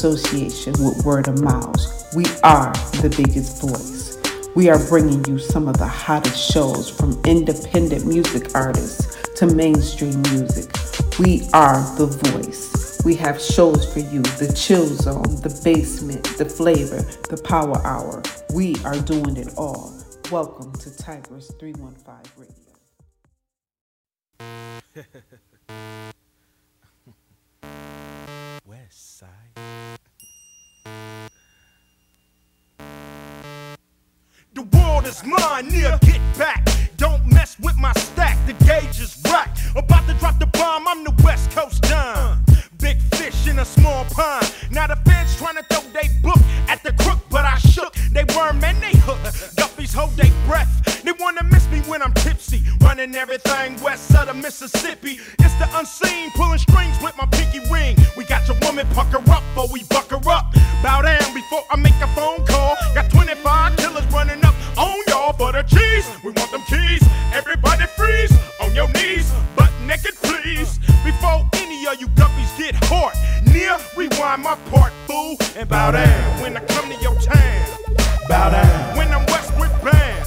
Association 0.00 0.72
with 0.82 1.04
Word 1.04 1.28
of 1.28 1.42
Mouth. 1.42 2.14
We 2.16 2.24
are 2.42 2.72
the 3.02 3.12
biggest 3.14 3.60
voice. 3.60 4.16
We 4.56 4.70
are 4.70 4.78
bringing 4.88 5.22
you 5.26 5.38
some 5.38 5.68
of 5.68 5.76
the 5.76 5.86
hottest 5.86 6.38
shows 6.50 6.88
from 6.88 7.20
independent 7.26 8.06
music 8.06 8.54
artists 8.54 9.22
to 9.34 9.46
mainstream 9.46 10.22
music. 10.22 10.72
We 11.18 11.42
are 11.52 11.82
the 11.98 12.06
voice. 12.06 13.02
We 13.04 13.14
have 13.16 13.42
shows 13.42 13.92
for 13.92 13.98
you 13.98 14.22
the 14.22 14.50
chill 14.56 14.86
zone, 14.86 15.36
the 15.42 15.60
basement, 15.62 16.24
the 16.38 16.46
flavor, 16.46 17.02
the 17.28 17.36
power 17.44 17.76
hour. 17.86 18.22
We 18.54 18.76
are 18.86 18.98
doing 19.00 19.36
it 19.36 19.52
all. 19.58 19.92
Welcome 20.30 20.72
to 20.76 20.96
Tigress 20.96 21.52
315 21.60 22.46
Radio. 24.96 25.04
West 28.64 29.18
side. 29.18 29.39
Is 35.10 35.24
mine, 35.24 35.66
near 35.68 35.98
get 36.02 36.20
back. 36.38 36.62
Don't 36.96 37.24
mess 37.26 37.56
with 37.58 37.76
my 37.76 37.92
stack, 37.94 38.38
the 38.46 38.52
gauge 38.64 39.00
is 39.00 39.18
rack. 39.24 39.56
About 39.74 40.06
to 40.06 40.14
drop 40.14 40.38
the 40.38 40.46
bomb, 40.46 40.86
I'm 40.86 41.02
the 41.04 41.14
West 41.24 41.50
Coast 41.50 41.82
Don. 41.82 42.44
Big 42.78 42.98
fish 43.14 43.46
in 43.48 43.58
a 43.58 43.64
small 43.64 44.04
pond. 44.06 44.46
Now 44.70 44.86
the 44.86 44.96
feds 45.04 45.36
trying 45.36 45.56
to 45.56 45.64
throw 45.64 45.82
they 45.92 46.08
book 46.22 46.38
at 46.68 46.82
the 46.82 46.92
crook, 47.02 47.18
but 47.28 47.44
I 47.44 47.58
shook. 47.58 47.92
They 48.12 48.24
worm 48.36 48.62
and 48.62 48.80
they 48.80 48.96
hook. 49.06 49.18
Guppies 49.58 49.92
hold 49.92 50.16
they 50.16 50.30
breath. 50.46 51.02
They 51.02 51.12
wanna 51.12 51.44
miss 51.44 51.68
me 51.70 51.80
when 51.90 52.02
I'm 52.02 52.14
tipsy. 52.14 52.62
Running 52.80 53.14
everything 53.16 53.80
west 53.82 54.14
of 54.14 54.28
the 54.28 54.34
Mississippi. 54.34 55.18
It's 55.40 55.54
the 55.54 55.68
unseen, 55.78 56.30
pulling 56.36 56.58
strings 56.58 56.96
with 57.02 57.16
my 57.16 57.26
pinky 57.26 57.60
ring. 57.70 57.96
We 58.16 58.24
got 58.24 58.46
your 58.46 58.58
woman 58.62 58.86
pucker 58.94 59.22
up, 59.30 59.42
but 59.56 59.72
we 59.72 59.82
buck 59.84 60.10
her 60.10 60.30
up. 60.30 60.54
Bow 60.82 61.02
down 61.02 61.34
before 61.34 61.64
I 61.70 61.76
make 61.76 61.98
a 62.00 62.08
phone 62.14 62.46
call. 62.46 62.76
Got 62.94 63.10
25 63.10 63.79
y'all 65.70 65.76
for 65.76 65.76
the 65.76 65.76
cheese. 65.76 66.08
We 66.24 66.32
want 66.32 66.50
them 66.50 66.62
keys. 66.62 67.02
Everybody 67.32 67.84
freeze 67.96 68.32
on 68.60 68.74
your 68.74 68.88
knees, 68.92 69.32
butt 69.56 69.70
naked, 69.86 70.14
please. 70.22 70.78
Before 71.04 71.48
any 71.54 71.86
of 71.86 72.00
you 72.00 72.08
guppies 72.08 72.56
get 72.58 72.74
hard, 72.84 73.14
near 73.46 73.76
rewind 73.96 74.42
my 74.42 74.56
part, 74.70 74.92
fool, 75.06 75.36
and 75.56 75.68
bow 75.68 75.90
down 75.92 76.40
when 76.40 76.56
I 76.56 76.60
come 76.66 76.88
to 76.88 76.96
your 77.02 77.14
town. 77.20 77.66
Bow 78.28 78.50
down, 78.50 78.96
When 78.96 79.08
I'm 79.12 79.26
west 79.26 79.52
with 79.58 79.72
bound, 79.82 80.26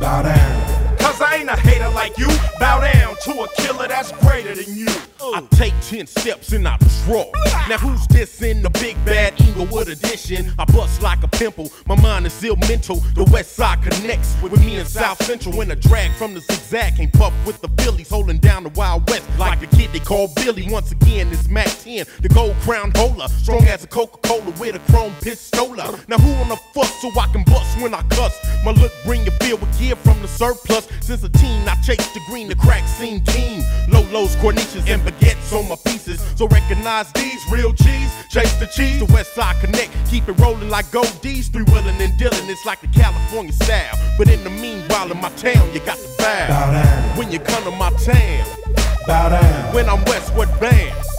bow 0.00 0.22
down. 0.22 0.96
cause 0.98 1.20
I 1.20 1.36
ain't 1.36 1.48
a 1.50 1.56
hater 1.56 1.88
like 1.90 2.16
you. 2.18 2.28
Bow 2.58 2.80
down 2.80 3.16
to 3.24 3.42
a 3.42 3.48
killer 3.56 3.88
that's 3.88 4.12
greater 4.12 4.54
than 4.54 4.74
you. 4.76 4.88
I 5.32 5.42
take 5.52 5.72
10 5.82 6.06
steps 6.06 6.52
and 6.52 6.68
I 6.68 6.76
draw. 7.04 7.24
Now 7.68 7.78
who's 7.78 8.06
this 8.08 8.42
in 8.42 8.62
the 8.62 8.70
big 8.70 9.02
bad 9.06 9.40
Inglewood 9.40 9.88
edition? 9.88 10.52
I 10.58 10.64
bust 10.66 11.00
like 11.00 11.22
a 11.22 11.28
pimple, 11.28 11.72
my 11.86 11.98
mind 12.00 12.26
is 12.26 12.44
ill 12.44 12.56
mental. 12.56 12.96
The 13.14 13.24
west 13.24 13.54
side 13.54 13.82
connects 13.82 14.36
with 14.42 14.52
me 14.60 14.76
in 14.76 14.84
South 14.84 15.22
Central. 15.24 15.56
When 15.56 15.70
a 15.70 15.76
drag 15.76 16.10
from 16.12 16.34
the 16.34 16.40
zigzag 16.40 16.96
came 16.96 17.10
puff 17.10 17.32
with 17.46 17.60
the 17.62 17.68
Phillies 17.82 18.10
holding 18.10 18.38
down 18.38 18.64
the 18.64 18.68
Wild 18.70 19.08
West 19.08 19.26
like 19.38 19.62
a 19.62 19.66
kid 19.68 19.92
they 19.92 20.00
call 20.00 20.28
Billy. 20.36 20.68
Once 20.68 20.92
again, 20.92 21.28
it's 21.32 21.48
Mack 21.48 21.68
10, 21.68 22.04
the 22.20 22.28
gold 22.28 22.56
crown 22.60 22.92
holder. 22.94 23.28
Strong 23.28 23.64
as 23.64 23.84
a 23.84 23.86
Coca-Cola 23.86 24.52
with 24.58 24.76
a 24.76 24.92
chrome 24.92 25.12
pistola. 25.20 26.06
Now 26.08 26.18
who 26.18 26.32
on 26.34 26.48
the 26.50 26.56
fuck 26.74 26.86
so 27.00 27.08
I 27.18 27.28
can 27.28 27.44
bust 27.44 27.80
when 27.80 27.94
I 27.94 28.02
cuss? 28.10 28.36
My 28.64 28.72
look 28.72 28.92
bring 29.06 29.24
you 29.24 29.30
feel 29.40 29.56
with 29.56 29.78
gear 29.78 29.96
from 29.96 30.20
the 30.20 30.28
surplus. 30.28 30.86
Since 31.00 31.24
a 31.24 31.30
teen, 31.30 31.66
I 31.66 31.74
chased 31.82 32.12
the 32.12 32.20
green, 32.28 32.48
the 32.48 32.56
crack 32.56 32.86
scene 32.86 33.24
team. 33.24 33.62
Lolos, 33.88 34.36
corniches, 34.36 34.88
and 34.88 35.02
baguettes 35.14 35.52
on 35.52 35.68
my 35.68 35.76
pieces. 35.76 36.20
So 36.36 36.46
recognize 36.48 37.10
these 37.12 37.40
real 37.50 37.72
G's. 37.72 38.10
Chase 38.28 38.54
the 38.58 38.66
cheese, 38.66 38.98
the 38.98 39.12
West 39.12 39.34
Side 39.34 39.56
Connect. 39.60 39.92
Keep 40.10 40.28
it 40.28 40.32
rolling 40.38 40.68
like 40.68 40.90
gold 40.90 41.12
D's. 41.22 41.48
Three 41.48 41.64
willing 41.64 42.00
and 42.00 42.16
dealing, 42.18 42.48
it's 42.48 42.64
like 42.64 42.80
the 42.80 42.88
California 42.88 43.52
style. 43.52 43.96
But 44.18 44.28
in 44.28 44.42
the 44.44 44.50
meanwhile, 44.50 45.10
in 45.10 45.20
my 45.20 45.30
town, 45.30 45.72
you 45.72 45.80
got. 45.80 45.98
Bow 46.18 46.72
down, 46.72 47.18
When 47.18 47.30
you 47.30 47.38
come 47.38 47.64
to 47.64 47.70
my 47.70 47.90
town, 47.90 48.46
bow 49.06 49.28
down, 49.28 49.74
when 49.74 49.88
I'm 49.88 50.04
westward 50.04 50.48
bound. 50.60 51.13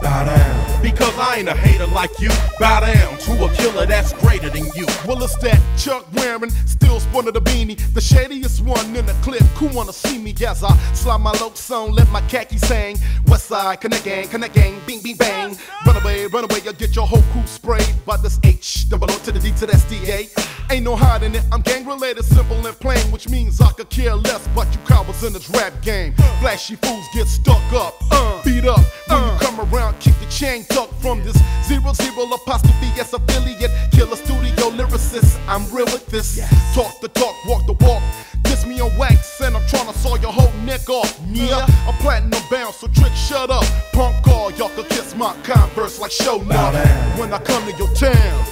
Bow 0.00 0.24
down. 0.24 0.82
Because 0.82 1.16
I 1.18 1.36
ain't 1.38 1.48
a 1.48 1.54
hater 1.54 1.86
like 1.86 2.18
you. 2.20 2.30
Bow 2.58 2.80
down 2.80 3.18
to 3.18 3.44
a 3.44 3.54
killer 3.54 3.86
that's 3.86 4.12
greater 4.14 4.48
than 4.48 4.64
you. 4.74 4.86
Well, 5.06 5.22
it's 5.22 5.36
that 5.38 5.60
Chuck 5.76 6.06
wearing, 6.14 6.50
still 6.66 7.00
sporting 7.00 7.32
the 7.32 7.40
beanie. 7.40 7.76
The 7.94 8.00
shadiest 8.00 8.64
one 8.64 8.96
in 8.96 9.06
the 9.06 9.14
clip. 9.22 9.42
Who 9.58 9.68
wanna 9.68 9.92
see 9.92 10.18
me 10.18 10.34
as 10.44 10.64
I 10.64 10.74
slide 10.94 11.20
my 11.20 11.32
lopes 11.32 11.70
on, 11.70 11.92
let 11.92 12.08
my 12.10 12.20
khaki 12.22 12.58
sang. 12.58 12.96
West 13.26 13.48
side, 13.48 13.80
connect 13.80 14.04
gang, 14.04 14.28
connect 14.28 14.54
gang, 14.54 14.80
bing, 14.86 15.02
bing, 15.02 15.16
bang. 15.16 15.56
Run 15.86 15.96
away, 15.96 16.26
run 16.26 16.44
away, 16.44 16.60
you'll 16.64 16.72
get 16.72 16.96
your 16.96 17.06
whole 17.06 17.22
crew 17.32 17.46
sprayed 17.46 17.94
by 18.06 18.16
this 18.16 18.38
H, 18.44 18.88
double 18.88 19.10
O 19.10 19.18
to 19.18 19.32
the 19.32 19.38
D 19.38 19.50
to 19.52 19.66
the 19.66 19.72
SDA. 19.72 20.30
Ain't 20.70 20.84
no 20.84 20.96
hiding 20.96 21.34
it, 21.34 21.42
I'm 21.52 21.62
gang 21.62 21.84
related, 21.84 22.24
simple 22.24 22.64
and 22.66 22.78
plain, 22.78 23.00
which 23.10 23.28
means 23.28 23.60
I 23.60 23.72
could 23.72 23.90
care 23.90 24.14
less, 24.14 24.46
but 24.54 24.72
you 24.72 24.80
cowards 24.86 25.22
in 25.24 25.32
this 25.32 25.50
rap 25.50 25.72
game. 25.82 26.14
Flashy 26.40 26.76
fools 26.76 27.04
get 27.12 27.26
stuck 27.26 27.72
up, 27.72 27.94
uh, 28.10 28.42
beat 28.44 28.64
up. 28.64 28.80
When 29.08 29.20
you 29.20 29.38
come 29.40 29.60
around, 29.60 29.89
keep 29.98 30.14
the 30.18 30.26
chain 30.26 30.64
tucked 30.68 30.94
from 31.00 31.22
this 31.24 31.36
zero 31.64 31.92
zero 31.92 32.24
apostrophe 32.32 32.86
S 32.98 33.12
affiliate. 33.12 33.70
Killer 33.92 34.16
studio 34.16 34.70
lyricist, 34.70 35.38
I'm 35.48 35.64
real 35.74 35.86
with 35.86 36.06
this. 36.06 36.38
Talk 36.74 37.00
the 37.00 37.08
talk, 37.08 37.34
walk 37.46 37.66
the 37.66 37.72
walk. 37.84 38.02
Kiss 38.44 38.66
me 38.66 38.80
on 38.80 38.96
wax, 38.98 39.40
and 39.40 39.56
I'm 39.56 39.62
tryna 39.62 39.94
saw 39.94 40.16
your 40.16 40.32
whole 40.32 40.52
neck 40.64 40.88
off. 40.88 41.18
Yeah, 41.30 41.66
I'm 41.86 41.94
platinum 41.94 42.42
bound, 42.50 42.74
so 42.74 42.86
trick, 42.88 43.12
shut 43.12 43.50
up. 43.50 43.64
Punk 43.92 44.26
all, 44.28 44.50
y'all 44.52 44.68
can 44.70 44.84
kiss 44.84 45.14
my 45.16 45.34
converse 45.42 45.98
like 46.00 46.10
show 46.10 46.38
now. 46.42 46.72
When 47.18 47.32
I 47.32 47.38
come 47.38 47.64
to 47.70 47.76
your 47.76 47.92
town, 47.94 48.44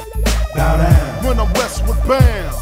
Bow 0.55 0.77
down, 0.77 1.25
when 1.25 1.39
I'm 1.39 1.53
westward 1.55 1.99
bound. 2.09 2.57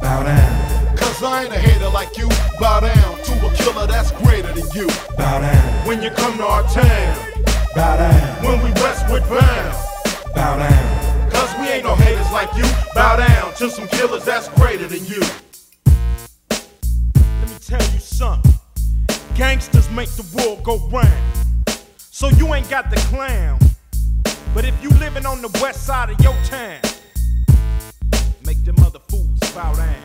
bow 0.00 0.22
down, 0.22 0.96
Cause 0.96 1.22
I 1.22 1.44
ain't 1.44 1.52
a 1.52 1.58
hater 1.58 1.88
like 1.90 2.16
you. 2.16 2.28
Bow 2.60 2.80
down 2.80 3.22
to 3.24 3.46
a 3.46 3.54
killer 3.54 3.86
that's 3.86 4.10
greater 4.12 4.52
than 4.52 4.66
you. 4.74 4.86
bow 5.16 5.40
down, 5.40 5.86
When 5.86 6.02
you 6.02 6.10
come 6.10 6.36
to 6.38 6.44
our 6.46 6.62
town, 6.68 7.16
Bow 7.76 7.94
down. 7.98 8.42
When 8.42 8.64
we 8.64 8.70
westward 8.80 9.22
bound. 9.28 9.76
Bow 10.34 10.56
down. 10.56 11.30
Cause 11.30 11.54
we 11.60 11.68
ain't 11.68 11.84
no 11.84 11.94
haters 11.94 12.32
like 12.32 12.48
you. 12.56 12.64
Bow 12.94 13.16
down 13.16 13.52
to 13.56 13.68
some 13.68 13.86
killers 13.88 14.24
that's 14.24 14.48
greater 14.48 14.88
than 14.88 15.04
you. 15.04 15.20
Let 16.48 17.50
me 17.50 17.58
tell 17.60 17.82
you 17.92 17.98
something. 17.98 18.54
Gangsters 19.34 19.90
make 19.90 20.08
the 20.12 20.24
world 20.34 20.64
go 20.64 20.78
round. 20.88 21.34
So 21.98 22.30
you 22.30 22.54
ain't 22.54 22.70
got 22.70 22.88
the 22.88 22.96
clown. 23.10 23.58
But 24.54 24.64
if 24.64 24.82
you 24.82 24.88
living 24.98 25.26
on 25.26 25.42
the 25.42 25.50
west 25.60 25.84
side 25.84 26.08
of 26.08 26.18
your 26.20 26.34
town, 26.44 26.80
make 28.46 28.64
them 28.64 28.76
other 28.78 29.00
fools 29.00 29.38
bow 29.54 29.74
down. 29.74 30.02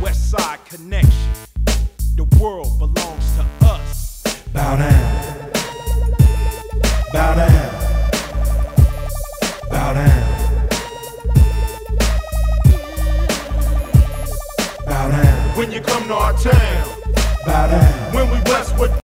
West 0.00 0.30
Side 0.30 0.64
Connection. 0.66 1.10
The 2.14 2.24
world 2.40 2.78
belongs 2.78 3.36
to 3.36 3.66
us. 3.66 4.22
Bow 4.52 4.76
down. 4.76 5.53
Bow 7.14 7.32
down. 7.36 7.70
Bow 9.70 9.92
down. 9.92 10.22
Bow 14.84 15.08
down. 15.10 15.56
When 15.56 15.70
you 15.70 15.80
come 15.80 16.08
to 16.08 16.14
our 16.14 16.32
town. 16.32 17.02
Bow 17.46 17.68
down. 17.68 18.14
When 18.14 18.30
we 18.32 18.50
westward. 18.50 19.03